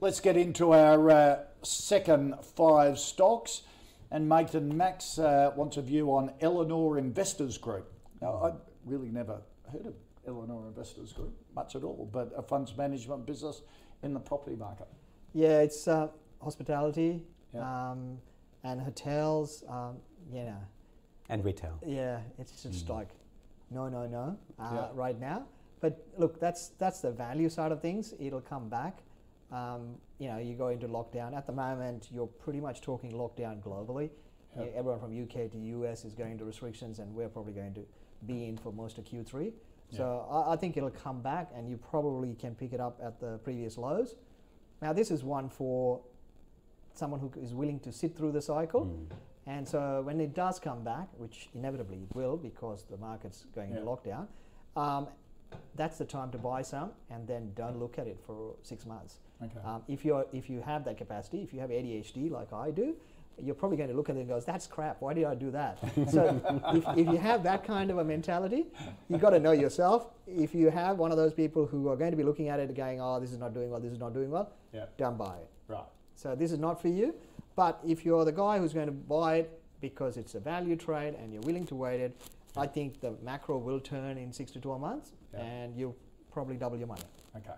Let's 0.00 0.20
get 0.20 0.36
into 0.36 0.72
our 0.72 1.10
uh, 1.10 1.38
second 1.62 2.34
five 2.56 2.98
stocks. 2.98 3.62
And 4.10 4.26
Nathan 4.28 4.74
Max 4.74 5.18
uh, 5.18 5.52
wants 5.54 5.76
a 5.76 5.82
view 5.82 6.08
on 6.12 6.32
Elanor 6.40 6.98
Investors 6.98 7.58
Group. 7.58 7.92
Now, 8.22 8.42
I'd 8.42 8.54
really 8.86 9.08
never 9.10 9.40
heard 9.70 9.86
of 9.86 9.94
Elanor 10.26 10.66
Investors 10.68 11.12
Group 11.12 11.34
much 11.54 11.74
at 11.76 11.84
all, 11.84 12.08
but 12.10 12.32
a 12.36 12.42
funds 12.42 12.74
management 12.76 13.26
business 13.26 13.60
in 14.02 14.14
the 14.14 14.20
property 14.20 14.56
market. 14.56 14.88
Yeah, 15.34 15.60
it's 15.60 15.86
uh, 15.88 16.08
hospitality 16.42 17.22
Yeah. 17.54 17.90
um, 17.90 18.18
and 18.72 18.80
hotels. 18.80 19.64
Um, 19.68 19.96
you 20.32 20.44
know, 20.44 20.60
And 21.28 21.44
retail. 21.44 21.78
yeah, 21.86 22.20
it's 22.38 22.62
just 22.62 22.88
like 22.88 23.08
no, 23.70 23.88
no, 23.88 24.06
no 24.06 24.36
uh, 24.58 24.70
Yeah. 24.74 24.88
right 24.94 25.18
now. 25.18 25.46
But 25.80 26.04
look, 26.16 26.40
that's 26.40 26.68
that's 26.78 27.00
the 27.00 27.10
value 27.10 27.48
side 27.48 27.72
of 27.72 27.80
things. 27.80 28.14
It'll 28.18 28.40
come 28.40 28.68
back. 28.68 28.98
Um, 29.50 29.96
you 30.18 30.28
know, 30.28 30.38
you 30.38 30.54
go 30.54 30.68
into 30.68 30.88
lockdown. 30.88 31.34
At 31.36 31.46
the 31.46 31.52
moment, 31.52 32.08
you're 32.12 32.26
pretty 32.26 32.60
much 32.60 32.80
talking 32.82 33.12
lockdown 33.12 33.62
globally. 33.62 34.10
Yeah. 34.56 34.64
Yeah, 34.64 34.70
Everyone 34.78 35.00
from 35.00 35.12
UK 35.22 35.50
to 35.52 35.58
US 35.58 36.04
is 36.04 36.14
going 36.14 36.36
to 36.38 36.44
restrictions, 36.44 36.98
and 36.98 37.14
we're 37.14 37.28
probably 37.28 37.52
going 37.52 37.74
to 37.74 37.84
be 38.26 38.46
in 38.48 38.56
for 38.58 38.72
most 38.72 38.98
of 38.98 39.04
Q3. 39.04 39.52
So 39.90 40.26
I, 40.30 40.52
I 40.52 40.56
think 40.56 40.76
it'll 40.76 40.90
come 40.90 41.22
back, 41.22 41.50
and 41.56 41.66
you 41.70 41.78
probably 41.78 42.34
can 42.34 42.54
pick 42.54 42.72
it 42.74 42.80
up 42.80 43.00
at 43.02 43.20
the 43.20 43.38
previous 43.38 43.78
lows. 43.78 44.16
Now, 44.82 44.92
this 44.92 45.10
is 45.10 45.24
one 45.24 45.48
for 45.48 46.00
someone 46.98 47.20
who 47.20 47.30
is 47.40 47.54
willing 47.54 47.78
to 47.80 47.92
sit 47.92 48.16
through 48.16 48.32
the 48.32 48.42
cycle. 48.42 48.92
And 49.46 49.66
so 49.66 50.02
when 50.04 50.20
it 50.20 50.34
does 50.34 50.58
come 50.58 50.84
back, 50.84 51.08
which 51.16 51.48
inevitably 51.54 51.98
it 51.98 52.14
will 52.14 52.36
because 52.36 52.84
the 52.90 52.98
market's 52.98 53.46
going 53.54 53.70
into 53.70 53.82
Yeah. 53.82 53.86
lockdown, 53.92 54.26
um, 54.76 55.08
that's 55.76 55.96
the 55.96 56.04
time 56.04 56.30
to 56.32 56.38
buy 56.38 56.60
some 56.60 56.90
and 57.10 57.26
then 57.26 57.52
don't 57.54 57.78
look 57.78 57.98
at 57.98 58.06
it 58.06 58.18
for 58.26 58.56
six 58.62 58.84
months. 58.84 59.20
Okay. 59.42 59.58
Um, 59.64 59.82
if, 59.88 60.04
you're, 60.04 60.26
if 60.32 60.50
you 60.50 60.60
have 60.60 60.84
that 60.84 60.98
capacity, 60.98 61.42
if 61.42 61.54
you 61.54 61.60
have 61.60 61.70
ADHD 61.70 62.30
like 62.30 62.52
I 62.52 62.70
do, 62.70 62.94
you're 63.40 63.54
probably 63.54 63.76
going 63.76 63.88
to 63.88 63.94
look 63.94 64.10
at 64.10 64.16
it 64.16 64.18
and 64.18 64.28
go, 64.28 64.40
that's 64.40 64.66
crap, 64.66 65.00
why 65.00 65.14
did 65.14 65.24
I 65.24 65.34
do 65.36 65.50
that? 65.52 65.78
so 66.10 66.22
if, 66.74 66.84
if 66.98 67.06
you 67.06 67.16
have 67.16 67.42
that 67.44 67.62
kind 67.64 67.90
of 67.90 67.98
a 67.98 68.04
mentality, 68.04 68.66
you've 69.08 69.20
got 69.20 69.30
to 69.30 69.38
know 69.38 69.52
yourself. 69.52 70.08
If 70.26 70.54
you 70.54 70.68
have 70.70 70.98
one 70.98 71.12
of 71.12 71.16
those 71.16 71.32
people 71.32 71.64
who 71.64 71.88
are 71.88 71.96
going 71.96 72.10
to 72.10 72.16
be 72.16 72.24
looking 72.24 72.48
at 72.48 72.58
it 72.58 72.64
and 72.68 72.76
going, 72.76 73.00
oh, 73.00 73.18
this 73.20 73.30
is 73.32 73.38
not 73.38 73.54
doing 73.54 73.70
well, 73.70 73.80
this 73.80 73.92
is 73.92 73.98
not 74.00 74.12
doing 74.12 74.30
well, 74.30 74.50
Yeah. 74.74 74.86
don't 74.98 75.16
buy 75.16 75.36
it. 75.38 75.48
Right. 75.68 75.84
So 76.18 76.34
this 76.34 76.50
is 76.50 76.58
not 76.58 76.82
for 76.82 76.88
you. 76.88 77.14
But 77.54 77.78
if 77.86 78.04
you're 78.04 78.24
the 78.24 78.32
guy 78.32 78.58
who's 78.58 78.72
going 78.72 78.86
to 78.86 78.92
buy 78.92 79.36
it 79.36 79.60
because 79.80 80.16
it's 80.16 80.34
a 80.34 80.40
value 80.40 80.74
trade 80.74 81.14
and 81.14 81.32
you're 81.32 81.42
willing 81.42 81.64
to 81.66 81.76
wait 81.76 82.00
it, 82.00 82.20
I 82.56 82.66
think 82.66 83.00
the 83.00 83.12
macro 83.22 83.56
will 83.58 83.78
turn 83.78 84.18
in 84.18 84.32
six 84.32 84.50
to 84.52 84.60
12 84.60 84.80
months 84.80 85.12
Yeah. 85.32 85.42
and 85.44 85.76
you'll 85.76 85.96
probably 86.32 86.56
double 86.56 86.76
your 86.76 86.88
money. 86.88 87.02
Okay. 87.36 87.54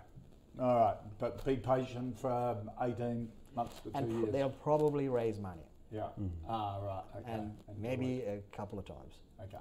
All 0.59 0.75
right. 0.79 0.95
But 1.19 1.43
be 1.43 1.55
patient 1.55 2.19
for 2.19 2.31
um, 2.31 2.69
18 2.81 3.27
months 3.55 3.79
to 3.81 3.91
And 3.95 4.07
two 4.07 4.13
pr- 4.13 4.19
years. 4.21 4.31
they'll 4.33 4.49
probably 4.69 5.09
raise 5.09 5.39
money 5.39 5.65
Yeah. 5.91 6.09
Ah, 6.47 6.77
right. 6.85 7.03
Okay. 7.21 7.31
and 7.33 7.51
maybe 7.79 8.21
a 8.21 8.41
couple 8.55 8.77
of 8.77 8.85
times. 8.85 9.13
Okay. 9.43 9.57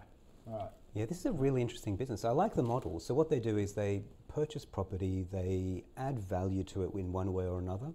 All 0.51 0.59
right. 0.59 0.71
Yeah, 0.93 1.07
this 1.07 1.21
is 1.21 1.27
a 1.27 1.33
really 1.33 1.63
interesting 1.63 1.97
business. 1.97 2.25
I 2.27 2.31
like 2.33 2.55
the 2.55 2.63
model. 2.63 3.01
So 3.01 3.15
what 3.15 3.31
they 3.31 3.41
do 3.41 3.57
is 3.57 3.73
they 3.73 4.03
purchase 4.29 4.67
property, 4.67 5.27
they 5.33 5.85
add 5.97 6.19
value 6.19 6.65
to 6.65 6.83
it 6.85 6.93
in 6.95 7.13
one 7.13 7.33
way 7.33 7.47
or 7.47 7.61
another, 7.61 7.93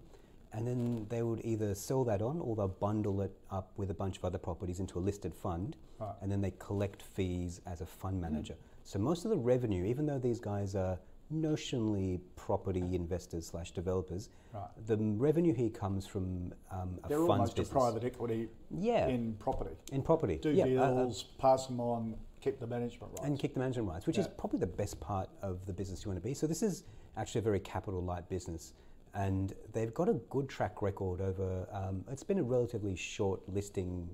and 0.56 0.66
then 0.68 1.06
they 1.10 1.22
would 1.22 1.42
either 1.44 1.76
sell 1.76 2.04
that 2.06 2.22
on 2.22 2.40
or 2.40 2.56
they'll 2.56 2.68
bundle 2.68 3.22
it 3.22 3.32
up 3.52 3.72
with 3.78 3.92
a 3.92 3.94
bunch 3.94 4.18
of 4.18 4.24
other 4.26 4.38
properties 4.38 4.80
into 4.80 4.98
a 4.98 5.02
listed 5.02 5.34
fund, 5.36 5.76
Right. 6.00 6.16
and 6.22 6.32
then 6.32 6.42
they 6.42 6.52
collect 6.60 7.02
fees 7.02 7.60
as 7.66 7.82
a 7.82 7.86
fund 7.86 8.20
manager. 8.22 8.56
So 8.84 8.98
most 9.00 9.26
of 9.26 9.32
the 9.32 9.38
revenue, 9.38 9.84
even 9.86 10.06
though 10.06 10.20
these 10.20 10.40
guys 10.40 10.76
are 10.76 10.98
notionally 11.34 12.20
property 12.36 12.80
investors 12.94 13.48
slash 13.48 13.72
developers, 13.72 14.30
Right. 14.54 14.70
the 14.86 14.96
revenue 14.98 15.54
here 15.54 15.70
comes 15.70 16.06
from 16.08 16.54
um, 16.72 17.00
a 17.04 17.10
They're 17.10 17.18
funds 17.18 17.30
almost 17.32 17.56
business. 17.56 17.72
a 17.72 17.74
private 17.74 18.04
equity 18.06 18.50
Yeah. 18.72 19.08
in 19.08 19.34
property. 19.36 19.76
in 19.92 20.02
property. 20.04 20.38
Do 20.38 20.52
yeah, 20.52 20.66
uh, 20.66 20.84
uh, 20.84 20.94
deals, 21.04 21.24
pass 21.38 21.68
them 21.68 21.80
on, 21.82 22.16
keep 22.42 22.60
the 22.60 22.68
management 22.68 23.12
rights. 23.14 23.26
and 23.26 23.40
kick 23.40 23.54
the 23.54 23.60
management 23.60 23.90
rights, 23.90 24.06
which 24.08 24.18
is 24.18 24.28
probably 24.38 24.60
the 24.60 24.68
best 24.68 25.00
part 25.00 25.30
of 25.42 25.66
the 25.66 25.74
business 25.74 26.06
you 26.06 26.12
want 26.12 26.22
to 26.22 26.28
be. 26.28 26.34
So 26.34 26.46
this 26.48 26.62
is 26.64 26.84
actually 27.18 27.40
a 27.40 27.44
very 27.44 27.60
capital 27.60 28.02
light 28.04 28.30
business, 28.30 28.74
and 29.16 29.54
they've 29.74 29.94
got 29.94 30.10
a 30.10 30.14
good 30.30 30.50
track 30.50 30.82
record 30.82 31.22
over. 31.22 31.68
Um, 31.72 32.04
it's 32.12 32.24
been 32.24 32.40
a 32.40 32.44
relatively 32.44 32.96
short 32.96 33.42
listing 33.48 34.10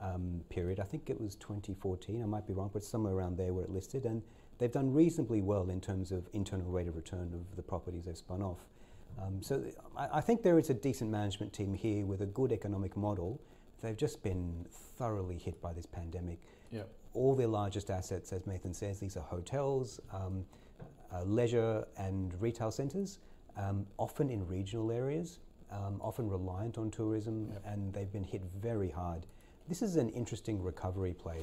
um, 0.00 0.42
period. 0.50 0.78
I 0.78 0.84
think 0.84 1.08
it 1.08 1.20
was 1.20 1.36
2014. 1.36 2.22
I 2.22 2.26
might 2.26 2.46
be 2.46 2.52
wrong, 2.52 2.70
but 2.72 2.84
somewhere 2.84 3.14
around 3.14 3.36
there 3.38 3.52
where 3.52 3.64
it 3.64 3.70
listed, 3.70 4.04
and 4.04 4.22
they've 4.58 4.72
done 4.72 4.92
reasonably 4.92 5.40
well 5.40 5.70
in 5.70 5.80
terms 5.80 6.12
of 6.12 6.28
internal 6.32 6.70
rate 6.70 6.88
of 6.88 6.96
return 6.96 7.32
of 7.34 7.56
the 7.56 7.62
properties 7.62 8.04
they've 8.04 8.16
spun 8.16 8.42
off. 8.42 8.60
Um, 9.20 9.42
so 9.42 9.64
I, 9.96 10.18
I 10.18 10.20
think 10.20 10.42
there 10.42 10.58
is 10.58 10.70
a 10.70 10.74
decent 10.74 11.10
management 11.10 11.52
team 11.52 11.74
here 11.74 12.04
with 12.04 12.20
a 12.20 12.26
good 12.26 12.52
economic 12.52 12.96
model. 12.96 13.40
They've 13.80 13.96
just 13.96 14.22
been 14.22 14.66
thoroughly 14.70 15.38
hit 15.38 15.60
by 15.60 15.72
this 15.72 15.86
pandemic 15.86 16.38
yeah. 16.72 16.82
all 17.14 17.34
their 17.34 17.46
largest 17.46 17.90
assets, 17.90 18.32
as 18.32 18.42
Mathan 18.42 18.74
says, 18.74 18.98
these 18.98 19.16
are 19.16 19.22
hotels, 19.22 20.00
um, 20.12 20.44
uh, 21.14 21.22
leisure 21.24 21.84
and 21.98 22.34
retail 22.40 22.70
centres, 22.70 23.18
um, 23.56 23.86
often 23.98 24.30
in 24.30 24.46
regional 24.46 24.90
areas, 24.90 25.38
um, 25.70 26.00
often 26.00 26.28
reliant 26.28 26.78
on 26.78 26.90
tourism, 26.90 27.48
Yep. 27.52 27.62
and 27.66 27.92
they've 27.92 28.12
been 28.12 28.24
hit 28.24 28.42
very 28.60 28.90
hard. 28.90 29.26
This 29.68 29.82
is 29.82 29.96
an 29.96 30.08
interesting 30.10 30.62
recovery 30.62 31.14
play. 31.14 31.40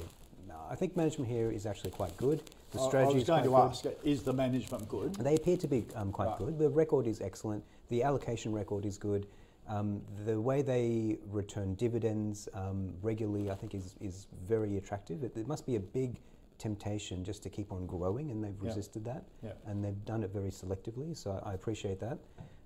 I 0.68 0.74
think 0.74 0.96
management 0.96 1.28
here 1.30 1.50
is 1.50 1.64
actually 1.66 1.90
quite 1.90 2.16
good. 2.16 2.42
The 2.72 2.80
I- 2.80 3.02
I 3.02 3.04
was 3.06 3.16
is 3.16 3.24
going 3.24 3.42
to 3.44 3.48
good. 3.50 3.54
ask, 3.56 3.84
is 4.04 4.22
the 4.22 4.32
management 4.32 4.88
good? 4.88 5.14
They 5.14 5.34
appear 5.36 5.56
to 5.56 5.68
be 5.68 5.84
um, 5.94 6.10
quite 6.12 6.26
Right. 6.28 6.38
good. 6.38 6.58
The 6.58 6.68
record 6.70 7.06
is 7.06 7.20
excellent. 7.20 7.64
The 7.88 8.02
allocation 8.02 8.52
record 8.52 8.84
is 8.84 8.98
good. 8.98 9.26
Um, 9.68 10.02
the 10.24 10.40
way 10.40 10.62
they 10.62 11.18
return 11.30 11.74
dividends 11.74 12.48
um, 12.54 12.92
regularly, 13.02 13.50
I 13.50 13.54
think, 13.54 13.74
is, 13.74 13.94
is 14.00 14.26
very 14.46 14.76
attractive. 14.76 15.22
It, 15.22 15.36
it 15.36 15.46
must 15.46 15.66
be 15.66 15.76
a 15.76 15.80
big 15.80 16.20
temptation 16.60 17.24
just 17.24 17.42
to 17.42 17.50
keep 17.50 17.72
on 17.72 17.86
growing, 17.86 18.30
and 18.30 18.44
they've 18.44 18.54
Yeah. 18.62 18.68
resisted 18.68 19.04
that. 19.06 19.24
Yeah. 19.42 19.54
And 19.66 19.82
they've 19.84 20.04
done 20.04 20.22
it 20.22 20.30
very 20.30 20.50
selectively, 20.50 21.16
so 21.16 21.40
I 21.42 21.54
appreciate 21.54 21.98
that. 22.00 22.18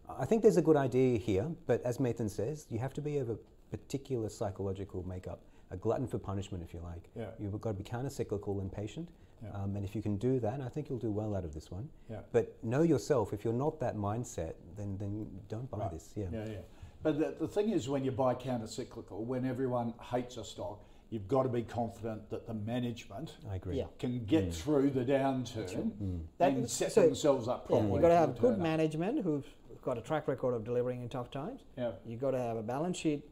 I 0.09 0.27
think 0.27 0.43
there's 0.43 0.59
a 0.59 0.63
good 0.63 0.77
idea 0.77 1.17
here, 1.17 1.51
but 1.67 1.81
as 1.83 1.99
Mathan 1.99 2.29
says, 2.29 2.67
you 2.69 2.79
have 2.79 2.93
to 2.95 3.01
be 3.01 3.17
of 3.19 3.31
a 3.31 3.39
particular 3.71 4.29
psychological 4.29 5.03
makeup, 5.05 5.41
a 5.71 5.77
glutton 5.77 6.07
for 6.07 6.19
punishment, 6.19 6.63
if 6.63 6.75
you 6.75 6.81
like. 6.81 7.09
Yeah. 7.15 7.31
You've 7.39 7.59
got 7.61 7.71
to 7.71 7.79
be 7.79 7.85
counter 7.85 8.11
cyclical 8.11 8.61
and 8.61 8.71
patient. 8.71 9.09
Yeah. 9.43 9.51
Um, 9.53 9.77
and 9.77 9.85
if 9.85 9.95
you 9.95 10.03
can 10.03 10.17
do 10.17 10.39
that, 10.41 10.61
I 10.61 10.69
think 10.69 10.89
you'll 10.89 10.99
do 10.99 11.11
well 11.11 11.35
out 11.35 11.45
of 11.45 11.53
this 11.55 11.71
one. 11.71 11.89
Yeah. 12.11 12.21
But 12.33 12.63
know 12.63 12.83
yourself. 12.83 13.33
If 13.33 13.45
you're 13.45 13.53
not 13.67 13.79
that 13.81 13.97
mindset, 13.97 14.55
then 14.77 14.97
then 14.99 15.27
don't 15.49 15.71
buy 15.71 15.79
Right. 15.79 15.91
this. 15.93 16.13
Yeah. 16.17 16.29
Yeah, 16.33 16.47
yeah. 16.47 16.59
But 17.03 17.19
the, 17.19 17.35
the 17.39 17.49
thing 17.49 17.69
is, 17.71 17.89
when 17.89 18.05
you 18.05 18.13
buy 18.13 18.35
counter 18.35 18.67
cyclical, 18.67 19.25
when 19.25 19.45
everyone 19.45 19.93
hates 20.01 20.37
a 20.39 20.45
stock, 20.45 20.79
you've 21.11 21.29
got 21.29 21.45
to 21.45 21.49
be 21.49 21.63
confident 21.63 22.29
that 22.31 22.47
the 22.47 22.55
management 22.55 23.37
I 23.51 23.57
agree. 23.57 23.77
Yeah. 23.77 23.85
can 23.99 24.25
get 24.25 24.49
mm. 24.49 24.55
through 24.55 24.91
the 24.91 25.05
downturn 25.05 25.93
mm. 25.93 26.21
That- 26.39 26.53
and 26.53 26.69
set 26.69 26.93
so- 26.93 27.03
themselves 27.03 27.49
up 27.49 27.65
Yeah, 27.65 27.77
properly. 27.79 27.93
you've 27.93 28.03
got 28.03 28.09
to 28.09 28.17
have 28.17 28.35
good 28.35 28.41
turn 28.43 28.53
up. 28.55 28.59
management 28.59 29.23
who've 29.23 29.47
got 29.83 29.99
a 29.99 30.01
track 30.01 30.27
record 30.29 30.55
of 30.55 30.65
delivering 30.65 31.03
in 31.03 31.09
tough 31.09 31.31
times. 31.31 31.61
Yeah. 31.77 31.93
You've 32.07 32.21
got 32.21 32.31
to 32.33 32.39
have 32.39 32.57
a 32.57 32.63
balance 32.63 32.97
sheet, 32.97 33.23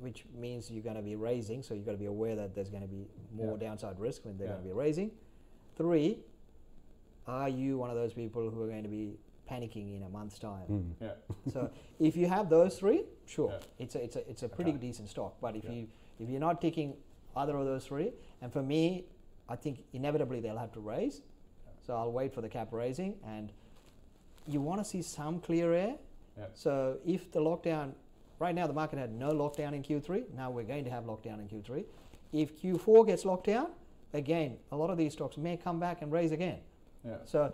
which 0.00 0.24
means 0.34 0.70
you're 0.70 0.82
going 0.82 0.96
to 0.96 1.02
be 1.02 1.16
raising, 1.16 1.60
so 1.62 1.74
you've 1.74 1.84
got 1.86 1.92
to 1.92 1.98
be 1.98 2.06
aware 2.06 2.36
that 2.36 2.54
there's 2.54 2.68
going 2.70 2.82
to 2.82 2.88
be 2.88 3.08
more 3.34 3.58
Yeah. 3.60 3.68
downside 3.68 3.98
risk 3.98 4.24
when 4.24 4.36
they're 4.38 4.46
Yeah. 4.46 4.52
going 4.54 4.62
to 4.64 4.68
be 4.68 4.74
raising. 4.78 5.10
Three, 5.76 6.20
are 7.26 7.48
you 7.48 7.78
one 7.78 7.90
of 7.90 7.96
those 7.96 8.14
people 8.14 8.48
who 8.48 8.62
are 8.62 8.68
going 8.68 8.84
to 8.84 8.88
be 8.88 9.18
panicking 9.50 9.96
in 9.96 10.02
a 10.04 10.08
month's 10.08 10.38
time? 10.38 10.66
Mm. 10.70 10.92
Yeah. 11.00 11.12
so 11.52 11.70
if 11.98 12.16
you 12.16 12.26
have 12.28 12.48
those 12.48 12.78
three, 12.78 13.04
sure, 13.26 13.50
Yeah. 13.50 13.58
it's 13.84 13.94
a 13.96 14.02
it's 14.04 14.16
a 14.16 14.30
it's 14.30 14.42
a 14.44 14.48
pretty 14.48 14.70
Okay. 14.70 14.78
decent 14.86 15.08
stock. 15.08 15.34
But 15.40 15.56
if 15.56 15.64
Yeah. 15.64 15.72
you 15.72 15.88
if 16.20 16.28
you're 16.28 16.40
not 16.40 16.60
ticking 16.60 16.96
either 17.38 17.56
of 17.56 17.64
those 17.64 17.86
three, 17.86 18.12
and 18.42 18.52
for 18.52 18.62
me, 18.62 19.04
I 19.48 19.56
think 19.56 19.84
inevitably 19.92 20.40
they'll 20.40 20.58
have 20.58 20.72
to 20.72 20.80
raise. 20.80 21.22
So 21.86 21.96
I'll 21.96 22.12
wait 22.12 22.34
for 22.34 22.42
the 22.42 22.48
cap 22.48 22.68
raising, 22.72 23.14
and 23.26 23.50
you 24.46 24.60
want 24.60 24.80
to 24.80 24.84
see 24.84 25.00
some 25.00 25.40
clear 25.40 25.72
air. 25.72 25.94
Yeah. 26.36 26.44
So 26.54 26.98
if 27.06 27.32
the 27.32 27.40
lockdown, 27.40 27.92
right 28.38 28.54
now 28.54 28.66
the 28.66 28.72
market 28.72 28.98
had 28.98 29.12
no 29.12 29.30
lockdown 29.30 29.72
in 29.72 29.82
Q3. 29.82 30.34
Now 30.34 30.50
we're 30.50 30.64
going 30.64 30.84
to 30.84 30.90
have 30.90 31.04
lockdown 31.04 31.40
in 31.40 31.48
Q3. 31.48 31.84
If 32.32 32.60
Q4 32.60 33.06
gets 33.06 33.24
locked 33.24 33.46
down, 33.46 33.68
again, 34.12 34.58
a 34.70 34.76
lot 34.76 34.90
of 34.90 34.98
these 34.98 35.14
stocks 35.14 35.36
may 35.36 35.56
come 35.56 35.80
back 35.80 36.02
and 36.02 36.12
raise 36.12 36.32
again. 36.32 36.58
Yeah. 37.04 37.16
So 37.24 37.52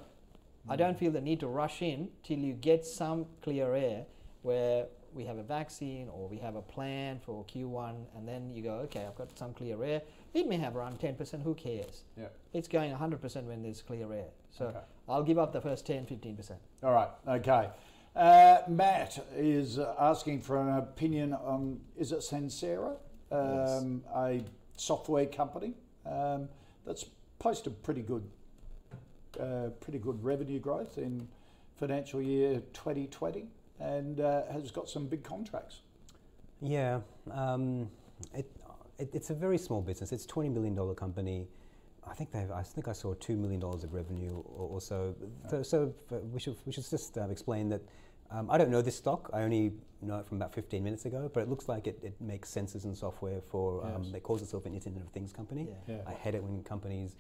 I 0.68 0.76
don't 0.76 0.98
feel 0.98 1.12
the 1.12 1.20
need 1.20 1.40
to 1.40 1.46
rush 1.46 1.82
in 1.82 2.08
till 2.22 2.38
you 2.38 2.54
get 2.54 2.84
some 2.84 3.26
clear 3.42 3.74
air 3.74 4.06
where 4.42 4.86
we 5.14 5.24
have 5.24 5.38
a 5.38 5.42
vaccine 5.42 6.08
or 6.08 6.28
we 6.28 6.38
have 6.38 6.56
a 6.56 6.62
plan 6.62 7.20
for 7.24 7.44
Q1 7.44 7.94
and 8.16 8.26
then 8.26 8.52
you 8.52 8.62
go, 8.62 8.74
okay, 8.84 9.04
I've 9.06 9.14
got 9.16 9.36
some 9.38 9.52
clear 9.54 9.82
air. 9.84 10.02
It 10.34 10.48
may 10.48 10.56
have 10.56 10.76
around 10.76 10.98
10%, 10.98 11.42
who 11.42 11.54
cares? 11.54 12.02
Yeah. 12.18 12.26
It's 12.52 12.68
going 12.68 12.92
100% 12.92 13.44
when 13.44 13.62
there's 13.62 13.82
clear 13.82 14.12
air. 14.12 14.28
So 14.50 14.66
Okay. 14.66 14.80
I'll 15.08 15.22
give 15.22 15.38
up 15.38 15.52
the 15.52 15.60
first 15.60 15.86
10, 15.86 16.06
15%. 16.06 16.52
All 16.82 16.92
right. 16.92 17.08
Okay. 17.28 17.68
Uh, 18.16 18.58
Matt 18.68 19.24
is 19.36 19.78
asking 19.78 20.40
for 20.40 20.60
an 20.60 20.78
opinion 20.78 21.32
on 21.34 21.80
is 21.96 22.12
it 22.12 22.20
Sensera, 22.20 22.96
um, 23.32 24.02
a 24.14 24.42
software 24.76 25.26
company 25.26 25.74
um, 26.06 26.48
that's 26.86 27.06
posted 27.40 27.82
pretty 27.82 28.02
good, 28.02 28.22
uh, 29.40 29.70
pretty 29.80 29.98
good 29.98 30.22
revenue 30.22 30.60
growth 30.60 30.96
in 30.98 31.26
financial 31.76 32.22
year 32.22 32.60
2020, 32.72 33.48
and 33.80 34.20
uh, 34.20 34.42
has 34.52 34.70
got 34.70 34.88
some 34.88 35.06
big 35.06 35.22
contracts. 35.22 35.80
Yeah, 36.60 37.00
um, 37.30 37.90
it, 38.34 38.50
it, 38.98 39.10
it's 39.12 39.30
a 39.30 39.34
very 39.34 39.58
small 39.58 39.82
business. 39.82 40.12
It's 40.12 40.24
a 40.24 40.28
twenty 40.28 40.48
million 40.48 40.74
dollar 40.74 40.94
company. 40.94 41.48
I 42.08 42.14
think 42.14 42.30
they 42.32 42.40
have. 42.40 42.50
I 42.50 42.62
think 42.62 42.86
I 42.88 42.92
saw 42.92 43.14
two 43.14 43.36
million 43.36 43.60
dollars 43.60 43.82
of 43.84 43.92
revenue 43.94 44.34
or, 44.34 44.68
or 44.74 44.80
so. 44.80 45.14
So, 45.50 45.62
so 45.62 45.94
uh, 46.12 46.16
we 46.32 46.38
should 46.40 46.56
we 46.66 46.72
should 46.72 46.88
just 46.88 47.16
uh, 47.18 47.28
explain 47.28 47.68
that 47.70 47.82
Um, 48.30 48.48
I 48.50 48.56
don't 48.58 48.70
know 48.70 48.82
this 48.82 48.96
stock. 48.96 49.30
I 49.32 49.42
only 49.42 49.72
know 50.00 50.18
it 50.18 50.26
from 50.26 50.38
about 50.38 50.52
15 50.54 50.82
minutes 50.82 51.04
ago, 51.04 51.30
but 51.32 51.40
it 51.44 51.48
looks 51.48 51.68
like 51.68 51.86
it, 51.86 51.98
it 52.02 52.14
makes 52.20 52.50
sensors 52.50 52.84
and 52.84 52.96
software 52.96 53.40
for, 53.50 53.84
um, 53.84 54.02
Yes. 54.02 54.12
that 54.12 54.22
calls 54.22 54.40
itself 54.42 54.66
an 54.66 54.74
Internet 54.74 55.02
of 55.02 55.10
Things 55.12 55.32
company. 55.32 55.68
Yeah. 55.68 55.96
Yeah. 55.96 56.02
I 56.12 56.14
hate 56.14 56.34
it 56.34 56.42
when 56.42 56.62
companies 56.64 57.16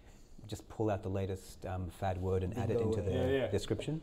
just 0.48 0.66
pull 0.68 0.88
out 0.90 1.02
the 1.02 1.10
latest 1.20 1.66
um, 1.66 1.88
fad 2.00 2.16
word 2.18 2.42
and 2.42 2.56
add 2.56 2.70
it 2.70 2.80
into 2.80 2.98
word. 3.00 3.06
their 3.06 3.28
Yeah, 3.30 3.38
yeah. 3.44 3.50
description. 3.50 4.00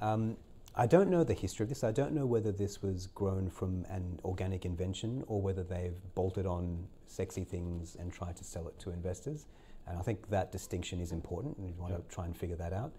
Um, 0.00 0.36
I 0.74 0.86
don't 0.86 1.10
know 1.10 1.22
the 1.22 1.34
history 1.34 1.64
of 1.64 1.68
this. 1.68 1.84
I 1.84 1.92
don't 1.92 2.12
know 2.12 2.24
whether 2.24 2.50
this 2.50 2.80
was 2.80 3.06
grown 3.08 3.50
from 3.50 3.84
an 3.90 4.18
organic 4.24 4.64
invention 4.64 5.22
or 5.26 5.40
whether 5.42 5.62
they've 5.62 5.94
bolted 6.14 6.46
on 6.46 6.86
sexy 7.06 7.44
things 7.44 7.96
and 8.00 8.10
tried 8.10 8.36
to 8.36 8.44
sell 8.44 8.66
it 8.68 8.78
to 8.78 8.90
investors. 8.90 9.46
And 9.86 9.98
I 9.98 10.02
think 10.02 10.30
that 10.30 10.50
distinction 10.50 10.98
is 10.98 11.12
important, 11.12 11.58
and 11.58 11.68
you 11.68 11.74
want 11.76 11.94
to 11.94 12.14
try 12.14 12.24
and 12.24 12.34
figure 12.34 12.56
that 12.56 12.72
out. 12.72 12.92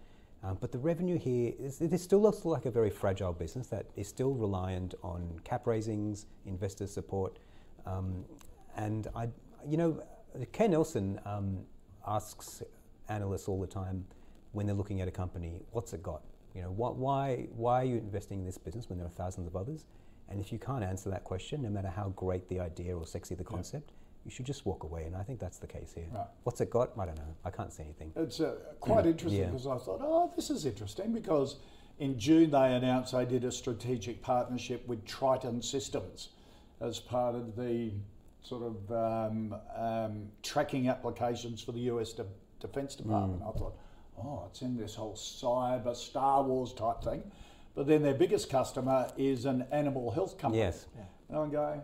Um, 0.44 0.58
but 0.62 0.72
the 0.72 0.78
revenue 0.78 1.18
here, 1.18 1.54
is, 1.58 1.82
it 1.82 1.98
still 2.00 2.22
looks 2.22 2.46
like 2.46 2.66
a 2.66 2.72
very 2.72 2.90
fragile 2.90 3.34
business 3.34 3.68
that 3.68 3.86
is 3.96 4.08
still 4.08 4.34
reliant 4.34 4.94
on 5.02 5.40
cap 5.44 5.66
raisings, 5.66 6.26
investor 6.46 6.86
support, 6.86 7.40
um, 7.86 8.24
and 8.76 9.08
I, 9.16 9.30
you 9.68 9.78
know, 9.78 10.04
Kerr 10.52 10.68
Neilson 10.68 11.26
um, 11.26 11.60
asks 12.06 12.62
analysts 13.08 13.48
all 13.48 13.60
the 13.62 13.68
time 13.68 14.06
when 14.52 14.66
they're 14.66 14.76
looking 14.76 15.02
at 15.02 15.08
a 15.08 15.12
company, 15.12 15.62
what's 15.72 15.94
it 15.94 16.04
got? 16.04 16.22
You 16.54 16.62
know, 16.62 16.72
what, 16.72 16.96
why, 16.98 17.48
why 17.56 17.82
are 17.82 17.86
you 17.86 17.98
investing 17.98 18.40
in 18.40 18.46
this 18.46 18.58
business 18.58 18.90
when 18.90 18.98
there 19.00 19.08
are 19.08 19.12
thousands 19.12 19.48
of 19.48 19.56
others? 19.56 19.86
And 20.30 20.40
if 20.40 20.52
you 20.52 20.60
can't 20.60 20.84
answer 20.84 21.10
that 21.10 21.24
question, 21.24 21.62
no 21.64 21.70
matter 21.70 21.90
how 21.90 22.10
great 22.16 22.48
the 22.48 22.60
idea 22.60 22.96
or 22.96 23.06
sexy 23.06 23.36
the 23.36 23.44
concept, 23.44 23.92
you 24.24 24.32
should 24.32 24.46
just 24.46 24.66
walk 24.66 24.84
away. 24.84 25.04
And 25.04 25.16
I 25.16 25.24
think 25.24 25.40
that's 25.40 25.58
the 25.58 25.68
case 25.68 25.92
here. 25.94 26.06
Right. 26.14 26.26
What's 26.44 26.62
it 26.62 26.70
got? 26.70 26.92
I 26.98 27.06
don't 27.06 27.18
know. 27.18 27.36
I 27.44 27.50
can't 27.50 27.74
see 27.74 27.84
anything. 27.84 28.12
It's 28.16 28.40
uh, 28.40 28.56
quite 28.80 29.06
interesting 29.06 29.42
Yeah. 29.42 29.48
because 29.48 29.68
I 29.68 29.78
thought, 29.78 30.00
oh, 30.02 30.32
this 30.36 30.50
is 30.50 30.66
interesting 30.66 31.12
because 31.12 31.58
in 32.00 32.18
June 32.18 32.52
they 32.52 32.74
announced 32.76 33.14
they 33.14 33.26
did 33.26 33.44
a 33.44 33.52
strategic 33.52 34.22
partnership 34.22 34.88
with 34.88 35.04
Triton 35.06 35.62
Systems 35.62 36.30
as 36.80 37.00
part 37.00 37.36
of 37.36 37.56
the 37.56 37.92
sort 38.44 38.64
of 38.64 38.92
um, 38.92 39.56
um, 39.76 40.28
tracking 40.42 40.88
applications 40.88 41.62
for 41.62 41.72
the 41.72 41.80
US 41.82 42.14
De- 42.14 42.26
Defense 42.60 42.96
Department. 42.96 43.42
I 43.42 43.52
thought, 43.58 43.76
oh, 44.18 44.46
it's 44.50 44.62
in 44.62 44.78
this 44.78 44.96
whole 44.96 45.14
cyber 45.16 45.96
Star 45.96 46.44
Wars 46.44 46.74
type 46.74 47.04
thing. 47.04 47.24
But 47.76 47.88
then 47.88 48.04
their 48.04 48.14
biggest 48.14 48.50
customer 48.50 49.12
is 49.18 49.46
an 49.46 49.66
animal 49.72 50.12
health 50.12 50.38
company. 50.38 50.62
Yes. 50.62 50.86
And 51.30 51.38
I'm 51.38 51.50
going, 51.50 51.82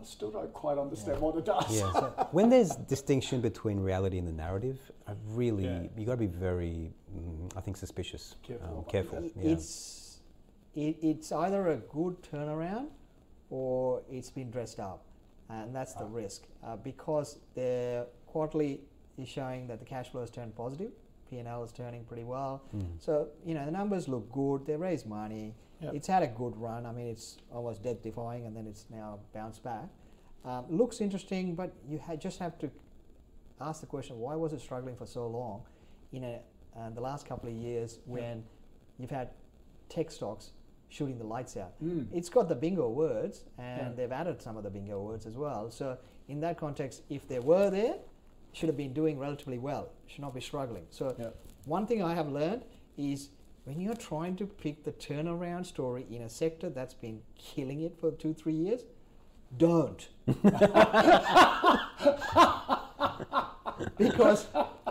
I 0.00 0.04
still 0.04 0.30
don't 0.30 0.52
quite 0.52 0.78
understand 0.78 1.20
what 1.20 1.36
it 1.36 1.44
does. 1.44 1.70
Yeah. 1.70 1.92
so 1.92 2.28
when 2.32 2.50
there's 2.50 2.70
distinction 2.70 3.40
between 3.40 3.80
reality 3.80 4.18
and 4.18 4.26
the 4.26 4.32
narrative, 4.32 4.78
I 5.06 5.12
really 5.28 5.64
Yeah. 5.64 5.82
you 5.96 6.04
got 6.06 6.12
to 6.12 6.18
be 6.18 6.26
very, 6.26 6.92
mm, 7.14 7.56
I 7.56 7.60
think, 7.60 7.76
suspicious, 7.76 8.34
Careful 8.42 8.78
um, 8.78 8.84
careful. 8.90 9.22
Yeah. 9.22 9.52
It's 9.52 10.20
it, 10.74 10.96
it's 11.02 11.32
either 11.32 11.68
a 11.68 11.76
good 11.76 12.22
turnaround 12.22 12.88
or 13.50 14.02
it's 14.10 14.30
been 14.30 14.50
dressed 14.50 14.78
up, 14.78 15.04
and 15.48 15.74
that's 15.74 15.94
the 15.94 16.04
risk 16.04 16.42
uh, 16.64 16.76
because 16.76 17.38
their 17.54 18.06
quarterly 18.26 18.82
is 19.16 19.28
showing 19.28 19.66
that 19.68 19.78
the 19.80 19.84
cash 19.84 20.10
flow 20.10 20.20
has 20.20 20.30
turned 20.30 20.54
positive, 20.54 20.92
P 21.28 21.38
and 21.38 21.48
L 21.48 21.62
is 21.62 21.72
turning 21.72 22.04
pretty 22.04 22.24
well. 22.24 22.62
So 22.98 23.28
you 23.44 23.54
know 23.54 23.64
the 23.64 23.70
numbers 23.70 24.08
look 24.08 24.30
good. 24.32 24.66
They 24.66 24.76
raised 24.76 25.06
money. 25.06 25.54
Yep. 25.80 25.94
It's 25.94 26.08
had 26.08 26.22
a 26.22 26.26
good 26.26 26.56
run. 26.56 26.86
I 26.86 26.92
mean, 26.92 27.06
it's 27.06 27.38
almost 27.52 27.82
death 27.84 28.02
defying, 28.02 28.46
and 28.46 28.56
then 28.56 28.66
it's 28.66 28.86
now 28.90 29.20
bounced 29.32 29.62
back. 29.62 29.88
Um, 30.44 30.64
looks 30.68 31.00
interesting, 31.00 31.54
but 31.54 31.72
you 31.88 31.98
ha- 32.04 32.16
just 32.16 32.38
have 32.40 32.58
to 32.58 32.70
ask 33.60 33.80
the 33.80 33.86
question: 33.86 34.18
Why 34.18 34.34
was 34.34 34.52
it 34.52 34.60
struggling 34.60 34.96
for 34.96 35.06
so 35.06 35.26
long? 35.28 35.62
In 36.12 36.24
a, 36.24 36.40
uh, 36.76 36.90
the 36.90 37.00
last 37.00 37.26
couple 37.26 37.48
of 37.48 37.54
years, 37.54 37.98
when 38.06 38.42
you've 38.98 39.10
had 39.10 39.28
tech 39.88 40.10
stocks 40.10 40.52
shooting 40.88 41.18
the 41.18 41.24
lights 41.24 41.56
out, 41.56 41.74
it's 42.12 42.28
got 42.30 42.48
the 42.48 42.54
bingo 42.54 42.88
words, 42.88 43.44
and 43.58 43.88
Yeah. 43.88 43.92
they've 43.94 44.12
added 44.12 44.40
some 44.40 44.56
of 44.56 44.64
the 44.64 44.70
bingo 44.70 45.02
words 45.02 45.26
as 45.26 45.36
well. 45.36 45.70
So, 45.70 45.98
in 46.28 46.40
that 46.40 46.56
context, 46.56 47.02
if 47.10 47.28
they 47.28 47.38
were 47.40 47.68
there, 47.70 47.96
should 48.52 48.68
have 48.68 48.76
been 48.76 48.92
doing 48.92 49.18
relatively 49.18 49.58
well. 49.58 49.90
Should 50.06 50.20
not 50.20 50.34
be 50.34 50.40
struggling. 50.40 50.86
So, 50.90 51.14
Yeah. 51.18 51.30
one 51.66 51.86
thing 51.86 52.02
I 52.02 52.14
have 52.14 52.28
learned 52.30 52.64
is 52.96 53.30
when 53.64 53.80
you're 53.80 53.94
trying 53.94 54.36
to 54.36 54.46
pick 54.46 54.84
the 54.84 54.92
turnaround 54.92 55.66
story 55.66 56.06
in 56.10 56.22
a 56.22 56.28
sector 56.28 56.70
that's 56.70 56.94
been 56.94 57.20
killing 57.36 57.82
it 57.82 57.98
for 57.98 58.10
two, 58.10 58.32
three 58.32 58.54
years, 58.54 58.84
don't. 59.56 60.08
because 63.98 64.46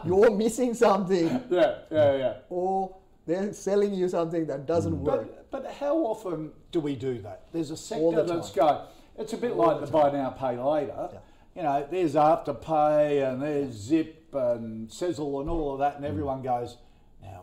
you're 0.06 0.32
missing 0.32 0.74
something 0.74 1.28
yeah, 1.50 1.80
yeah, 1.92 2.16
yeah. 2.16 2.34
or 2.50 2.96
they're 3.26 3.54
selling 3.54 3.94
you 3.94 4.08
something 4.08 4.48
that 4.48 4.66
doesn't 4.66 4.96
mm. 4.96 5.02
work. 5.02 5.28
But, 5.52 5.64
but 5.64 5.74
how 5.74 5.98
often 5.98 6.52
do 6.72 6.80
we 6.80 6.96
do 6.96 7.22
that? 7.22 7.48
There's 7.52 7.72
a 7.72 7.78
sector 7.78 8.24
the 8.24 8.24
that's 8.24 8.52
going, 8.52 8.80
it's 9.18 9.34
a 9.34 9.38
bit 9.38 9.56
like 9.56 9.82
the 9.82 9.88
buy 9.88 10.12
now, 10.12 10.30
pay 10.30 10.58
later. 10.58 11.10
Yeah. 11.14 11.20
You 11.58 11.64
know, 11.64 11.88
there's 11.90 12.14
Afterpay 12.14 13.28
and 13.28 13.42
there's 13.42 13.74
Zip 13.74 14.30
and 14.32 14.88
Sezzle 14.90 15.42
and 15.42 15.50
all 15.50 15.74
of 15.74 15.80
that, 15.80 15.96
and 15.96 16.06
mm. 16.06 16.08
everyone 16.08 16.44
goes, 16.44 16.78
now, 17.20 17.42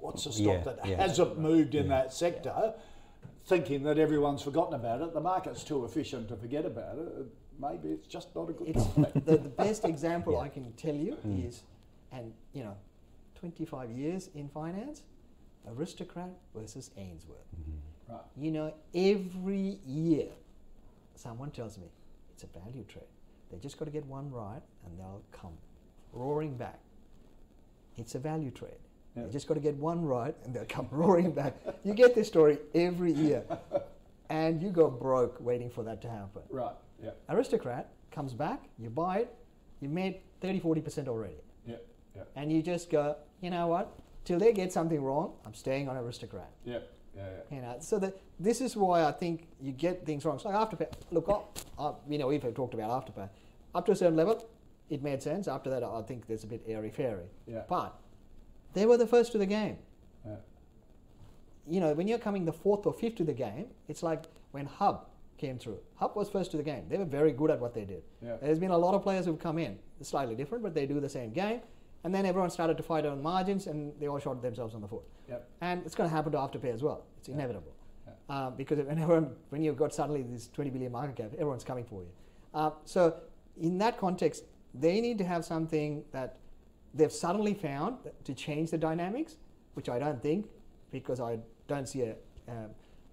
what's 0.00 0.24
the 0.24 0.32
stock 0.32 0.44
Yeah, 0.44 0.58
that 0.72 0.84
yeah. 0.84 0.96
hasn't 0.96 1.38
moved 1.38 1.76
in 1.76 1.86
that 1.88 2.12
sector? 2.12 2.74
Thinking 3.46 3.84
that 3.84 3.98
everyone's 3.98 4.42
forgotten 4.42 4.74
about 4.74 5.00
it. 5.00 5.14
The 5.14 5.20
market's 5.20 5.62
too 5.62 5.84
efficient 5.84 6.28
to 6.30 6.36
forget 6.36 6.66
about 6.66 6.98
it. 6.98 7.26
Maybe 7.60 7.90
it's 7.90 8.08
just 8.08 8.34
not 8.34 8.50
a 8.50 8.52
good 8.52 8.66
It's 8.66 8.84
the, 9.24 9.36
the 9.36 9.48
best 9.48 9.84
example 9.84 10.40
I 10.40 10.48
can 10.48 10.72
tell 10.72 10.96
you 10.96 11.16
mm. 11.24 11.48
is, 11.48 11.62
and 12.10 12.32
you 12.52 12.64
know, 12.64 12.76
25 13.38 13.92
years 13.92 14.28
in 14.34 14.48
finance, 14.48 15.02
aristocrat 15.68 16.30
versus 16.52 16.90
Ainsworth. 16.96 17.38
Mm-hmm. 17.60 18.12
Right. 18.12 18.22
You 18.36 18.50
know, 18.50 18.74
every 18.92 19.78
year, 19.86 20.30
someone 21.14 21.52
tells 21.52 21.78
me 21.78 21.86
it's 22.34 22.42
a 22.42 22.58
value 22.58 22.82
trade. 22.88 23.04
They 23.52 23.58
just 23.58 23.78
got 23.78 23.84
to 23.84 23.90
get 23.90 24.04
one 24.06 24.30
right, 24.30 24.62
and 24.84 24.98
they'll 24.98 25.22
come 25.30 25.52
roaring 26.12 26.56
back. 26.56 26.80
It's 27.96 28.14
a 28.14 28.18
value 28.18 28.50
trade. 28.50 28.72
Yeah. 29.14 29.24
They 29.24 29.30
just 29.30 29.46
got 29.46 29.54
to 29.54 29.60
get 29.60 29.76
one 29.76 30.02
right, 30.04 30.34
and 30.44 30.54
they'll 30.54 30.64
come 30.64 30.88
roaring 30.90 31.32
back. 31.32 31.54
You 31.84 31.92
get 31.94 32.14
this 32.14 32.28
story 32.28 32.58
every 32.74 33.12
year, 33.12 33.44
and 34.30 34.62
you 34.62 34.70
go 34.70 34.88
broke 34.88 35.36
waiting 35.40 35.68
for 35.70 35.82
that 35.84 36.00
to 36.02 36.08
happen. 36.08 36.42
Right, 36.50 36.74
yeah, 37.02 37.10
Aristocrat 37.28 37.90
comes 38.10 38.32
back, 38.32 38.62
you 38.78 38.88
buy 38.88 39.18
it, 39.18 39.34
you've 39.80 39.92
made 39.92 40.20
30 40.40 40.60
40% 40.60 41.08
already. 41.08 41.34
yeah, 41.66 41.76
yeah, 42.16 42.22
And 42.36 42.50
you 42.50 42.62
just 42.62 42.90
go, 42.90 43.16
you 43.40 43.50
know 43.50 43.66
what? 43.66 43.98
Till 44.24 44.38
they 44.38 44.52
get 44.52 44.72
something 44.72 45.02
wrong, 45.02 45.34
I'm 45.44 45.54
staying 45.54 45.88
on 45.88 45.96
Aristocrat. 45.96 46.50
yeah, 46.64 46.78
yeah, 47.16 47.22
yeah. 47.50 47.56
You 47.56 47.62
know, 47.62 47.76
so 47.80 47.98
that 47.98 48.16
this 48.40 48.60
is 48.62 48.76
why 48.76 49.04
I 49.04 49.12
think 49.12 49.48
you 49.60 49.72
get 49.72 50.06
things 50.06 50.24
wrong. 50.24 50.38
So 50.38 50.48
like 50.48 50.70
Afterpay, 50.70 50.90
look, 51.10 51.28
I, 51.28 51.82
I, 51.82 51.92
you 52.08 52.16
know, 52.18 52.28
we've 52.28 52.54
talked 52.54 52.72
about 52.74 52.90
Afterpay. 53.06 53.28
Up 53.74 53.86
to 53.86 53.92
a 53.92 53.96
certain 53.96 54.16
level, 54.16 54.46
it 54.90 55.02
made 55.02 55.22
sense. 55.22 55.48
After 55.48 55.70
that, 55.70 55.82
I 55.82 56.02
think 56.02 56.26
there's 56.26 56.44
a 56.44 56.46
bit 56.46 56.62
airy 56.66 56.90
fairy. 56.90 57.26
Yeah. 57.46 57.62
But 57.68 57.98
they 58.74 58.86
were 58.86 58.96
the 58.96 59.06
first 59.06 59.32
to 59.32 59.38
the 59.38 59.46
game. 59.46 59.78
yeah. 60.26 60.36
you 61.68 61.80
know, 61.80 61.94
when 61.94 62.08
you're 62.08 62.18
coming 62.18 62.44
the 62.44 62.52
fourth 62.52 62.86
or 62.86 62.92
fifth 62.92 63.16
to 63.16 63.24
the 63.24 63.32
game, 63.32 63.66
it's 63.88 64.02
like 64.02 64.24
when 64.50 64.66
Hub 64.66 65.06
came 65.38 65.58
through. 65.58 65.78
Hub 65.96 66.14
was 66.14 66.28
first 66.28 66.50
to 66.52 66.56
the 66.56 66.62
game. 66.62 66.84
They 66.88 66.98
were 66.98 67.04
very 67.04 67.32
good 67.32 67.50
at 67.50 67.58
what 67.58 67.74
they 67.74 67.84
did. 67.84 68.02
Yeah. 68.24 68.36
There's 68.40 68.58
been 68.58 68.70
a 68.70 68.78
lot 68.78 68.94
of 68.94 69.02
players 69.02 69.26
who've 69.26 69.38
come 69.38 69.58
in, 69.58 69.78
slightly 70.00 70.34
different, 70.34 70.62
but 70.62 70.74
they 70.74 70.86
do 70.86 71.00
the 71.00 71.08
same 71.08 71.32
game. 71.32 71.60
And 72.04 72.14
then 72.14 72.26
everyone 72.26 72.50
started 72.50 72.76
to 72.76 72.82
fight 72.82 73.06
on 73.06 73.22
margins, 73.22 73.66
and 73.68 73.92
they 74.00 74.08
all 74.08 74.18
shot 74.18 74.42
themselves 74.42 74.74
on 74.74 74.80
the 74.80 74.88
foot. 74.88 75.04
Yep. 75.28 75.48
And 75.60 75.86
it's 75.86 75.94
going 75.94 76.08
to 76.10 76.14
happen 76.14 76.32
to 76.32 76.38
Afterpay 76.38 76.72
as 76.74 76.82
well. 76.82 77.04
It's 77.18 77.28
inevitable. 77.28 77.72
Uh, 78.28 78.50
because 78.50 78.78
when, 78.78 78.98
everyone, 79.04 79.30
when 79.50 79.62
you've 79.62 79.76
got 79.76 79.94
suddenly 79.94 80.22
this 80.22 80.48
20 80.48 80.70
billion 80.70 80.92
market 80.92 81.16
cap, 81.16 81.30
everyone's 81.34 81.64
coming 81.64 81.84
for 81.84 82.02
you. 82.02 82.08
Uh, 82.54 82.70
so 82.84 83.14
in 83.60 83.78
that 83.78 83.98
context, 83.98 84.44
they 84.74 85.00
need 85.00 85.18
to 85.18 85.24
have 85.24 85.44
something 85.44 86.04
that 86.12 86.38
they've 86.94 87.12
suddenly 87.12 87.54
found 87.54 87.98
that- 88.04 88.24
to 88.24 88.34
change 88.34 88.70
the 88.70 88.78
dynamics, 88.78 89.36
which 89.74 89.88
I 89.88 89.98
don't 89.98 90.20
think, 90.22 90.46
because 90.90 91.20
I 91.20 91.40
don't 91.68 91.86
see 91.88 92.02
a, 92.02 92.16
um, 92.48 92.70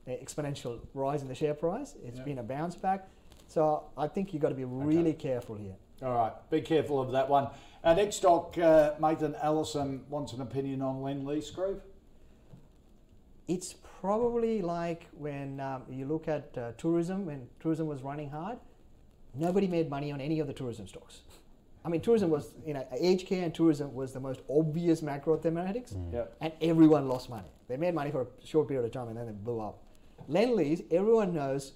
a 0.07 0.17
exponential 0.23 0.79
rise 0.93 1.21
in 1.21 1.27
the 1.27 1.35
share 1.35 1.53
price. 1.53 1.95
It's 2.03 2.17
Yeah. 2.17 2.23
been 2.25 2.39
a 2.39 2.43
bounce 2.43 2.75
back. 2.75 3.07
So 3.47 3.85
I 3.97 4.07
think 4.07 4.33
you've 4.33 4.41
got 4.41 4.49
to 4.49 4.55
be 4.55 4.65
really 4.65 5.13
careful 5.13 5.55
here. 5.55 5.75
All 6.01 6.13
right, 6.13 6.33
be 6.49 6.61
careful 6.61 7.01
of 7.01 7.11
that 7.11 7.29
one. 7.29 7.49
Our 7.83 7.95
next 7.95 8.17
stock, 8.17 8.57
uh, 8.57 8.93
Nathan 8.99 9.35
Allison 9.35 10.05
wants 10.09 10.33
an 10.33 10.41
opinion 10.41 10.81
on 10.81 11.01
Lendlease 11.01 11.53
Group. 11.53 11.83
It's 13.47 13.73
probably 13.73 14.61
like 14.61 15.07
when 15.17 15.59
um, 15.59 15.83
you 15.89 16.05
look 16.05 16.27
at 16.27 16.57
uh, 16.57 16.71
tourism, 16.77 17.25
when 17.25 17.49
tourism 17.59 17.87
was 17.87 18.01
running 18.03 18.29
hard, 18.29 18.59
nobody 19.36 19.67
made 19.67 19.89
money 19.89 20.11
on 20.11 20.21
any 20.21 20.39
of 20.39 20.47
the 20.47 20.53
tourism 20.53 20.88
stocks. 20.88 21.21
I 21.86 21.89
mean, 21.89 22.01
tourism 22.01 22.30
was, 22.30 22.51
you 22.65 22.73
know, 22.73 22.86
aged 22.99 23.27
care 23.27 23.43
and 23.43 23.53
tourism 23.53 23.93
was 23.93 24.11
the 24.11 24.19
most 24.19 24.41
obvious 24.49 25.01
macro 25.01 25.38
thematics, 25.38 25.95
mm. 25.95 26.13
Yep. 26.13 26.36
and 26.41 26.53
everyone 26.61 27.07
lost 27.07 27.30
money. 27.30 27.47
They 27.67 27.77
made 27.77 27.95
money 27.95 28.11
for 28.11 28.23
a 28.23 28.27
short 28.45 28.67
period 28.67 28.86
of 28.86 28.91
time 28.91 29.07
and 29.07 29.17
then 29.17 29.27
they 29.27 29.32
blew 29.32 29.61
up. 29.61 29.82
Lend 30.27 30.53
lease, 30.53 30.82
everyone 30.91 31.34
knows 31.34 31.73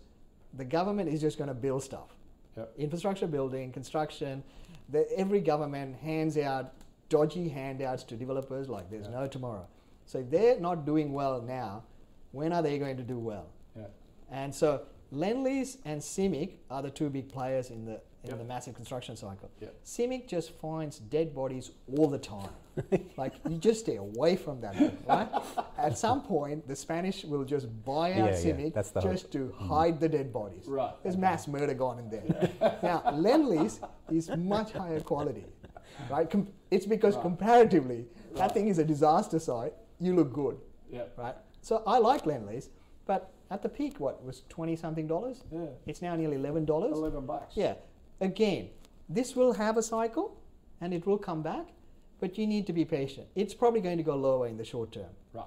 the 0.54 0.66
government 0.66 1.10
is 1.10 1.22
just 1.22 1.38
going 1.38 1.48
to 1.48 1.54
build 1.54 1.84
stuff. 1.84 2.10
Yep. 2.58 2.74
Infrastructure 2.78 3.28
building, 3.28 3.72
construction, 3.72 4.44
the, 4.90 5.08
every 5.18 5.40
government 5.40 5.96
hands 5.98 6.38
out 6.38 6.74
dodgy 7.10 7.48
handouts 7.48 8.04
to 8.04 8.16
developers 8.16 8.70
like 8.70 8.90
there's 8.90 9.08
no 9.08 9.28
tomorrow. 9.28 9.66
So 10.06 10.20
if 10.20 10.30
they're 10.30 10.60
not 10.60 10.86
doing 10.86 11.14
well 11.14 11.42
now, 11.42 11.84
when 12.32 12.52
are 12.52 12.62
they 12.62 12.78
going 12.78 12.98
to 12.98 13.04
do 13.04 13.18
well? 13.18 13.48
Yeah. 13.76 13.84
And 14.32 14.54
so 14.54 14.82
Lendlease 15.14 15.78
and 15.86 16.02
CIMIC 16.02 16.58
are 16.70 16.82
the 16.82 16.90
two 16.90 17.10
big 17.10 17.30
players 17.30 17.70
in 17.70 17.86
the 17.86 18.02
in 18.24 18.30
Yep. 18.30 18.38
the 18.40 18.46
massive 18.46 18.74
construction 18.74 19.18
cycle. 19.18 19.52
Yep. 19.60 19.76
CIMIC 19.84 20.28
just 20.30 20.52
finds 20.52 21.00
dead 21.00 21.36
bodies 21.36 21.72
all 21.98 22.08
the 22.08 22.18
time. 22.18 22.50
like 23.18 23.34
you 23.50 23.58
just 23.58 23.82
stay 23.82 23.98
away 23.98 24.38
from 24.38 24.62
that, 24.62 24.76
right? 25.08 25.28
At 25.78 25.98
some 25.98 26.22
point, 26.22 26.66
the 26.66 26.76
Spanish 26.76 27.26
will 27.26 27.44
just 27.44 27.68
buy 27.84 28.14
out 28.14 28.32
Yeah, 28.46 28.56
yeah, 28.58 28.70
that's 28.74 28.92
the 28.92 29.02
hope. 29.02 29.12
just 29.12 29.32
to 29.34 29.40
mm-hmm. 29.40 29.68
hide 29.68 30.00
the 30.00 30.08
dead 30.08 30.32
bodies. 30.32 30.64
Right. 30.68 30.94
There's 31.04 31.18
mass 31.18 31.50
murder 31.50 31.74
gone 31.74 32.00
in 32.00 32.10
there. 32.10 32.50
now, 32.82 33.04
Lendlease 33.08 33.86
is 34.10 34.30
much 34.38 34.72
higher 34.72 35.02
quality, 35.02 35.46
right? 36.10 36.30
Com- 36.30 36.48
it's 36.72 36.86
because 36.86 37.18
comparatively, 37.18 38.08
that 38.36 38.54
thing 38.54 38.70
is 38.70 38.80
a 38.80 38.86
disaster 38.86 39.38
site. 39.38 39.74
You 40.00 40.16
look 40.16 40.32
good 40.32 40.58
Yeah. 40.90 41.04
right? 41.18 41.36
So 41.62 41.84
I 41.86 41.98
like 41.98 42.24
Lendlease, 42.24 42.70
but 43.06 43.32
at 43.54 43.62
the 43.62 43.70
peak, 43.70 44.00
what 44.00 44.24
was 44.26 44.42
twenty 44.50 44.76
something 44.76 45.06
dollars? 45.08 45.44
Yeah. 45.52 45.68
It's 45.86 46.02
now 46.02 46.16
nearly 46.16 46.38
eleven 46.38 46.66
dollars. 46.66 46.94
11 46.98 47.26
bucks. 47.28 47.56
Yeah. 47.56 47.76
Again, 48.20 48.70
this 49.08 49.36
will 49.36 49.54
have 49.54 49.78
a 49.78 49.84
cycle, 49.84 50.36
and 50.82 50.94
it 50.94 51.06
will 51.06 51.18
come 51.20 51.42
back, 51.44 51.68
but 52.20 52.38
you 52.38 52.48
need 52.48 52.66
to 52.68 52.74
be 52.74 52.84
patient. 52.86 53.28
It's 53.36 53.54
probably 53.54 53.82
going 53.82 53.98
to 53.98 54.04
go 54.04 54.16
lower 54.16 54.48
in 54.48 54.58
the 54.58 54.66
short 54.66 54.92
term, 54.92 55.12
Right. 55.34 55.46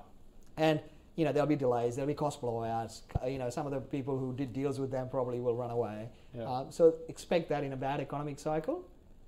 and 0.57 0.81
you 1.17 1.25
know 1.25 1.33
there'll 1.33 1.49
be 1.49 1.57
delays, 1.57 1.97
there'll 1.97 2.07
be 2.07 2.15
cost 2.15 2.41
blowouts. 2.41 3.01
You 3.27 3.39
know 3.39 3.51
some 3.51 3.67
of 3.67 3.73
the 3.73 3.81
people 3.81 4.17
who 4.19 4.33
did 4.35 4.53
deals 4.53 4.79
with 4.79 4.91
them 4.93 5.09
probably 5.09 5.41
will 5.41 5.57
run 5.57 5.71
away. 5.71 6.09
Yeah. 6.33 6.45
Um, 6.53 6.71
so 6.71 6.95
expect 7.09 7.49
that 7.49 7.65
in 7.65 7.73
a 7.73 7.77
bad 7.89 7.99
economic 8.01 8.39
cycle, 8.39 8.79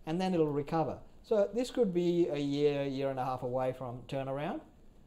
and 0.06 0.20
then 0.20 0.34
it'll 0.34 0.46
recover. 0.64 0.98
So 1.24 1.48
this 1.52 1.70
could 1.70 1.92
be 1.92 2.28
a 2.30 2.38
year, 2.38 2.84
year 2.84 3.10
and 3.10 3.18
a 3.18 3.24
half 3.24 3.42
away 3.42 3.72
from 3.72 4.02
turnaround. 4.08 4.60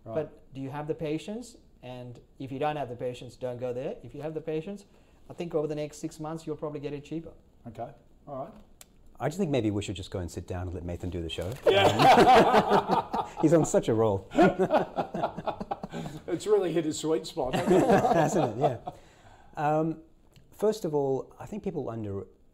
Right. 0.03 0.15
But 0.15 0.53
do 0.53 0.59
you 0.61 0.69
have 0.72 0.88
the 0.88 0.93
patience? 0.95 1.55
And 1.84 2.19
if 2.39 2.51
you 2.51 2.59
don't 2.59 2.75
have 2.75 2.89
the 2.89 2.95
patience, 2.95 3.36
don't 3.36 3.59
go 3.59 3.73
there. 3.73 3.95
If 4.03 4.13
you 4.13 4.21
have 4.21 4.34
the 4.34 4.41
patience, 4.41 4.86
I 5.29 5.34
think 5.34 5.55
over 5.55 5.67
the 5.67 5.75
next 5.75 5.97
six 5.97 6.19
months 6.19 6.45
you'll 6.45 6.55
probably 6.57 6.79
get 6.79 6.93
it 6.93 7.03
cheaper. 7.03 7.32
Okay. 7.67 7.89
All 8.27 8.36
right. 8.45 8.53
I 9.19 9.27
just 9.27 9.38
think 9.38 9.51
maybe 9.51 9.69
we 9.71 9.82
should 9.84 9.95
just 9.95 10.09
go 10.09 10.19
and 10.19 10.29
sit 10.29 10.47
down 10.47 10.67
and 10.67 10.73
let 10.73 10.84
Mathan 10.84 11.11
do 11.11 11.21
the 11.21 11.29
show. 11.29 11.51
Yeah. 11.69 13.25
He's 13.41 13.53
on 13.53 13.65
such 13.65 13.88
a 13.88 13.93
roll, 13.93 14.27
It's 16.27 16.47
really 16.47 16.71
hit 16.71 16.86
a 16.86 16.93
sweet 16.93 17.27
spot. 17.27 17.53
hasn't 17.53 17.84
it? 17.84 18.15
hasn't 18.15 18.61
it? 18.63 18.79
Yeah. 18.88 18.91
Um, 19.57 19.97
first 20.57 20.86
of 20.86 20.95
all, 20.95 21.32
I 21.39 21.45
think 21.45 21.63
people 21.63 21.84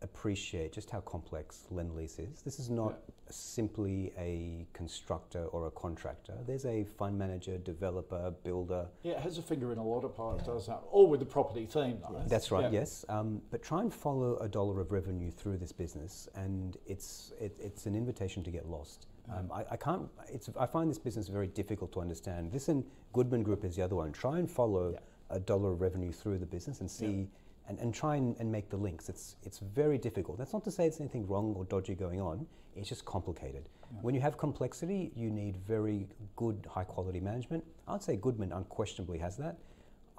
underappreciate 0.01 0.73
just 0.73 0.89
how 0.89 0.99
complex 1.01 1.65
Lendlease 1.71 2.19
is. 2.19 2.41
This 2.41 2.59
is 2.59 2.69
not 2.69 2.99
simply 3.29 4.13
a 4.17 4.65
constructor 4.73 5.45
or 5.45 5.67
a 5.67 5.71
contractor. 5.71 6.33
There's 6.45 6.65
a 6.65 6.83
fund 6.83 7.17
manager, 7.17 7.57
developer, 7.57 8.33
builder, 8.43 8.87
yeah, 9.03 9.13
it 9.13 9.19
has 9.19 9.37
a 9.37 9.41
finger 9.41 9.71
in 9.71 9.77
a 9.77 9.83
lot 9.83 10.03
of 10.03 10.15
pies, 10.15 10.45
does 10.45 10.67
that? 10.67 10.81
All 10.91 11.07
with 11.07 11.19
the 11.19 11.25
property 11.25 11.65
theme, 11.65 11.99
though. 12.01 12.21
That's 12.27 12.51
right. 12.51 12.71
Yeah. 12.71 12.79
Yes, 12.79 13.05
um, 13.09 13.41
but 13.51 13.63
try 13.63 13.81
and 13.81 13.93
follow 13.93 14.37
a 14.37 14.47
dollar 14.47 14.79
of 14.79 14.91
revenue 14.91 15.31
through 15.31 15.57
this 15.57 15.71
business, 15.71 16.29
and 16.35 16.77
it's 16.85 17.33
it, 17.39 17.57
it's 17.59 17.85
an 17.85 17.95
invitation 17.95 18.43
to 18.43 18.51
get 18.51 18.67
lost. 18.67 19.07
Um, 19.29 19.51
I, 19.51 19.65
I 19.71 19.77
can't. 19.77 20.07
It's 20.29 20.49
I 20.57 20.65
find 20.65 20.89
this 20.89 20.99
business 20.99 21.27
very 21.27 21.47
difficult 21.47 21.91
to 21.93 21.99
understand. 22.01 22.51
This 22.51 22.69
and 22.69 22.83
Goodman 23.13 23.43
Group 23.43 23.65
is 23.65 23.75
the 23.75 23.81
other 23.81 23.95
one. 23.95 24.11
Try 24.13 24.39
and 24.39 24.49
follow 24.49 24.91
Yeah. 24.93 24.99
a 25.29 25.39
dollar 25.39 25.73
of 25.73 25.81
revenue 25.81 26.11
through 26.11 26.37
the 26.37 26.45
business 26.45 26.79
and 26.79 26.89
see. 26.89 27.27
And, 27.67 27.77
and 27.79 27.93
try 27.93 28.15
and, 28.15 28.35
and 28.39 28.49
make 28.49 28.69
the 28.69 28.77
links. 28.77 29.09
It's, 29.09 29.35
it's 29.43 29.59
very 29.59 29.97
difficult. 29.97 30.37
That's 30.37 30.53
not 30.53 30.63
to 30.63 30.71
say 30.71 30.83
there's 30.83 31.01
anything 31.01 31.27
wrong 31.27 31.53
or 31.57 31.65
dodgy 31.65 31.95
going 31.95 32.21
on. 32.21 32.47
It's 32.77 32.87
just 32.87 33.03
complicated. 33.03 33.67
When 34.01 34.13
you 34.13 34.21
have 34.21 34.37
complexity, 34.37 35.11
you 35.15 35.29
need 35.29 35.57
very 35.67 36.07
good, 36.35 36.65
high 36.69 36.83
quality 36.83 37.19
management. 37.19 37.63
I'd 37.87 38.03
say 38.03 38.15
Goodman 38.15 38.51
unquestionably 38.51 39.17
has 39.19 39.37
that. 39.37 39.57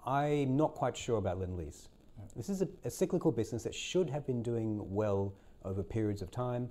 I'm 0.05 0.57
not 0.57 0.75
quite 0.75 0.97
sure 0.97 1.19
about 1.19 1.39
Lendlease. 1.39 1.89
This 2.37 2.49
is 2.49 2.63
a, 2.63 2.69
a 2.85 2.91
cyclical 2.91 3.31
business 3.31 3.63
that 3.63 3.75
should 3.75 4.11
have 4.11 4.27
been 4.27 4.43
doing 4.43 4.81
well 4.93 5.35
over 5.65 5.83
periods 5.83 6.23
of 6.23 6.31
time, 6.31 6.69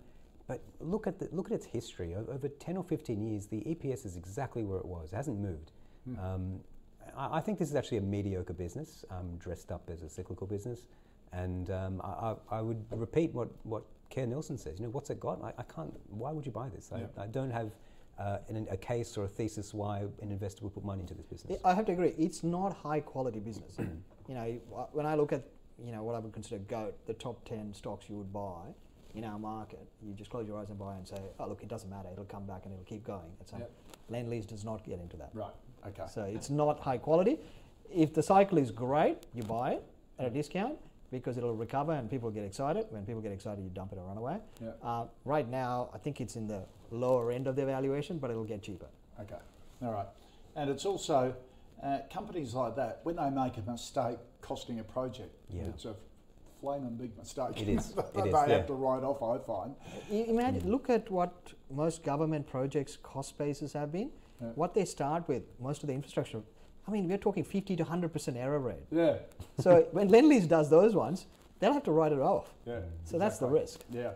but 0.48 0.62
look 0.80 1.08
at 1.08 1.20
the, 1.20 1.30
look 1.32 1.48
at 1.48 1.54
its 1.54 1.66
history. 1.66 2.16
Over 2.16 2.48
10 2.48 2.78
or 2.78 2.84
15 2.84 3.22
years, 3.22 3.48
the 3.48 3.58
EPS 3.58 4.06
is 4.06 4.16
exactly 4.16 4.64
where 4.64 4.80
it 4.80 4.86
was. 4.86 5.14
It 5.14 5.16
hasn't 5.16 5.40
moved. 5.40 5.72
Um, 6.20 6.62
I, 7.16 7.38
I 7.38 7.42
think 7.42 7.60
this 7.60 7.70
is 7.70 7.76
actually 7.76 7.98
a 7.98 8.02
mediocre 8.02 8.54
business, 8.54 9.06
um, 9.12 9.38
dressed 9.38 9.72
up 9.72 9.90
as 9.92 10.02
a 10.02 10.10
cyclical 10.10 10.48
business. 10.48 10.88
And 11.34 11.70
um, 11.72 12.02
I, 12.04 12.36
I, 12.50 12.62
would 12.62 12.84
repeat 12.90 13.34
what, 13.34 13.50
what 13.64 13.84
Kerr 14.10 14.26
Neilson 14.26 14.58
says. 14.58 14.80
You 14.80 14.86
know, 14.86 14.92
what's 14.92 15.10
it 15.10 15.20
got? 15.20 15.44
I, 15.44 15.54
I 15.58 15.64
can't. 15.64 15.94
Why 16.10 16.32
would 16.32 16.46
you 16.46 16.52
buy 16.52 16.70
this? 16.70 16.90
I, 16.94 17.00
Yeah. 17.00 17.06
I 17.18 17.28
don't 17.28 17.52
have 17.52 17.72
uh, 18.18 18.38
an, 18.48 18.68
a 18.72 18.78
case 18.78 19.18
or 19.18 19.26
a 19.26 19.28
thesis 19.28 19.74
why 19.74 20.00
an 20.22 20.32
investor 20.32 20.64
would 20.64 20.74
put 20.74 20.86
money 20.86 21.02
into 21.02 21.14
this 21.14 21.26
business. 21.26 21.60
I 21.66 21.74
have 21.74 21.86
to 21.88 21.92
agree. 21.92 22.14
It's 22.18 22.44
not 22.44 22.74
high 22.74 23.02
quality 23.02 23.40
business. 23.40 23.76
you 24.28 24.36
know, 24.36 24.44
when 24.94 25.06
I 25.06 25.16
look 25.16 25.34
at 25.34 25.44
you 25.84 25.92
know 25.92 26.02
what 26.04 26.16
I 26.16 26.20
would 26.20 26.34
consider 26.34 26.60
GOAT, 26.60 26.96
the 27.06 27.14
top 27.14 27.46
ten 27.46 27.74
stocks 27.74 28.10
you 28.10 28.16
would 28.16 28.34
buy 28.34 28.74
in 29.14 29.24
our 29.24 29.40
market, 29.40 29.88
you 30.02 30.14
just 30.14 30.30
close 30.30 30.48
your 30.48 30.58
eyes 30.58 30.70
and 30.70 30.78
buy 30.78 30.96
and 30.96 31.08
say, 31.08 31.18
oh 31.40 31.48
look, 31.48 31.64
it 31.64 31.70
doesn't 31.70 31.90
matter. 31.90 32.10
It'll 32.12 32.26
come 32.26 32.46
back 32.46 32.62
and 32.66 32.74
it'll 32.74 32.86
keep 32.86 33.04
going. 33.04 33.32
It's 33.42 33.52
Yep. 33.52 33.72
Lend-Lease 34.10 34.46
does 34.46 34.64
not 34.64 34.86
get 34.86 35.00
into 35.00 35.18
that. 35.18 35.32
Right. 35.34 35.54
Okay. 35.86 36.04
So 36.14 36.24
it's 36.24 36.50
not 36.50 36.80
high 36.80 36.98
quality. 36.98 37.40
If 37.94 38.14
the 38.14 38.24
cycle 38.24 38.58
is 38.58 38.72
great, 38.72 39.26
you 39.34 39.44
buy 39.44 39.72
it 39.74 39.84
at 40.20 40.26
a 40.26 40.30
discount 40.30 40.78
because 41.12 41.38
it'll 41.38 41.56
recover 41.56 41.94
and 41.94 42.10
people 42.10 42.30
get 42.32 42.44
excited. 42.44 42.86
When 42.90 43.06
people 43.06 43.22
get 43.22 43.32
excited, 43.32 43.64
you 43.64 43.70
dump 43.70 43.94
it 43.94 43.98
or 43.98 44.06
run 44.06 44.18
away. 44.18 44.38
Yeah. 44.62 44.72
Uh, 44.84 45.06
right 45.24 45.48
now, 45.50 45.90
I 45.94 45.98
think 45.98 46.20
it's 46.20 46.36
in 46.36 46.48
the 46.48 46.64
lower 46.92 47.32
end 47.32 47.48
of 47.48 47.56
the 47.56 47.66
valuation, 47.66 48.18
but 48.18 48.30
it'll 48.30 48.44
get 48.44 48.62
cheaper. 48.62 48.88
Okay, 49.22 49.36
all 49.82 49.94
right. 49.94 50.08
And 50.56 50.70
it's 50.70 50.86
also 50.86 51.34
uh, 51.84 52.00
companies 52.12 52.54
like 52.54 52.76
that, 52.76 53.00
when 53.04 53.16
they 53.16 53.30
make 53.30 53.58
a 53.58 53.62
mistake 53.62 54.18
costing 54.42 54.80
a 54.80 54.84
project, 54.84 55.34
Yeah. 55.50 55.64
it's 55.64 55.86
a 55.86 55.96
flaming 56.60 56.96
big 56.96 57.16
mistake. 57.18 57.62
It 57.62 57.70
is, 57.70 57.92
it 57.98 58.14
they 58.14 58.30
is, 58.30 58.36
have 58.36 58.50
yeah. 58.50 58.62
to 58.64 58.74
write 58.74 59.04
off, 59.04 59.22
I 59.22 59.38
find. 59.46 59.76
Imagine, 60.10 60.70
look 60.70 60.90
at 60.90 61.10
what 61.12 61.54
most 61.70 62.04
government 62.04 62.48
projects 62.48 62.98
cost 63.02 63.38
bases 63.38 63.74
have 63.74 63.92
been. 63.92 64.10
Yeah. 64.42 64.48
What 64.56 64.74
they 64.74 64.86
start 64.86 65.28
with, 65.28 65.44
most 65.60 65.84
of 65.84 65.88
the 65.88 65.94
infrastructure. 65.94 66.42
I 66.88 66.92
mean, 66.92 67.08
we're 67.10 67.18
talking 67.18 67.44
50 67.44 67.76
to 67.76 67.84
100% 67.86 68.36
error 68.38 68.60
rate. 68.60 68.86
Yeah, 68.92 69.18
So 69.60 69.88
when 69.92 70.10
Lendlease 70.10 70.48
does 70.48 70.70
those 70.70 70.96
ones, 70.96 71.26
they'll 71.60 71.74
have 71.74 71.84
to 71.84 71.92
write 71.92 72.12
it 72.12 72.20
off. 72.20 72.54
yeah. 72.66 72.80
So 73.04 73.18
that's 73.18 73.40
the 73.40 73.48
risk. 73.48 73.82
Yeah. 73.92 74.12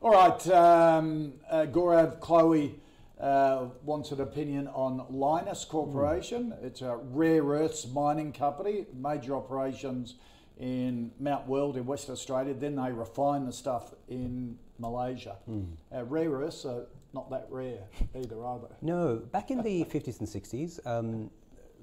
All 0.00 0.10
right, 0.12 0.48
um, 0.48 1.34
uh, 1.48 1.66
Gaurav, 1.70 2.18
Chloe 2.20 2.80
uh, 3.20 3.66
wants 3.84 4.10
an 4.10 4.20
opinion 4.20 4.66
on 4.68 5.06
Lynas 5.12 5.66
Corporation. 5.68 6.52
It's 6.60 6.82
a 6.82 6.96
rare 6.96 7.44
earths 7.44 7.86
mining 7.86 8.32
company, 8.32 8.86
major 8.94 9.36
operations 9.36 10.16
in 10.58 11.12
Mount 11.20 11.46
Weld 11.46 11.76
in 11.76 11.86
West 11.86 12.10
Australia. 12.10 12.52
Then 12.52 12.74
they 12.76 12.90
refine 12.92 13.46
the 13.46 13.52
stuff 13.52 13.94
in 14.08 14.58
Malaysia. 14.78 15.36
Uh, 15.94 16.04
rare 16.04 16.30
earths 16.30 16.64
are 16.64 16.86
not 17.14 17.30
that 17.30 17.46
rare 17.50 17.84
either, 18.14 18.44
are 18.44 18.58
they? 18.58 18.74
No, 18.80 19.16
back 19.16 19.50
in 19.50 19.62
the 19.62 19.84
50s 19.92 20.20
and 20.20 20.28
60s, 20.28 20.84
um, 20.86 21.30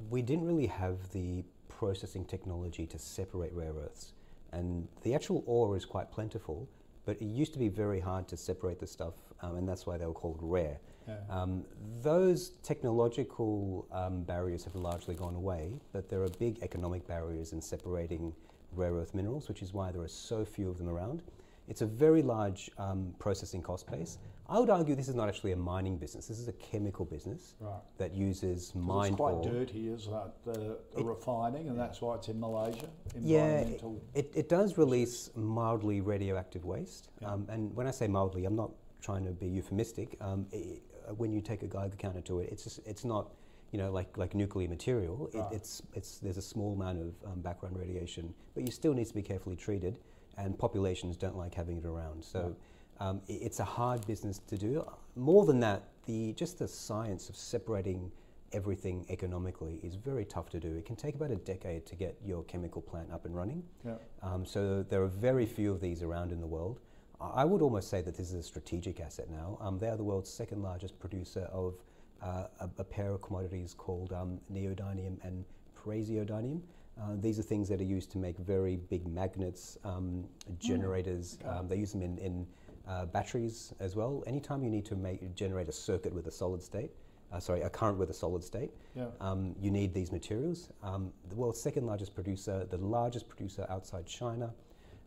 we 0.10 0.22
didn't 0.22 0.46
really 0.46 0.68
have 0.68 0.98
the 1.12 1.44
processing 1.68 2.26
technology 2.26 2.86
to 2.88 3.00
separate 3.00 3.54
rare 3.54 3.74
earths. 3.74 4.14
And 4.52 4.88
the 5.04 5.14
actual 5.14 5.44
ore 5.46 5.78
is 5.78 5.86
quite 5.86 6.12
plentiful, 6.12 6.68
but 7.06 7.22
it 7.22 7.26
used 7.26 7.54
to 7.54 7.60
be 7.60 7.70
very 7.70 8.00
hard 8.00 8.28
to 8.30 8.38
separate 8.38 8.80
the 8.80 8.88
stuff, 8.88 9.14
um, 9.42 9.58
and 9.58 9.68
that's 9.68 9.86
why 9.86 9.98
they 9.98 10.06
were 10.06 10.14
called 10.14 10.40
rare. 10.42 10.80
Yeah. 11.08 11.16
Um, 11.30 11.66
those 12.02 12.50
technological 12.62 13.88
um, 13.92 14.24
barriers 14.24 14.64
have 14.64 14.76
largely 14.76 15.16
gone 15.16 15.36
away, 15.36 15.80
but 15.92 16.10
there 16.10 16.22
are 16.22 16.30
big 16.40 16.60
economic 16.62 17.08
barriers 17.08 17.54
in 17.54 17.62
separating 17.62 18.34
rare 18.74 18.94
earth 18.94 19.16
minerals, 19.16 19.48
which 19.48 19.62
is 19.62 19.74
why 19.74 19.92
there 19.92 20.02
are 20.02 20.08
so 20.08 20.46
few 20.46 20.70
of 20.70 20.78
them 20.78 20.90
around. 20.90 21.24
It's 21.68 21.82
a 21.82 21.86
very 21.86 22.22
large 22.22 22.70
um, 22.78 23.14
processing 23.20 23.62
cost 23.62 23.90
base. 23.90 24.18
I 24.50 24.58
would 24.60 24.70
argue 24.72 24.96
this 24.96 25.08
is 25.08 25.16
not 25.16 25.30
actually 25.30 25.52
a 25.52 25.56
mining 25.56 25.98
business. 25.98 26.26
This 26.28 26.40
is 26.40 26.48
a 26.48 26.54
chemical 26.54 27.06
business 27.06 27.54
Right. 27.60 27.80
that 27.98 28.14
uses 28.16 28.74
mined 28.74 29.10
It's 29.14 29.18
quite 29.18 29.34
ore. 29.34 29.44
dirty, 29.44 29.90
isn't 29.90 30.12
it? 30.14 30.32
The, 30.44 30.78
the 30.96 31.04
refining, 31.04 31.70
and 31.70 31.80
that's 31.80 32.02
why 32.02 32.16
it's 32.16 32.30
in 32.30 32.40
Malaysia. 32.40 32.90
Yeah, 33.20 33.60
it, 33.60 33.84
it, 34.16 34.32
it 34.34 34.50
does 34.50 34.78
release 34.78 35.30
mildly 35.36 36.02
radioactive 36.02 36.66
waste. 36.66 37.10
Yeah. 37.22 37.32
Um, 37.32 37.46
and 37.50 37.76
when 37.76 37.86
I 37.86 37.92
say 37.92 38.08
mildly, 38.08 38.46
I'm 38.46 38.56
not 38.56 38.72
trying 39.02 39.24
to 39.26 39.32
be 39.32 39.48
euphemistic. 39.48 40.18
Um, 40.20 40.48
i 40.54 40.80
when 41.18 41.34
you 41.34 41.42
take 41.42 41.64
a 41.64 41.68
Geiger 41.68 41.96
counter 41.98 42.22
to 42.22 42.40
it, 42.40 42.50
it's 42.52 42.64
just, 42.64 42.80
it's 42.86 43.04
not 43.04 43.30
you 43.72 43.80
know 43.80 43.92
like 43.92 44.16
like 44.18 44.36
nuclear 44.36 44.68
material. 44.68 45.28
It, 45.34 45.38
Right. 45.40 45.54
it's 45.54 45.82
it's 45.94 46.20
there's 46.20 46.38
a 46.38 46.42
small 46.42 46.74
amount 46.74 47.00
of 47.00 47.14
um, 47.32 47.42
background 47.42 47.78
radiation, 47.78 48.34
but 48.54 48.64
you 48.66 48.72
still 48.72 48.94
need 48.94 49.08
to 49.08 49.14
be 49.14 49.22
carefully 49.24 49.56
treated. 49.56 50.00
And 50.38 50.58
populations 50.58 51.18
don't 51.18 51.36
like 51.38 51.54
having 51.54 51.78
it 51.78 51.86
around. 51.86 52.24
So. 52.24 52.56
Um, 53.00 53.22
it's 53.28 53.60
a 53.60 53.66
hard 53.66 54.06
business 54.06 54.40
to 54.48 54.58
do. 54.58 54.86
More 55.16 55.46
than 55.46 55.60
that, 55.62 55.84
the 56.06 56.34
just 56.34 56.60
the 56.60 56.68
science 56.68 57.30
of 57.30 57.36
separating 57.36 58.12
everything 58.52 59.06
economically 59.10 59.80
is 59.84 59.96
very 59.96 60.26
tough 60.26 60.50
to 60.50 60.60
do. 60.60 60.76
It 60.76 60.86
can 60.86 60.96
take 60.96 61.16
about 61.16 61.32
a 61.32 61.36
decade 61.36 61.86
to 61.86 61.96
get 61.96 62.18
your 62.26 62.44
chemical 62.44 62.82
plant 62.82 63.12
up 63.12 63.26
and 63.26 63.36
running. 63.36 63.64
Yeah. 63.86 63.94
Um, 64.24 64.46
so 64.46 64.84
there 64.84 65.04
are 65.04 65.08
very 65.08 65.46
few 65.46 65.72
of 65.72 65.82
these 65.82 66.02
around 66.02 66.32
in 66.32 66.42
the 66.42 66.48
world. 66.48 66.80
I 67.22 67.44
would 67.44 67.62
almost 67.62 67.90
say 67.90 68.02
that 68.02 68.16
this 68.16 68.30
is 68.30 68.34
a 68.34 68.44
strategic 68.44 69.02
asset 69.02 69.30
now. 69.30 69.58
Um, 69.60 69.78
they 69.78 69.90
are 69.90 69.98
the 69.98 70.04
world's 70.04 70.30
second 70.32 70.64
largest 70.64 70.98
producer 71.00 71.50
of 71.52 71.76
uh, 72.22 72.46
a, 72.62 72.70
a 72.78 72.84
pair 72.84 73.12
of 73.12 73.22
commodities 73.22 73.74
called 73.78 74.14
um, 74.14 74.40
neodymium 74.52 75.18
and 75.24 75.44
praseodymium. 75.78 76.62
Uh, 77.00 77.16
these 77.20 77.38
are 77.38 77.44
things 77.44 77.68
that 77.70 77.80
are 77.80 77.86
used 77.86 78.12
to 78.12 78.18
make 78.18 78.38
very 78.38 78.78
big 78.78 79.06
magnets, 79.08 79.78
um, 79.84 80.26
generators. 80.60 81.38
Um, 81.46 81.68
they 81.68 81.78
use 81.78 81.92
them 81.92 82.02
in, 82.02 82.18
in 82.18 82.48
uh, 82.90 83.06
batteries 83.06 83.74
as 83.80 83.96
well. 83.96 84.24
Anytime 84.26 84.64
you 84.64 84.70
need 84.70 84.86
to 84.86 84.96
make, 84.96 85.36
generate 85.36 85.70
a 85.70 85.72
circuit 85.72 86.12
with 86.14 86.26
a 86.28 86.32
solid 86.32 86.62
state, 86.62 86.90
uh, 87.32 87.40
sorry, 87.40 87.62
a 87.62 87.70
current 87.70 88.00
with 88.00 88.10
a 88.10 88.14
solid 88.14 88.44
state, 88.44 88.72
Yeah. 88.96 89.08
um, 89.22 89.56
you 89.62 89.70
need 89.70 89.94
these 89.94 90.12
materials. 90.12 90.70
Um, 90.82 91.14
the 91.30 91.36
world's 91.36 91.62
second 91.62 91.86
largest 91.86 92.16
producer, 92.16 92.66
the 92.66 92.78
largest 92.78 93.30
producer 93.30 93.66
outside 93.70 94.08
China. 94.08 94.54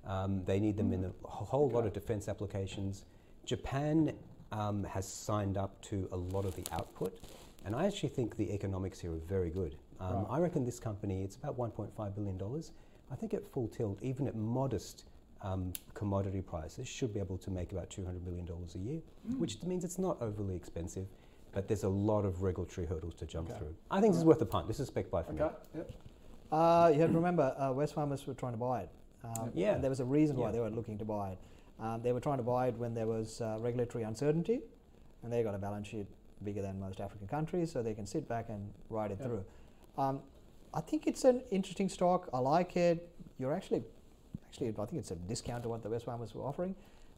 Um, 0.05 0.45
they 0.45 0.61
need 0.61 0.76
them 0.76 0.93
in 0.93 1.05
a 1.05 1.09
wh- 1.09 1.49
whole 1.51 1.68
lot 1.70 1.85
of 1.87 1.93
defense 1.93 2.28
applications. 2.28 3.05
Japan 3.45 4.12
um, 4.53 4.85
has 4.85 5.12
signed 5.12 5.57
up 5.57 5.80
to 5.83 6.09
a 6.12 6.16
lot 6.16 6.45
of 6.45 6.55
the 6.55 6.64
output, 6.72 7.18
and 7.64 7.74
I 7.74 7.87
actually 7.87 8.11
think 8.11 8.37
the 8.37 8.53
economics 8.53 9.01
here 9.01 9.12
are 9.12 9.16
very 9.28 9.51
good. 9.51 9.76
Um, 9.99 10.26
I 10.28 10.39
reckon 10.39 10.64
this 10.64 10.80
company, 10.80 11.22
it's 11.22 11.37
about 11.37 11.57
$1.5 11.57 12.14
billion. 12.14 12.41
I 13.11 13.14
think 13.14 13.35
at 13.35 13.49
full 13.53 13.68
tilt, 13.68 13.99
even 14.03 14.26
at 14.26 14.35
modest 14.35 15.05
um, 15.43 15.72
commodity 15.95 16.40
prices, 16.40 16.86
should 16.88 17.12
be 17.12 17.20
able 17.20 17.36
to 17.38 17.51
make 17.51 17.72
about 17.72 17.90
$200 17.90 18.24
million 18.24 18.49
a 18.49 18.78
year, 18.78 19.01
which 19.38 19.62
means 19.64 19.84
it's 19.84 19.99
not 19.99 20.16
overly 20.20 20.55
expensive, 20.57 21.07
but 21.53 21.68
there's 21.68 21.82
a 21.82 21.88
lot 21.88 22.24
of 22.24 22.43
regulatory 22.43 22.86
hurdles 22.86 23.14
to 23.16 23.26
jump 23.26 23.49
through. 23.59 23.74
I 23.90 24.01
think 24.01 24.12
this 24.12 24.18
is 24.20 24.24
worth 24.24 24.40
a 24.40 24.47
punt. 24.47 24.68
This 24.68 24.80
is 24.80 24.88
spec 24.88 25.11
buy 25.11 25.22
for 25.22 25.32
me. 25.32 25.43
Okay. 25.43 25.55
Yep. 25.76 25.93
Uh, 26.51 26.90
you 26.95 27.01
have 27.01 27.11
to 27.11 27.16
remember, 27.16 27.55
uh, 27.59 27.70
Wesfarmers 27.70 28.26
were 28.26 28.34
trying 28.34 28.53
to 28.53 28.59
buy 28.59 28.82
it. 28.82 28.90
Um, 29.24 29.51
Yeah. 29.55 29.74
and 29.74 29.82
there 29.82 29.90
was 29.90 30.01
a 30.01 30.05
reason 30.05 30.36
why 30.36 30.47
Yeah. 30.47 30.53
they 30.53 30.61
were 30.61 30.70
looking 30.70 30.99
to 30.99 31.05
buy 31.05 31.32
it. 31.32 31.38
Um, 31.80 32.03
they 32.03 32.12
were 32.12 32.20
trying 32.20 32.38
to 32.38 32.43
buy 32.45 32.68
it 32.68 32.76
when 32.78 32.95
there 32.95 33.07
was 33.07 33.40
uh, 33.40 33.59
regulatory 33.61 34.05
uncertainty, 34.05 34.61
and 35.22 35.32
they 35.32 35.43
got 35.43 35.55
a 35.55 35.59
balance 35.59 35.88
sheet 35.88 36.07
bigger 36.45 36.62
than 36.62 36.78
most 36.78 37.01
African 37.01 37.26
countries, 37.26 37.70
so 37.72 37.82
they 37.82 37.95
can 37.95 38.07
sit 38.07 38.28
back 38.28 38.49
and 38.49 38.72
ride 38.90 39.11
it 39.11 39.18
through. 39.20 39.45
Um, 39.97 40.20
I 40.74 40.80
think 40.80 41.07
it's 41.07 41.24
an 41.24 41.43
interesting 41.51 41.88
stock. 41.88 42.28
I 42.32 42.38
like 42.38 42.76
it. 42.76 43.09
You're 43.38 43.53
actually, 43.53 43.84
actually, 44.53 44.69
I 44.69 44.85
think 44.87 45.01
it's 45.01 45.11
a 45.11 45.15
discount 45.17 45.63
to 45.63 45.69
what 45.71 45.83
the 45.83 45.89
Wesfarmers 45.89 46.35
were 46.35 46.43
offering, 46.43 46.75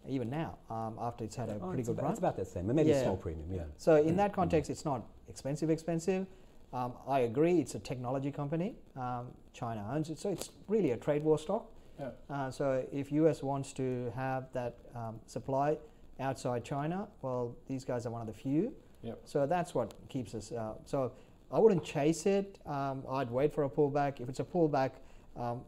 even 0.08 0.30
now, 0.30 0.56
um, 0.70 0.96
after 1.00 1.24
it's 1.24 1.34
had 1.34 1.48
a 1.48 1.54
Oh, 1.60 1.68
pretty 1.68 1.82
good 1.82 1.92
about, 1.92 2.02
run. 2.04 2.10
it's 2.12 2.18
about 2.20 2.36
the 2.36 2.44
same, 2.44 2.66
maybe 2.74 2.90
a 2.92 3.02
small 3.02 3.16
premium, 3.16 3.50
yeah. 3.52 3.62
So 3.76 3.96
in 3.96 4.16
that 4.16 4.32
context, 4.32 4.70
it's 4.70 4.84
not 4.84 5.02
expensive, 5.28 5.68
expensive. 5.70 6.26
Um, 6.72 6.92
I 7.08 7.20
agree, 7.20 7.58
it's 7.60 7.74
a 7.74 7.78
technology 7.80 8.30
company. 8.30 8.76
Um, 8.96 9.28
China 9.52 9.84
owns 9.92 10.10
it, 10.10 10.18
so 10.18 10.30
it's 10.30 10.50
really 10.68 10.92
a 10.92 10.96
trade 10.96 11.24
war 11.24 11.38
stock. 11.38 11.70
Yeah. 11.98 12.10
Uh, 12.28 12.50
so 12.50 12.84
if 12.92 13.10
US 13.12 13.42
wants 13.42 13.72
to 13.74 14.12
have 14.14 14.52
that 14.52 14.76
um, 14.94 15.20
supply 15.26 15.78
outside 16.20 16.64
China, 16.64 17.08
well, 17.22 17.56
these 17.66 17.84
guys 17.84 18.06
are 18.06 18.10
one 18.10 18.20
of 18.20 18.26
the 18.28 18.32
few. 18.32 18.72
Yep. 19.02 19.20
So 19.24 19.46
that's 19.46 19.74
what 19.74 19.94
keeps 20.08 20.34
us. 20.34 20.50
Uh, 20.52 20.74
so 20.84 21.12
I 21.52 21.58
wouldn't 21.58 21.84
chase 21.84 22.26
it. 22.26 22.58
Um, 22.66 23.04
I'd 23.08 23.30
wait 23.30 23.52
for 23.52 23.64
a 23.64 23.68
pullback. 23.70 24.20
If 24.20 24.28
it's 24.28 24.40
a 24.40 24.44
pullback, 24.44 24.92
um, 25.36 25.60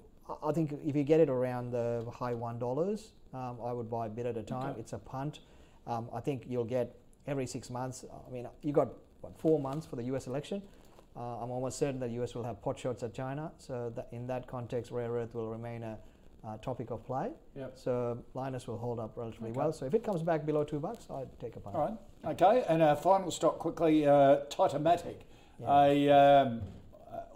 I- 0.42 0.52
think 0.52 0.72
if 0.84 0.96
you 0.96 1.04
get 1.04 1.20
it 1.20 1.28
around 1.28 1.70
the 1.70 2.04
high 2.12 2.34
one 2.34 2.58
dollars, 2.58 3.12
um, 3.32 3.58
I 3.62 3.72
would 3.72 3.90
buy 3.90 4.06
a 4.06 4.08
bit 4.08 4.26
at 4.26 4.36
a 4.36 4.42
time. 4.42 4.70
Okay. 4.70 4.80
It's 4.80 4.92
a 4.92 4.98
punt. 4.98 5.40
Um, 5.86 6.08
I 6.12 6.20
think 6.20 6.44
you'll 6.48 6.64
get 6.64 6.96
every 7.26 7.46
six 7.46 7.70
months. 7.70 8.04
I 8.26 8.30
mean, 8.30 8.48
you 8.62 8.72
got 8.72 8.88
what 9.20 9.36
four 9.38 9.58
months 9.58 9.86
for 9.86 9.96
the 9.96 10.04
U.S. 10.04 10.26
election. 10.26 10.62
Uh, 11.16 11.42
I'm 11.42 11.50
almost 11.50 11.78
certain 11.78 11.98
that 12.00 12.08
the 12.08 12.14
U.S. 12.14 12.34
will 12.34 12.44
have 12.44 12.60
pot 12.60 12.78
shots 12.78 13.02
at 13.02 13.14
China. 13.14 13.52
So 13.58 13.90
that 13.94 14.08
in 14.12 14.26
that 14.26 14.46
context, 14.46 14.90
rare 14.90 15.10
earth 15.10 15.34
will 15.34 15.48
remain 15.48 15.82
a 15.82 15.98
uh, 16.46 16.56
topic 16.58 16.90
of 16.90 17.04
play. 17.04 17.30
Yep. 17.56 17.72
So 17.78 18.18
Lynas 18.34 18.66
will 18.66 18.76
hold 18.78 19.00
up 19.00 19.16
relatively 19.16 19.50
Okay. 19.50 19.58
well. 19.58 19.72
So 19.72 19.86
if 19.86 19.94
it 19.94 20.04
comes 20.04 20.22
back 20.22 20.44
below 20.44 20.62
two 20.64 20.78
bucks, 20.78 21.06
I'd 21.10 21.26
take 21.40 21.56
a 21.56 21.60
punt. 21.60 21.74
All 21.76 21.82
right. 21.82 22.32
Okay. 22.32 22.64
And 22.68 22.82
our 22.82 22.96
final 22.96 23.30
stock 23.30 23.58
quickly, 23.58 24.06
uh, 24.06 24.40
Titamatic, 24.50 25.16
a 25.66 26.10
um, 26.10 26.60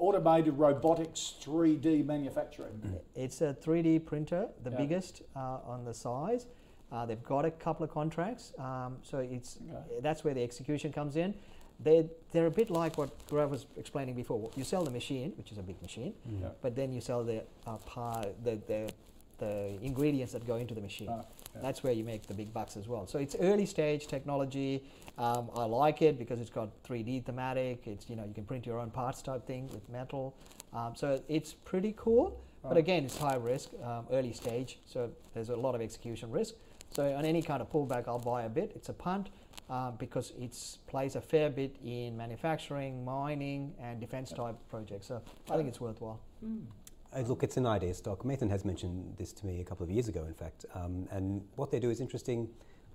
automated 0.00 0.54
robotics 0.58 1.34
3D 1.42 2.04
manufacturing. 2.04 2.80
It's 3.14 3.40
a 3.42 3.54
3D 3.54 3.98
printer, 4.04 4.48
the 4.64 4.70
Yeah. 4.70 4.76
biggest 4.78 5.22
uh, 5.36 5.58
on 5.72 5.84
the 5.84 5.94
size. 5.94 6.46
Uh, 6.90 7.06
they've 7.06 7.22
got 7.22 7.44
a 7.44 7.50
couple 7.50 7.84
of 7.84 7.90
contracts, 7.90 8.52
um, 8.58 8.96
so 9.02 9.18
it's 9.18 9.58
Okay. 9.62 10.00
that's 10.00 10.24
where 10.24 10.34
the 10.34 10.42
execution 10.42 10.90
comes 10.92 11.14
in. 11.16 11.34
They 11.82 12.08
they're 12.32 12.46
a 12.46 12.50
bit 12.50 12.68
like 12.70 12.98
what 12.98 13.10
Gaurav 13.28 13.50
was 13.50 13.66
explaining 13.76 14.14
before. 14.16 14.50
You 14.56 14.64
sell 14.64 14.82
the 14.84 14.90
machine, 14.90 15.32
which 15.38 15.52
is 15.52 15.58
a 15.58 15.62
big 15.62 15.80
machine, 15.82 16.12
Yeah. 16.26 16.48
but 16.62 16.74
then 16.74 16.92
you 16.92 17.00
sell 17.00 17.22
the 17.24 17.42
uh, 17.66 17.76
par, 17.86 18.24
the, 18.44 18.56
the 18.66 18.92
the 19.38 19.78
ingredients 19.82 20.32
that 20.32 20.46
go 20.46 20.56
into 20.56 20.74
the 20.74 20.82
machine. 20.82 21.08
Ah, 21.10 21.24
yeah. 21.54 21.60
That's 21.62 21.82
where 21.82 21.92
you 21.92 22.04
make 22.04 22.26
the 22.26 22.34
big 22.34 22.52
bucks 22.52 22.76
as 22.76 22.88
well. 22.88 23.06
So 23.06 23.18
it's 23.18 23.36
early 23.40 23.66
stage 23.66 24.06
technology. 24.06 24.84
Um, 25.18 25.50
I 25.54 25.64
like 25.64 26.02
it 26.02 26.18
because 26.18 26.40
it's 26.40 26.50
got 26.50 26.70
3D 26.84 27.24
thematic. 27.24 27.86
It's 27.86 28.08
you 28.08 28.16
know 28.16 28.24
you 28.24 28.34
can 28.34 28.44
print 28.44 28.66
your 28.66 28.78
own 28.78 28.90
parts 28.90 29.22
type 29.22 29.46
thing 29.46 29.68
with 29.68 29.88
metal. 29.88 30.36
Um, 30.72 30.94
so 30.94 31.22
it's 31.28 31.52
pretty 31.52 31.94
cool. 31.96 32.40
But 32.62 32.76
again, 32.76 33.04
it's 33.04 33.16
high 33.16 33.36
risk, 33.36 33.70
um, 33.82 34.06
early 34.12 34.32
stage. 34.32 34.78
So 34.84 35.10
there's 35.32 35.48
a 35.48 35.56
lot 35.56 35.74
of 35.74 35.80
execution 35.80 36.30
risk. 36.30 36.54
So 36.90 37.14
on 37.14 37.24
any 37.24 37.40
kind 37.40 37.62
of 37.62 37.70
pullback, 37.70 38.06
I'll 38.06 38.18
buy 38.18 38.42
a 38.42 38.48
bit. 38.48 38.72
It's 38.74 38.88
a 38.88 38.92
punt 38.92 39.30
um, 39.70 39.94
because 39.98 40.32
it 40.38 40.56
plays 40.86 41.16
a 41.16 41.20
fair 41.20 41.48
bit 41.48 41.76
in 41.84 42.16
manufacturing, 42.16 43.04
mining, 43.04 43.72
and 43.80 44.00
defense 44.00 44.30
type 44.32 44.56
projects. 44.68 45.06
So 45.06 45.22
I 45.50 45.56
think 45.56 45.68
it's 45.68 45.80
worthwhile. 45.80 46.20
Uh, 47.14 47.20
look, 47.20 47.42
it's 47.42 47.56
an 47.56 47.66
idea 47.66 47.92
stock. 47.92 48.22
Mathan 48.22 48.50
has 48.50 48.64
mentioned 48.64 49.16
this 49.16 49.32
to 49.32 49.46
me 49.46 49.60
a 49.60 49.64
couple 49.64 49.84
of 49.84 49.90
years 49.90 50.08
ago, 50.08 50.24
in 50.24 50.34
fact. 50.34 50.64
Um, 50.74 51.08
and 51.10 51.42
what 51.56 51.70
they 51.70 51.80
do 51.80 51.90
is 51.90 52.00
interesting. 52.00 52.48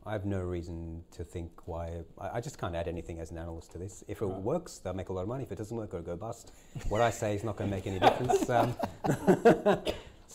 I 0.06 0.12
have 0.14 0.26
no 0.26 0.40
reason 0.40 1.04
to 1.12 1.24
think 1.24 1.52
why. 1.66 2.04
I, 2.20 2.38
I 2.38 2.42
just 2.42 2.58
can't 2.58 2.76
add 2.76 2.88
anything 2.88 3.20
as 3.20 3.32
an 3.32 3.38
analyst 3.38 3.72
to 3.72 3.78
this. 3.78 4.04
If 4.08 4.22
it 4.22 4.28
works, 4.28 4.78
they'll 4.78 4.94
make 4.94 5.10
a 5.10 5.14
lot 5.14 5.24
of 5.24 5.28
money. 5.28 5.44
If 5.44 5.52
it 5.52 5.58
doesn't 5.58 5.76
work, 5.76 5.90
it'll 5.90 6.02
go 6.02 6.16
bust. 6.16 6.54
what 6.90 7.02
I 7.02 7.10
say 7.10 7.36
is 7.36 7.44
not 7.44 7.58
going 7.58 7.70
to 7.70 7.76
make 7.76 7.88
any 7.88 8.00
difference. 8.00 8.50
Um, 8.56 8.76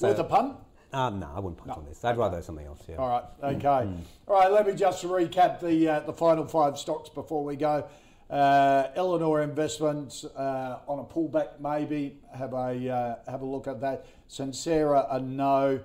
Worth 0.01 0.19
a 0.19 0.25
punt? 0.25 0.57
um, 0.93 1.21
no, 1.21 1.31
I 1.35 1.41
wouldn't 1.41 1.59
punt 1.59 1.73
on 1.77 1.85
this. 1.85 2.05
I'd 2.05 2.17
rather 2.17 2.41
something 2.43 2.67
else. 2.67 2.83
Yeah. 2.89 2.97
All 2.97 3.09
right, 3.09 3.25
okay. 3.55 3.91
All 4.29 4.41
right, 4.41 4.51
let 4.51 4.67
me 4.67 4.75
just 4.75 5.05
recap 5.05 5.61
the 5.61 5.89
uh, 5.89 6.01
the 6.01 6.13
final 6.13 6.47
five 6.47 6.79
stocks 6.79 7.09
before 7.09 7.45
we 7.45 7.57
go. 7.57 7.87
Uh, 8.31 8.93
Elanor 8.97 9.43
Investments 9.43 10.25
uh, 10.25 10.79
on 10.87 11.01
a 11.01 11.05
pullback, 11.05 11.61
maybe 11.61 12.19
have 12.33 12.53
a 12.53 12.89
uh, 12.89 13.31
have 13.31 13.43
a 13.43 13.45
look 13.45 13.67
at 13.67 13.81
that. 13.81 14.07
Sensera, 14.29 15.07
a 15.11 15.19
no. 15.19 15.81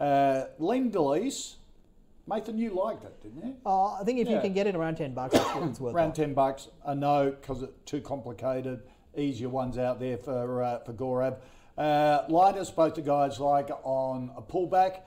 Uh, 0.00 0.44
Lendlease, 0.58 1.56
Mathan, 2.26 2.56
you 2.56 2.70
liked 2.70 3.04
it, 3.04 3.22
didn't 3.22 3.44
you? 3.44 3.56
Uh, 3.66 4.00
I 4.00 4.04
think 4.04 4.18
if 4.18 4.28
you 4.30 4.40
can 4.40 4.54
get 4.54 4.66
it 4.66 4.74
around 4.74 4.96
10 4.96 5.12
bucks, 5.12 5.34
it's, 5.34 5.78
worthwhile. 5.78 5.94
Around 5.94 6.14
ten 6.14 6.32
bucks, 6.32 6.68
a 6.84 6.94
no 6.94 7.32
because 7.32 7.62
it's 7.62 7.72
too 7.84 8.00
complicated. 8.00 8.82
Easier 9.14 9.50
ones 9.50 9.76
out 9.76 10.00
there 10.00 10.16
for 10.16 10.62
uh, 10.62 10.78
for 10.78 10.94
Gaurav. 10.94 11.36
Uh, 11.76 12.26
Lynas, 12.28 12.74
both 12.74 12.94
the 12.94 13.02
guys 13.02 13.40
like 13.40 13.68
on 13.82 14.30
a 14.36 14.42
pullback, 14.42 15.00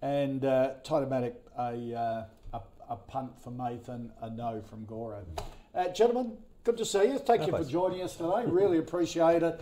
and 0.00 0.44
uh, 0.44 0.74
Titomatic 0.84 1.34
a, 1.58 1.94
uh, 1.94 2.24
a 2.54 2.60
a 2.88 2.96
punt 2.96 3.32
for 3.42 3.50
Mathan, 3.50 4.10
a 4.22 4.30
no 4.30 4.62
from 4.62 4.86
Gaurav. 4.86 5.26
Uh, 5.74 5.88
gentlemen, 5.88 6.38
good 6.64 6.76
to 6.78 6.84
see 6.84 7.04
you. 7.04 7.18
Thank 7.18 7.46
you 7.46 7.52
for 7.52 7.64
joining 7.64 8.02
us 8.02 8.16
today. 8.16 8.44
Really 8.46 8.78
appreciate 8.78 9.42
it. 9.42 9.60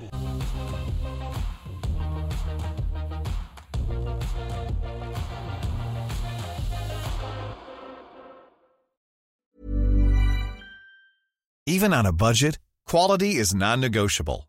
Even 11.69 11.93
on 11.93 12.07
a 12.07 12.13
budget, 12.13 12.59
quality 12.87 13.35
is 13.35 13.53
non-negotiable. 13.53 14.49